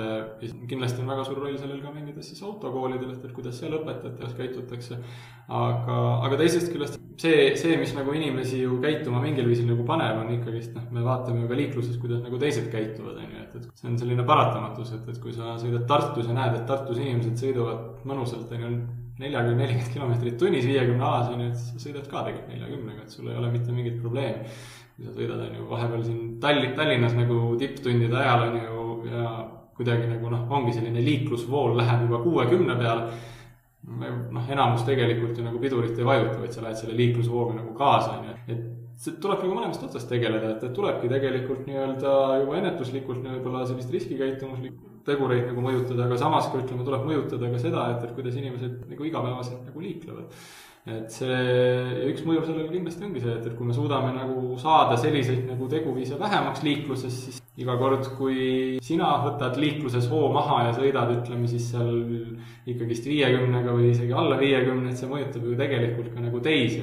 kindlasti 0.67 1.01
on 1.01 1.11
väga 1.11 1.25
suur 1.27 1.41
roll 1.43 1.57
sellel 1.57 1.81
ka 1.83 1.91
mängida 1.91 2.23
siis 2.23 2.39
autokoolidel, 2.43 3.11
et, 3.11 3.25
et 3.25 3.35
kuidas 3.35 3.59
seal 3.59 3.75
õpetajate 3.81 4.23
jaoks 4.23 4.37
käitutakse. 4.37 4.99
aga, 5.47 5.97
aga 6.27 6.39
teisest 6.39 6.71
küljest 6.71 6.99
see, 7.19 7.55
see, 7.59 7.75
mis 7.81 7.91
nagu 7.97 8.13
inimesi 8.15 8.61
ju 8.61 8.79
käituma 8.83 9.19
mingil 9.23 9.47
viisil 9.49 9.67
nagu 9.67 9.83
paneb, 9.87 10.21
on 10.21 10.31
ikkagist 10.37 10.75
noh, 10.77 10.87
me 10.95 11.03
vaatame 11.03 11.43
ju 11.43 11.51
ka 11.51 11.59
liikluses, 11.59 11.99
kuidas 12.01 12.23
nagu 12.23 12.39
teised 12.41 12.69
käituvad, 12.71 13.19
on 13.19 13.35
ju, 13.35 13.43
et, 13.43 13.57
et 13.59 13.81
see 13.81 13.91
on 13.91 13.99
selline 13.99 14.25
paratamatus, 14.27 14.93
et, 14.95 15.11
et 15.11 15.21
kui 15.21 15.35
sa 15.35 15.57
sõidad 15.59 15.83
Tartus 15.89 16.29
ja 16.29 16.37
näed, 16.37 16.55
et 16.61 16.65
Tartus 16.69 17.01
inimesed 17.01 17.43
sõidavad 17.43 18.05
mõnusalt, 18.07 18.55
on 18.55 18.65
ju 18.65 18.71
neljakümne, 19.19 19.63
nelikümmend 19.63 19.93
kilomeetrit 19.93 20.37
tunnis 20.39 20.67
viiekümne 20.67 21.03
alas 21.05 21.31
on 21.33 21.43
ju, 21.43 21.51
et 21.51 21.61
sa 21.61 21.81
sõidad 21.83 22.05
ka 22.11 22.25
tegelikult 22.27 22.53
neljakümnega, 22.53 23.05
et 23.05 23.15
sul 23.15 23.29
ei 23.29 23.39
ole 23.39 23.51
mitte 23.53 23.75
mingit 23.75 23.99
probleemi. 24.01 24.59
sa 24.99 25.13
sõidad, 25.15 25.39
on 25.45 25.55
ju, 25.55 25.65
vahepeal 25.69 26.03
siin 26.03 26.21
Tallinn, 26.43 26.75
Tallinnas 26.75 27.15
nagu 27.15 27.39
tipptundide 27.59 28.17
ajal 28.19 28.47
on 28.49 28.57
ju 28.59 28.85
ja 29.11 29.25
kuidagi 29.77 30.09
nagu 30.09 30.31
noh, 30.31 30.41
ongi 30.51 30.73
selline 30.75 31.03
liiklusvool 31.03 31.77
läheb 31.79 32.03
juba 32.07 32.19
kuuekümne 32.23 32.75
peale. 32.79 33.13
noh, 33.89 34.49
enamus 34.51 34.83
tegelikult 34.87 35.37
ju 35.37 35.43
nagu 35.45 35.59
pidurit 35.59 35.97
ei 35.97 36.05
vajuta, 36.05 36.39
vaid 36.41 36.51
sa 36.51 36.65
lähed 36.65 36.81
selle 36.81 36.97
liiklusvooga 36.99 37.55
nagu 37.55 37.73
kaasa, 37.77 38.19
on 38.19 38.27
ju, 38.27 38.35
et 38.53 38.78
see 38.99 39.15
tuleb 39.23 39.43
nagu 39.45 39.55
mõlemast 39.55 39.83
otsast 39.87 40.09
tegeleda, 40.11 40.55
et, 40.55 40.63
et 40.67 40.75
tulebki 40.75 41.09
tegelikult 41.11 41.67
nii-öelda 41.69 42.13
juba 42.41 42.57
ennetuslikult 42.59 43.23
võib-olla 43.23 43.63
sellist 43.67 43.93
riskikäitumuslikku 43.95 44.89
tegureid 45.07 45.45
nagu 45.47 45.63
mõjutada, 45.63 46.05
aga 46.05 46.17
samas 46.19 46.49
ka 46.51 46.59
ütleme, 46.59 46.85
tuleb 46.87 47.05
mõjutada 47.07 47.51
ka 47.51 47.61
seda, 47.61 47.85
et, 47.93 48.03
et 48.03 48.15
kuidas 48.17 48.35
inimesed 48.39 48.89
nagu 48.91 49.07
igapäevaselt 49.07 49.61
nagu 49.69 49.85
liiklevad. 49.85 50.41
et 50.89 51.11
see, 51.13 51.39
üks 52.09 52.23
mõju 52.25 52.43
sellele 52.47 52.69
kindlasti 52.71 53.03
ongi 53.05 53.21
see, 53.21 53.33
et, 53.35 53.47
et 53.47 53.55
kui 53.55 53.67
me 53.67 53.75
suudame 53.75 54.13
nagu 54.15 54.55
saada 54.59 54.95
selliseid 54.97 55.43
nagu 55.47 55.67
teguviise 55.69 56.17
vähemaks 56.19 56.63
liikluses, 56.65 57.17
siis 57.25 57.41
iga 57.59 57.75
kord, 57.79 58.07
kui 58.17 58.79
sina 58.83 59.09
võtad 59.25 59.59
liikluses 59.59 60.07
hoo 60.11 60.31
maha 60.33 60.63
ja 60.69 60.71
sõidad, 60.75 61.11
ütleme 61.19 61.47
siis 61.51 61.67
seal 61.71 61.91
ikkagist 62.71 63.07
viiekümnega 63.11 63.75
või 63.75 63.91
isegi 63.91 64.15
alla 64.15 64.39
viiekümne, 64.39 64.91
et 64.91 64.99
see 64.99 65.11
mõjutab 65.11 65.45
ju 65.45 65.59
tegelikult 65.59 66.11
ka 66.15 66.23
nagu 66.25 66.41
teisi, 66.43 66.81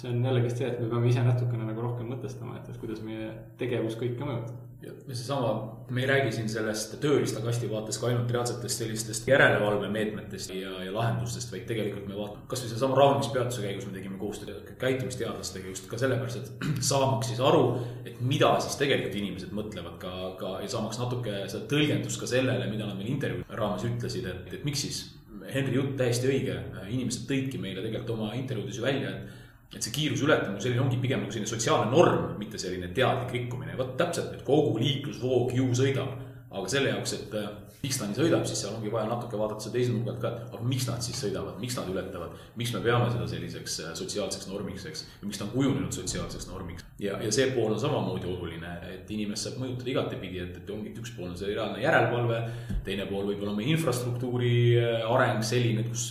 see 0.00 0.10
on 0.10 0.24
jällegi 0.24 0.50
see, 0.54 0.66
et 0.70 0.80
me 0.80 0.88
peame 0.90 1.12
ise 1.12 1.22
natukene 1.26 1.68
nagu 1.68 1.84
rohkem 1.84 2.10
mõtestama, 2.10 2.58
et, 2.60 2.72
et 2.72 2.80
kuidas 2.80 3.04
meie 3.04 3.30
tegevus 3.60 3.98
kõike 4.00 4.24
mõjutab 4.24 4.70
ja 4.82 4.92
seesama, 5.14 5.78
me 5.90 6.00
ei 6.00 6.06
räägi 6.08 6.32
siin 6.32 6.48
sellest 6.48 6.94
tööriistakasti 7.02 7.68
vaates 7.70 7.98
ka 8.00 8.08
ainult 8.08 8.30
reaalsetest 8.32 8.80
sellistest 8.80 9.26
järelevalvemeetmetest 9.28 10.54
ja, 10.54 10.72
ja 10.84 10.94
lahendustest, 10.94 11.52
vaid 11.52 11.66
tegelikult 11.68 12.06
me 12.08 12.16
vaatame, 12.16 12.46
kasvõi 12.48 12.70
sellesama 12.70 12.96
rahunemispeatuse 12.96 13.64
käigus 13.66 13.88
me 13.88 13.96
tegime 13.98 14.16
koostööd 14.20 14.70
käitumisteadlastega 14.80 15.68
just 15.74 15.88
ka 15.90 16.00
sellepärast, 16.00 16.40
et 16.40 16.68
saamaks 16.90 17.32
siis 17.32 17.42
aru, 17.44 17.64
et 18.08 18.22
mida 18.24 18.54
siis 18.64 18.78
tegelikult 18.80 19.20
inimesed 19.20 19.52
mõtlevad 19.56 20.00
ka, 20.00 20.14
ka 20.40 20.54
ja 20.64 20.72
saamaks 20.72 21.02
natuke 21.02 21.42
seda 21.44 21.66
tõlgendust 21.74 22.22
ka 22.22 22.30
sellele, 22.30 22.70
mida 22.72 22.88
nad 22.88 22.96
meil 22.96 23.12
intervjuu 23.12 23.60
raames 23.60 23.84
ütlesid, 23.90 24.30
et, 24.32 24.54
et 24.60 24.68
miks 24.68 24.86
siis? 24.86 25.02
Henri 25.50 25.74
jutt 25.74 25.96
täiesti 25.98 26.28
õige, 26.30 26.56
inimesed 26.92 27.24
tõidki 27.26 27.58
meile 27.58 27.82
tegelikult 27.82 28.12
oma 28.14 28.32
intervjuudes 28.38 28.76
ju 28.78 28.84
välja, 28.84 29.10
et 29.10 29.39
et 29.74 29.82
see 29.84 29.94
kiiruse 29.94 30.26
ületamine 30.26 30.62
selline 30.62 30.82
ongi 30.82 30.98
pigem 31.02 31.24
nagu 31.24 31.32
selline 31.34 31.50
sotsiaalne 31.50 31.90
norm, 31.94 32.34
mitte 32.40 32.58
selline 32.58 32.90
teadlik 32.94 33.34
rikkumine. 33.36 33.76
vot 33.78 33.96
täpselt, 33.98 34.34
et 34.34 34.44
kogu 34.46 34.78
liiklusvoog 34.82 35.54
ju 35.54 35.70
sõidab, 35.78 36.16
aga 36.50 36.70
selle 36.70 36.90
jaoks, 36.90 37.12
et 37.14 37.34
äh, 37.38 37.50
miks 37.84 37.96
ta 38.00 38.08
nii 38.08 38.18
sõidab, 38.18 38.42
siis 38.48 38.60
seal 38.60 38.74
ongi 38.74 38.90
vaja 38.92 39.06
natuke 39.08 39.38
vaadata 39.38 39.64
seda 39.64 39.76
teise 39.78 39.92
nurga 39.94 40.12
alt 40.12 40.20
ka, 40.24 40.30
et 40.34 40.56
aga 40.56 40.70
miks 40.72 40.88
nad 40.88 41.04
siis 41.04 41.20
sõidavad, 41.22 41.60
miks 41.62 41.76
nad 41.78 41.92
ületavad, 41.92 42.32
miks 42.60 42.72
me 42.74 42.80
peame 42.84 43.12
seda 43.12 43.28
selliseks 43.30 43.76
äh, 43.84 43.92
sotsiaalseks 44.00 44.48
normiks, 44.50 44.86
eks. 44.90 45.04
miks 45.22 45.38
ta 45.40 45.46
on 45.46 45.52
kujunenud 45.54 45.94
sotsiaalseks 45.94 46.48
normiks. 46.50 46.86
ja, 47.00 47.20
ja 47.22 47.30
see 47.32 47.46
pool 47.54 47.70
on 47.76 47.80
samamoodi 47.80 48.28
oluline, 48.28 48.72
et 48.90 49.12
inimest 49.14 49.46
saab 49.46 49.60
mõjutada 49.62 49.94
igatepidi, 49.94 50.42
et, 50.48 50.58
et 50.60 50.74
ongi, 50.74 50.90
et 50.90 50.98
üks 51.04 51.14
pool 51.14 51.30
on 51.30 51.38
see 51.38 51.54
reaalne 51.54 51.78
järelevalve, 51.84 52.42
teine 52.88 53.06
pool 53.08 53.30
võib 53.30 53.46
olla 53.46 53.54
meie 53.56 53.72
infrastruktuuri 53.76 54.56
äh, 54.82 55.06
areng 55.14 55.46
selline, 55.46 55.86
kus 55.86 56.10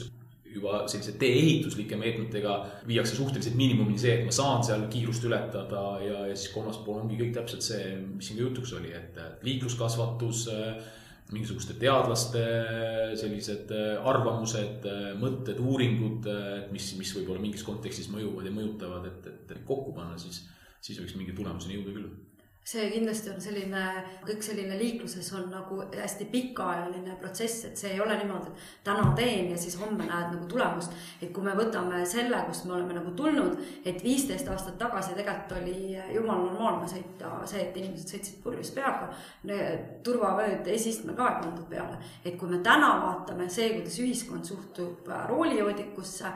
juba 0.54 0.84
sellise 0.90 1.16
tee-ehituslike 1.22 1.98
meetmetega 2.00 2.56
viiakse 2.88 3.18
suhteliselt 3.18 3.58
miinimumini 3.60 4.00
see, 4.02 4.16
et 4.18 4.26
ma 4.28 4.34
saan 4.36 4.64
seal 4.66 4.88
kiirust 4.92 5.26
ületada 5.30 5.84
ja, 6.04 6.24
ja 6.30 6.38
siis 6.38 6.54
kolmas 6.54 6.80
pool 6.86 7.04
ongi 7.04 7.20
kõik 7.20 7.36
täpselt 7.38 7.66
see, 7.66 7.92
mis 8.02 8.30
siin 8.30 8.40
ka 8.40 8.48
jutuks 8.48 8.74
oli, 8.80 8.94
et 8.98 9.20
liikluskasvatus, 9.46 10.46
mingisuguste 11.30 11.76
teadlaste 11.78 12.46
sellised 13.20 13.74
arvamused, 14.10 14.88
mõtted, 15.22 15.62
uuringud, 15.62 16.26
mis, 16.74 16.94
mis 16.98 17.14
võib-olla 17.20 17.44
mingis 17.44 17.66
kontekstis 17.68 18.10
mõjuvad 18.10 18.50
ja 18.50 18.56
mõjutavad, 18.56 19.06
et, 19.12 19.30
et 19.30 19.62
kokku 19.68 19.94
panna, 19.94 20.18
siis, 20.22 20.42
siis 20.82 20.98
võiks 21.04 21.14
mingi 21.20 21.38
tulemuseni 21.38 21.78
jõuda 21.78 21.94
küll 22.00 22.10
see 22.70 22.86
kindlasti 22.94 23.32
on 23.34 23.40
selline, 23.42 23.84
kõik 24.28 24.44
selline 24.46 24.76
liikluses 24.78 25.26
on 25.34 25.48
nagu 25.50 25.80
hästi 25.90 26.28
pikaajaline 26.30 27.16
protsess, 27.22 27.64
et 27.66 27.80
see 27.82 27.96
ei 27.96 28.02
ole 28.04 28.14
niimoodi, 28.20 28.52
et 28.52 28.84
täna 28.86 29.08
teen 29.18 29.50
ja 29.50 29.58
siis 29.58 29.78
homme 29.80 30.06
näed 30.06 30.36
nagu 30.36 30.46
tulemust. 30.52 30.94
et 31.22 31.32
kui 31.34 31.44
me 31.44 31.56
võtame 31.58 32.04
selle, 32.06 32.44
kust 32.46 32.68
me 32.70 32.76
oleme 32.78 32.94
nagu 33.00 33.16
tulnud, 33.18 33.58
et 33.90 34.04
viisteist 34.04 34.48
aastat 34.54 34.78
tagasi 34.78 35.16
tegelikult 35.18 35.56
oli 35.58 35.98
jumala 36.14 36.44
normaalne 36.46 36.90
sõita 36.92 37.32
see, 37.50 37.64
et 37.64 37.78
inimesed 37.82 38.14
sõitsid 38.14 38.38
purjus 38.44 38.72
peaga. 38.76 39.10
turvavööd 40.06 40.68
esistme 40.70 41.16
ka 41.18 41.30
ei 41.30 41.42
pandud 41.42 41.66
peale, 41.70 41.98
et 42.24 42.38
kui 42.38 42.50
me 42.50 42.62
täna 42.64 42.92
vaatame 43.02 43.50
see, 43.50 43.72
kuidas 43.80 43.98
ühiskond 44.04 44.46
suhtub 44.46 45.10
roolijoodikusse, 45.32 46.30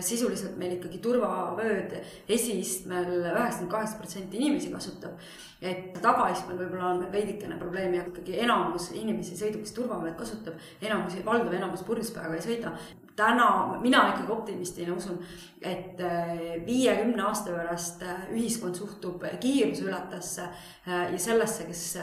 sisuliselt 0.00 0.56
meil 0.56 0.78
ikkagi 0.78 1.02
turvavööd 1.04 1.92
esiistmel 2.28 3.12
üheksakümmend 3.20 3.70
kaheksa 3.70 4.00
protsenti 4.00 4.40
inimesi 4.40 4.72
kasutab 4.72 5.20
et 5.66 5.98
tagaistmel 6.02 6.58
võib-olla 6.60 6.92
on 6.94 7.02
veidikene 7.12 7.58
probleemi, 7.60 8.00
aga 8.00 8.12
ikkagi 8.12 8.38
enamus 8.44 8.90
inimesi 8.96 9.38
sõidukis 9.38 9.74
turvavööd 9.76 10.14
kasutab, 10.18 10.60
enamus, 10.82 11.18
valdav 11.26 11.56
enamus 11.56 11.84
purjuspäevaga 11.86 12.38
ei 12.38 12.46
sõida. 12.46 12.72
täna 13.16 13.78
mina 13.80 14.02
ikkagi 14.10 14.32
optimistina 14.32 14.92
usun, 14.92 15.18
et 15.62 16.00
äh, 16.04 16.32
viiekümne 16.66 17.22
aasta 17.24 17.54
pärast 17.54 18.02
äh, 18.04 18.26
ühiskond 18.36 18.76
suhtub 18.76 19.24
kiiruseületesse 19.40 20.42
äh, 20.42 21.12
ja 21.12 21.18
sellesse, 21.18 21.64
kes 21.64 21.98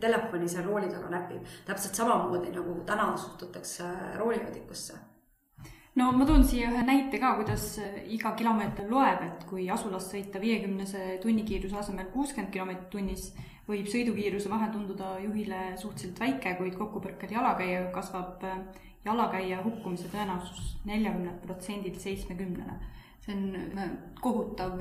telefoni 0.00 0.48
seal 0.48 0.66
rooli 0.66 0.90
taga 0.90 1.10
näpib. 1.10 1.44
täpselt 1.64 1.94
samamoodi 1.94 2.50
nagu 2.50 2.80
täna 2.86 3.12
suhtutakse 3.16 3.84
roolijoodikusse 4.18 5.05
no 5.96 6.10
ma 6.12 6.26
toon 6.28 6.44
siia 6.44 6.70
ühe 6.70 6.82
näite 6.86 7.20
ka, 7.22 7.34
kuidas 7.40 7.66
äh, 7.82 8.00
iga 8.12 8.34
kilomeeter 8.38 8.88
loeb, 8.90 9.22
et 9.26 9.44
kui 9.48 9.68
asulas 9.72 10.10
sõita 10.12 10.40
viiekümnese 10.42 11.18
tunnikiiruse 11.22 11.78
asemel 11.80 12.10
kuuskümmend 12.12 12.52
kilomeetrit 12.54 12.90
tunnis, 12.92 13.30
võib 13.66 13.88
sõidukiiruse 13.90 14.50
vahe 14.52 14.68
tunduda 14.74 15.16
juhile 15.24 15.62
suhteliselt 15.80 16.20
väike, 16.22 16.54
kuid 16.60 16.76
kokkupõrkel 16.78 17.32
jalakäija 17.38 17.86
kasvab 17.94 18.44
äh, 18.44 18.60
jalakäija 19.06 19.62
hukkumise 19.64 20.10
tõenäosus 20.12 20.76
neljakümnelt 20.84 21.42
protsendilt 21.46 22.00
seitsmekümnele 22.02 22.76
see 23.26 23.34
on 23.34 23.78
äh, 23.78 23.94
kohutav 24.22 24.80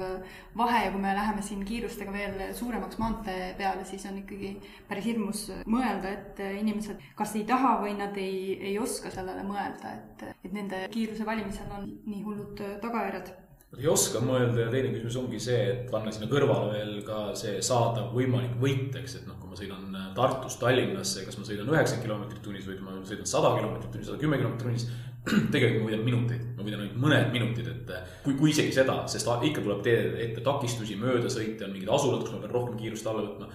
vahe 0.58 0.84
ja 0.86 0.91
kui 0.93 1.02
me 1.02 1.14
läheme 1.18 1.41
siin 1.46 1.64
kiirustega 1.66 2.14
veel 2.14 2.41
suuremaks 2.58 3.00
maantee 3.02 3.54
peale, 3.58 3.86
siis 3.86 4.06
on 4.10 4.20
ikkagi 4.22 4.56
päris 4.89 5.08
hirmus 5.10 5.46
mõelda, 5.66 6.14
et 6.14 6.43
inimesed 6.62 7.02
kas 7.18 7.36
ei 7.36 7.46
taha 7.50 7.78
või 7.84 7.96
nad 7.98 8.18
ei, 8.22 8.60
ei 8.72 8.78
oska 8.80 9.12
sellele 9.14 9.43
mõelda, 9.48 9.96
et, 9.98 10.28
et 10.43 10.54
nende 10.54 10.86
kiiruse 10.93 11.26
valimisel 11.26 11.74
on 11.76 11.89
nii 12.06 12.22
hullud 12.26 12.64
tagajärjed. 12.84 13.34
Ei 13.76 13.88
oska 13.91 14.22
mõelda 14.24 14.62
ja 14.62 14.72
teine 14.72 14.93
küsimus 14.93 15.18
ongi 15.20 15.39
see, 15.43 15.58
et 15.74 15.89
panna 15.91 16.12
sinna 16.14 16.30
kõrvale 16.32 16.70
veel 16.72 16.93
ka 17.08 17.34
see 17.36 17.58
saadav 17.66 18.14
võimalik 18.16 18.54
võit, 18.62 18.93
eks, 19.02 19.18
et 19.20 19.26
noh, 19.28 19.36
kui 19.41 19.52
ma 19.52 19.60
sõidan 19.60 19.98
Tartust 20.16 20.62
Tallinnasse, 20.62 21.26
kas 21.28 21.36
ma 21.36 21.48
sõidan 21.48 21.72
üheksakümmend 21.74 22.06
kilomeetrit 22.08 22.46
tunnis 22.46 22.70
või 22.70 22.78
ma 22.86 22.96
sõidan 23.04 23.28
sada 23.28 23.52
kilomeetrit 23.58 23.91
tunnis, 23.91 24.08
sada 24.08 24.22
kümme 24.22 24.39
kilomeetrit 24.39 24.64
tunnis, 24.64 24.88
tegelikult 25.54 25.82
ma 25.82 25.90
võidan 25.90 26.04
minuteid, 26.06 26.42
ma 26.56 26.66
võidan 26.66 26.84
ainult 26.84 26.98
mõned 27.02 27.32
minutid, 27.34 27.70
et 27.72 27.94
kui, 28.24 28.36
kui 28.38 28.52
isegi 28.52 28.74
seda, 28.76 29.00
sest 29.10 29.30
ikka 29.50 29.64
tuleb 29.64 29.82
teede 29.86 30.20
ette 30.22 30.44
takistusi, 30.46 30.98
möödasõite, 31.02 31.66
on 31.66 31.74
mingid 31.74 31.90
asulad, 31.90 32.22
kus 32.22 32.36
ma 32.36 32.44
pean 32.44 32.54
rohkem 32.54 32.78
kiirust 32.82 33.10
alla 33.10 33.26
võtma. 33.26 33.50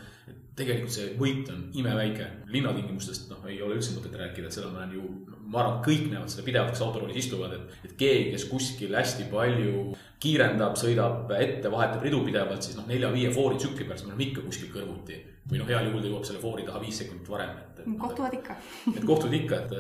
Tegelikult 0.61 0.94
see 0.94 1.08
võit 1.18 1.48
on 1.52 1.64
imeväike, 1.80 2.26
linnatingimustest 2.52 3.30
noh, 3.32 3.42
ei 3.48 3.61
ole 3.64 3.78
üldse 3.78 3.96
mõtet 3.96 4.16
rääkida, 4.20 4.50
et 4.50 4.56
seda 4.56 4.68
ma 4.70 4.82
olen 4.82 4.94
ju, 4.96 5.08
ma 5.50 5.62
arvan, 5.62 5.80
kõik 5.86 6.06
näevad 6.12 6.32
seda 6.32 6.44
pidevalt, 6.46 6.74
kes 6.74 6.84
autoroolis 6.84 7.18
istuvad, 7.22 7.56
et, 7.56 7.80
et 7.88 7.96
keegi, 7.98 8.30
kes 8.34 8.46
kuskil 8.50 8.94
hästi 8.96 9.26
palju 9.32 9.90
kiirendab, 10.20 10.76
sõidab 10.76 11.32
ette, 11.38 11.72
vahetab 11.72 12.04
ridu 12.04 12.20
pidevalt, 12.26 12.64
siis 12.66 12.76
noh, 12.76 12.86
nelja-viie 12.90 13.32
foori 13.34 13.61
tsükli 13.61 13.88
pärast 13.88 14.06
me 14.06 14.12
oleme 14.12 14.26
ikka 14.28 14.46
kuskil 14.46 14.72
kõrvuti. 14.74 15.20
või 15.50 15.58
noh, 15.58 15.66
heal 15.66 15.86
juhul 15.88 16.02
ta 16.04 16.11
jõuab 16.11 16.26
selle 16.28 16.40
foori 16.42 16.64
taha 16.66 16.78
viis 16.82 16.98
sekundit 17.00 17.30
varem, 17.32 17.54
et, 17.58 17.80
et. 17.82 17.94
kohtuvad 17.98 18.36
ikka. 18.36 18.54
et 18.96 19.06
kohtuvad 19.08 19.38
ikka, 19.40 19.62
et, 19.64 19.72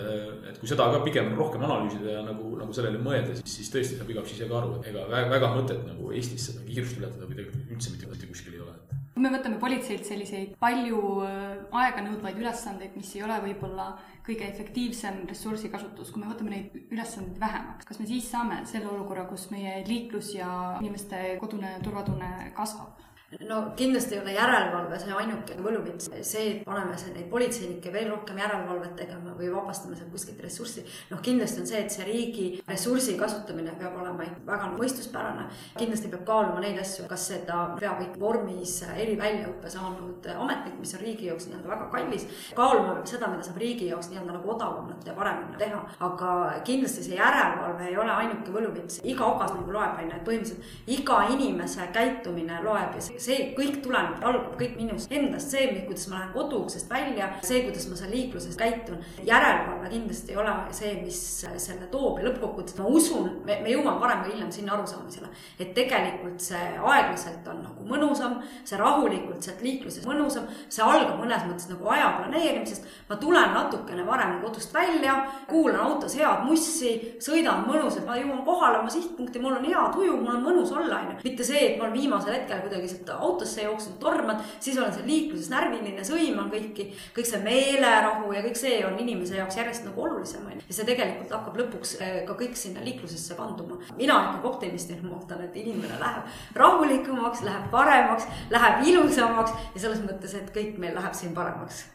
et 0.50 0.58
kui 0.58 0.70
seda 0.70 0.88
ka 0.90 1.02
pigem 1.04 1.30
rohkem 1.38 1.66
analüüsida 1.68 2.16
ja 2.16 2.24
nagu, 2.26 2.54
nagu 2.58 2.74
sellele 2.74 2.98
mõelda, 3.04 3.36
siis, 3.38 3.58
siis 3.60 3.70
tõesti 3.76 4.00
saab 4.00 4.10
igaüks 4.10 4.34
ise 4.34 4.48
ka 4.50 4.58
aru, 4.62 4.80
et 4.80 4.90
ega 4.90 5.04
väga, 5.12 5.28
väga 5.36 5.52
mõtet 5.58 5.84
nagu 5.86 6.10
Eestis 6.16 6.48
seda 6.50 6.64
kiirust 6.66 6.98
ületada 6.98 7.28
või 7.28 7.38
tegelikult 7.38 7.76
üldse 7.76 7.94
mitte, 7.94 8.10
mitte 8.10 8.32
kuskil 8.32 8.56
ei 8.56 8.64
ole 8.64 8.99
kui 9.20 9.28
me 9.28 9.36
võtame 9.36 9.58
politseilt 9.60 10.06
selliseid 10.08 10.54
palju 10.56 11.00
äh, 11.26 11.58
aeganõudvaid 11.76 12.38
ülesandeid, 12.40 12.94
mis 12.96 13.10
ei 13.18 13.24
ole 13.26 13.36
võib-olla 13.44 13.90
kõige 14.24 14.46
efektiivsem 14.48 15.26
ressursikasutus, 15.28 16.08
kui 16.08 16.22
me 16.22 16.30
võtame 16.30 16.54
neid 16.54 16.78
ülesandeid 16.88 17.36
vähemaks, 17.42 17.84
kas 17.84 18.00
me 18.00 18.08
siis 18.08 18.30
saame 18.32 18.62
selle 18.70 18.88
olukorra, 18.88 19.26
kus 19.28 19.50
meie 19.52 19.82
liiklus 19.84 20.32
ja 20.38 20.48
inimeste 20.80 21.36
kodune 21.42 21.74
turvatunne 21.84 22.48
kasvab? 22.56 22.96
No 23.38 23.72
kindlasti 23.76 24.14
ei 24.14 24.20
ole 24.20 24.32
järelevalve 24.34 24.98
see 24.98 25.12
ainuke 25.14 25.54
võluvits, 25.62 26.08
see, 26.26 26.46
et 26.50 26.62
paneme 26.66 26.96
neid 27.14 27.28
politseinikke 27.30 27.92
veel 27.94 28.08
rohkem 28.10 28.38
järelevalvet 28.42 28.96
tegema 28.98 29.34
või 29.38 29.52
vabastame 29.52 29.94
sealt 29.94 30.10
kuskilt 30.10 30.40
ressurssi. 30.42 30.82
noh, 31.12 31.20
kindlasti 31.22 31.62
on 31.62 31.68
see, 31.70 31.82
et 31.84 31.94
see 31.94 32.06
riigi 32.08 32.46
ressursi 32.66 33.14
kasutamine 33.20 33.76
peab 33.78 33.94
olema 34.02 34.26
väga 34.46 34.70
mõistuspärane. 34.74 35.46
kindlasti 35.78 36.10
peab 36.10 36.24
kaaluma 36.26 36.64
neid 36.64 36.80
asju, 36.82 37.06
kas 37.10 37.28
seda 37.30 37.60
peab 37.78 38.02
ikka 38.02 38.18
vormis 38.20 38.80
eriväljaõppe 38.96 39.70
saanud 39.70 40.26
ametnik, 40.34 40.80
mis 40.82 40.94
on 40.98 41.04
riigi 41.04 41.30
jaoks 41.30 41.46
nii-öelda 41.52 41.70
väga 41.70 41.88
kallis. 41.94 42.26
kaaluma 42.58 42.98
seda, 43.06 43.30
mida 43.30 43.46
saab 43.46 43.62
riigi 43.62 43.92
jaoks 43.92 44.10
nii-öelda 44.10 44.40
nagu 44.40 44.54
odavamalt 44.56 45.06
ja 45.06 45.14
paremini 45.14 45.62
teha. 45.62 45.84
aga 46.00 46.34
kindlasti 46.66 47.06
see 47.06 47.20
järelevalve 47.22 47.86
ei 47.92 47.96
ole 47.96 48.10
ainuke 48.10 48.58
võluvits, 48.58 48.98
iga 49.04 49.30
ogas 49.30 49.54
nagu 49.54 49.70
loeb, 49.70 50.02
on 50.02 50.10
ju, 50.10 50.18
et 50.18 50.26
põhimõtteliselt 50.26 50.98
iga 50.98 51.22
inimese 51.30 51.86
käitumine 51.94 52.58
loeb 52.66 52.98
ja 52.98 53.06
see 53.06 53.19
see 53.20 53.50
kõik 53.56 53.80
tuleneb, 53.84 54.20
algab 54.24 54.54
kõik 54.60 54.76
minust 54.78 55.12
endast, 55.12 55.52
see, 55.52 55.66
kuidas 55.84 56.06
ma 56.10 56.20
lähen 56.20 56.32
koduuksest 56.34 56.90
välja, 56.90 57.28
see, 57.44 57.62
kuidas 57.66 57.86
ma 57.90 57.98
seal 57.98 58.12
liikluses 58.14 58.56
käitun. 58.58 59.00
järelevalve 59.26 59.90
kindlasti 59.92 60.32
ei 60.32 60.38
ole 60.40 60.54
see, 60.76 60.94
mis 61.04 61.20
selle 61.66 61.88
toob 61.92 62.20
ja 62.20 62.28
lõppkokkuvõttes 62.28 62.78
ma 62.78 62.88
usun, 62.88 63.28
me, 63.44 63.58
me 63.64 63.74
jõuame 63.74 63.98
varem 64.00 64.24
või 64.24 64.34
hiljem 64.34 64.52
sinna 64.54 64.74
arusaamisele, 64.76 65.28
et 65.60 65.74
tegelikult 65.76 66.40
see 66.44 66.62
aeglaselt 66.78 67.48
on 67.52 67.62
nagu 67.66 67.88
mõnusam, 67.88 68.38
see 68.64 68.80
rahulikult 68.80 69.44
sealt 69.44 69.60
liikluses 69.64 70.06
mõnusam, 70.08 70.48
see 70.68 70.84
algab 70.84 71.20
mõnes 71.20 71.44
mõttes 71.48 71.68
nagu 71.70 71.92
aja 71.92 72.10
planeerimisest. 72.18 72.88
ma 73.08 73.16
tulen 73.20 73.54
natukene 73.54 74.06
varem 74.06 74.38
kodust 74.44 74.74
välja, 74.74 75.18
kuulan 75.48 75.80
autos 75.80 76.16
head 76.16 76.44
mussi, 76.46 76.94
sõidan 77.20 77.66
mõnusalt, 77.68 78.06
ma 78.06 78.16
jõuan 78.16 78.44
kohale 78.46 78.80
oma 78.80 78.90
sihtpunkti, 78.90 79.42
mul 79.42 79.58
on 79.58 79.64
hea 79.68 79.86
tuju, 79.94 80.16
mul 80.16 80.36
on 80.36 80.44
mõnus 80.44 80.72
olla, 80.72 81.02
onju. 81.02 81.20
mitte 81.24 81.44
see, 81.44 81.62
et 81.66 81.78
ma 81.78 81.88
olen 81.88 81.98
viimasel 81.98 82.36
hetkel 82.38 82.62
kuidagi 82.64 82.88
sealt 82.88 83.09
autosse 83.14 83.64
jooksnud, 83.64 83.98
tormad, 84.02 84.42
siis 84.60 84.78
olen 84.78 84.92
seal 84.94 85.08
liikluses 85.08 85.50
närviline, 85.52 86.04
sõiman 86.06 86.50
kõiki, 86.52 86.90
kõik 87.16 87.28
see 87.28 87.42
meelerahu 87.44 88.32
ja 88.36 88.42
kõik 88.46 88.58
see 88.60 88.80
on 88.86 88.98
inimese 89.02 89.38
jaoks 89.40 89.60
järjest 89.60 89.86
nagu 89.88 90.04
olulisem, 90.06 90.46
on 90.46 90.56
ju. 90.56 90.64
ja 90.68 90.78
see 90.78 90.88
tegelikult 90.88 91.36
hakkab 91.36 91.60
lõpuks 91.62 91.94
eh, 92.00 92.18
ka 92.28 92.36
kõik 92.38 92.58
sinna 92.58 92.84
liiklusesse 92.86 93.38
kanduma. 93.38 93.80
mina 93.98 94.18
ikkagi 94.30 94.50
optimistina 94.52 95.14
ootan, 95.14 95.44
et 95.44 95.56
inimene 95.60 96.00
läheb 96.00 96.58
rahulikumaks, 96.58 97.44
läheb 97.46 97.70
paremaks, 97.72 98.28
läheb 98.50 98.84
ilusamaks 98.92 99.56
ja 99.74 99.86
selles 99.86 100.04
mõttes, 100.04 100.36
et 100.38 100.52
kõik 100.54 100.78
meil 100.78 100.94
läheb 100.98 101.16
siin 101.16 101.34
paremaks 101.36 101.86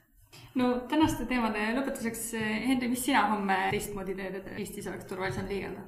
no 0.60 0.72
tänaste 0.90 1.28
teemade 1.30 1.68
lõpetuseks, 1.76 2.32
Henri, 2.68 2.90
mis 2.92 3.04
sina 3.06 3.28
homme 3.32 3.66
teistmoodi 3.74 4.16
teed, 4.18 4.40
et 4.40 4.56
Eestis 4.56 4.88
oleks 4.92 5.08
turvalisem 5.10 5.48
liigelda? 5.52 5.84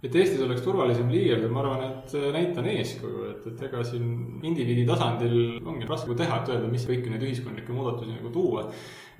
Et 0.00 0.14
Eestis 0.16 0.40
oleks 0.44 0.62
turvalisem 0.64 1.10
liigelda, 1.12 1.50
ma 1.52 1.60
arvan, 1.64 1.82
et 1.90 2.14
näitan 2.32 2.68
eeskuju, 2.72 3.26
et, 3.30 3.46
et 3.50 3.62
ega 3.68 3.84
siin 3.84 4.40
indiviidi 4.48 4.86
tasandil 4.88 5.36
ongi 5.60 5.88
raske 5.88 6.16
teha, 6.16 6.40
et 6.40 6.52
öelda, 6.54 6.70
mis 6.72 6.86
kõiki 6.88 7.12
neid 7.12 7.26
ühiskondlikke 7.28 7.76
muudatusi 7.76 8.14
nagu 8.14 8.32
tuua 8.32 8.64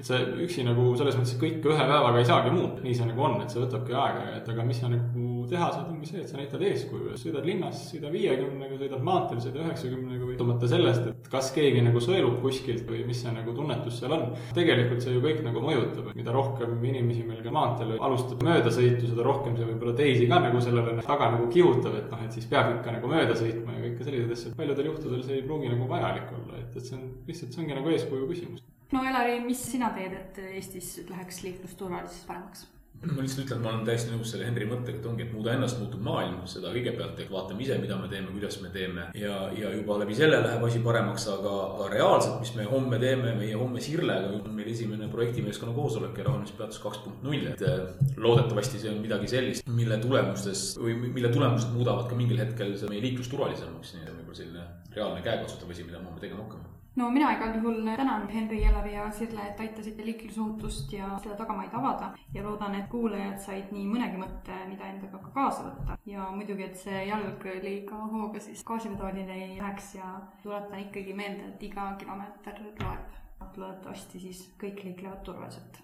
et 0.01 0.09
sa 0.09 0.19
üksi 0.41 0.65
nagu 0.65 0.91
selles 0.97 1.17
mõttes 1.19 1.37
kõike 1.41 1.69
ühe 1.69 1.85
päevaga 1.85 2.21
ei 2.21 2.29
saagi 2.29 2.53
muuta, 2.55 2.81
nii 2.85 2.95
see 2.97 3.09
nagu 3.11 3.25
on, 3.27 3.37
et 3.45 3.53
see 3.53 3.61
võtabki 3.61 3.93
aega, 3.93 4.23
et 4.39 4.49
aga 4.49 4.65
mis 4.65 4.81
sa 4.81 4.89
nagu 4.89 5.47
teha 5.51 5.67
saad, 5.75 5.91
ongi 5.93 6.09
see, 6.09 6.23
et 6.23 6.31
sa 6.31 6.39
näitad 6.39 6.63
eeskuju, 6.65 7.17
sõidad 7.21 7.45
linnas, 7.45 7.83
sõida 7.91 8.13
viiekümnega, 8.15 8.79
sõidad 8.81 9.05
maanteel, 9.05 9.43
sõida 9.45 9.61
üheksakümnega 9.65 10.25
või 10.25 10.39
sõltumata 10.39 10.71
sellest, 10.73 11.11
et 11.11 11.29
kas 11.35 11.51
keegi 11.57 11.83
nagu 11.85 12.01
sõelub 12.01 12.39
kuskilt 12.41 12.89
või 12.89 13.03
mis 13.09 13.21
see 13.21 13.35
nagu 13.35 13.53
tunnetus 13.57 13.99
seal 14.01 14.17
on. 14.17 14.25
tegelikult 14.57 15.05
see 15.05 15.17
ju 15.17 15.25
kõik 15.27 15.43
nagu 15.45 15.65
mõjutab, 15.67 16.09
mida 16.17 16.33
rohkem 16.33 16.81
inimesi 16.81 17.27
meil 17.29 17.45
ka 17.45 17.53
maanteel 17.55 17.99
alustab 18.01 18.45
möödasõitu, 18.47 19.11
seda 19.11 19.27
rohkem 19.27 19.59
see 19.59 19.69
võib-olla 19.69 19.97
teisi 20.01 20.31
ka 20.31 20.41
nagu 20.47 20.65
sellele 20.65 20.97
taga 21.05 21.33
nagu 21.37 21.53
kihutab, 21.53 22.01
et 22.01 22.09
noh, 22.09 22.25
et 22.25 22.41
siis 22.41 22.49
peab 22.49 22.73
ikka 22.79 22.97
nagu 22.97 23.13
mööda 23.13 23.37
sõitma 23.37 23.77
ja 23.77 23.85
kõike 23.85 24.09
selliseid 24.09 24.35
asju, 24.39 24.57
paljudel 24.57 24.93
juhtudel 24.95 25.25
see 25.27 25.41
ei 25.41 25.45
pruugi 25.45 25.73
nagu 25.73 25.89
vajalik 25.91 26.33
olla, 26.39 26.61
et, 26.63 26.73
et 26.73 26.85
see 26.85 26.97
on 26.97 27.09
lihtsalt, 27.29 27.53
see 27.53 27.65
ongi 27.67 27.77
nagu 27.77 27.97
eeskuju 27.99 28.29
küsimus 28.31 28.65
no 28.93 29.07
Elari, 29.07 29.41
mis 29.45 29.63
sina 29.73 29.93
teed, 29.97 30.19
et 30.19 30.45
Eestis 30.57 30.99
läheks 31.09 31.43
liiklus 31.47 31.79
turvaliselt 31.79 32.29
paremaks? 32.29 32.69
ma 33.01 33.23
lihtsalt 33.25 33.47
ütlen, 33.47 33.61
ma 33.65 33.71
olen 33.71 33.87
täiesti 33.89 34.11
nõus 34.13 34.29
selle 34.29 34.45
Henri 34.45 34.67
mõttega, 34.69 34.99
et 35.01 35.07
ongi, 35.09 35.25
et 35.25 35.31
muuda 35.33 35.55
ennast, 35.55 35.79
muutub 35.81 36.03
maailm, 36.05 36.43
seda 36.51 36.69
kõigepealt, 36.75 37.17
et 37.23 37.31
vaatame 37.33 37.65
ise, 37.65 37.79
mida 37.81 37.97
me 37.97 38.11
teeme, 38.13 38.29
kuidas 38.35 38.59
me 38.61 38.69
teeme. 38.75 39.07
Ja, 39.17 39.37
ja 39.57 39.71
juba 39.73 39.97
läbi 40.03 40.17
selle 40.19 40.43
läheb 40.43 40.67
asi 40.67 40.83
paremaks, 40.85 41.25
aga, 41.33 41.55
aga 41.79 41.87
reaalselt, 41.95 42.35
mis 42.43 42.53
me 42.59 42.67
homme 42.69 42.99
teeme, 43.01 43.33
meie 43.39 43.57
homme 43.57 43.81
Sirlega 43.81 44.35
on 44.37 44.51
meil 44.57 44.69
esimene 44.75 45.09
projektimeeskonna 45.13 45.73
koosolek 45.79 46.21
ja 46.21 46.27
rahunemispeatus 46.29 46.83
kaks 46.83 47.01
punkt 47.07 47.25
null, 47.25 47.47
et 47.55 47.65
äh, 47.65 47.87
loodetavasti 48.21 48.83
see 48.83 48.93
on 48.93 49.01
midagi 49.01 49.33
sellist, 49.33 49.71
mille 49.81 49.97
tulemustes 50.03 50.67
või 50.83 50.99
mille 51.07 51.33
tulemused 51.33 51.73
muudavad 51.73 52.11
ka 52.11 52.21
mingil 52.21 52.43
hetkel 52.43 52.77
meie 52.93 53.07
liiklus 53.07 53.33
turvalisemaks, 53.33 53.97
nii 53.97 54.05
et 54.05 54.13
võib-olla 54.13 54.43
selline 54.43 54.69
reaalne 54.93 55.25
käekatsutav 55.25 55.73
asi, 55.73 55.89
mida 55.89 56.03
me 56.03 56.11
homme 56.13 56.21
tegema 56.21 56.45
hakkame 56.45 56.80
no 56.97 57.11
mina 57.11 57.33
igal 57.33 57.55
juhul 57.55 57.85
tänan 57.97 58.29
Henri, 58.29 58.65
Elavi 58.65 58.93
ja 58.93 59.11
Sirle, 59.11 59.41
et 59.49 59.61
aitasite 59.61 60.05
liiklusohutust 60.05 60.93
ja 60.93 61.19
selle 61.23 61.37
tagamaid 61.37 61.75
avada 61.75 62.11
ja 62.35 62.43
loodan, 62.45 62.75
et 62.75 62.89
kuulajad 62.91 63.39
said 63.39 63.71
nii 63.75 63.87
mõnegi 63.89 64.19
mõtte, 64.21 64.57
mida 64.69 64.89
endaga 64.91 65.19
ka 65.19 65.31
kaasa 65.35 65.69
võtta. 65.69 65.99
ja 66.07 66.31
muidugi, 66.35 66.67
et 66.67 66.77
see 66.77 67.05
jalg 67.09 67.47
liiga 67.63 68.01
hooga 68.13 68.41
siis 68.41 68.65
gaasipedoolile 68.65 69.35
ei 69.35 69.59
läheks 69.61 69.95
ja 69.95 70.15
tuletan 70.43 70.81
ikkagi 70.87 71.15
meelde, 71.15 71.53
et 71.55 71.63
iga 71.63 71.95
kilomeeter 71.99 72.59
loeb. 72.83 73.21
loodetavasti 73.57 74.21
siis 74.21 74.51
kõik 74.61 74.85
liiklevad 74.85 75.23
turvaliselt. 75.25 75.83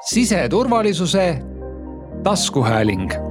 siseturvalisuse 0.00 1.42
taskuhääling 2.24 3.29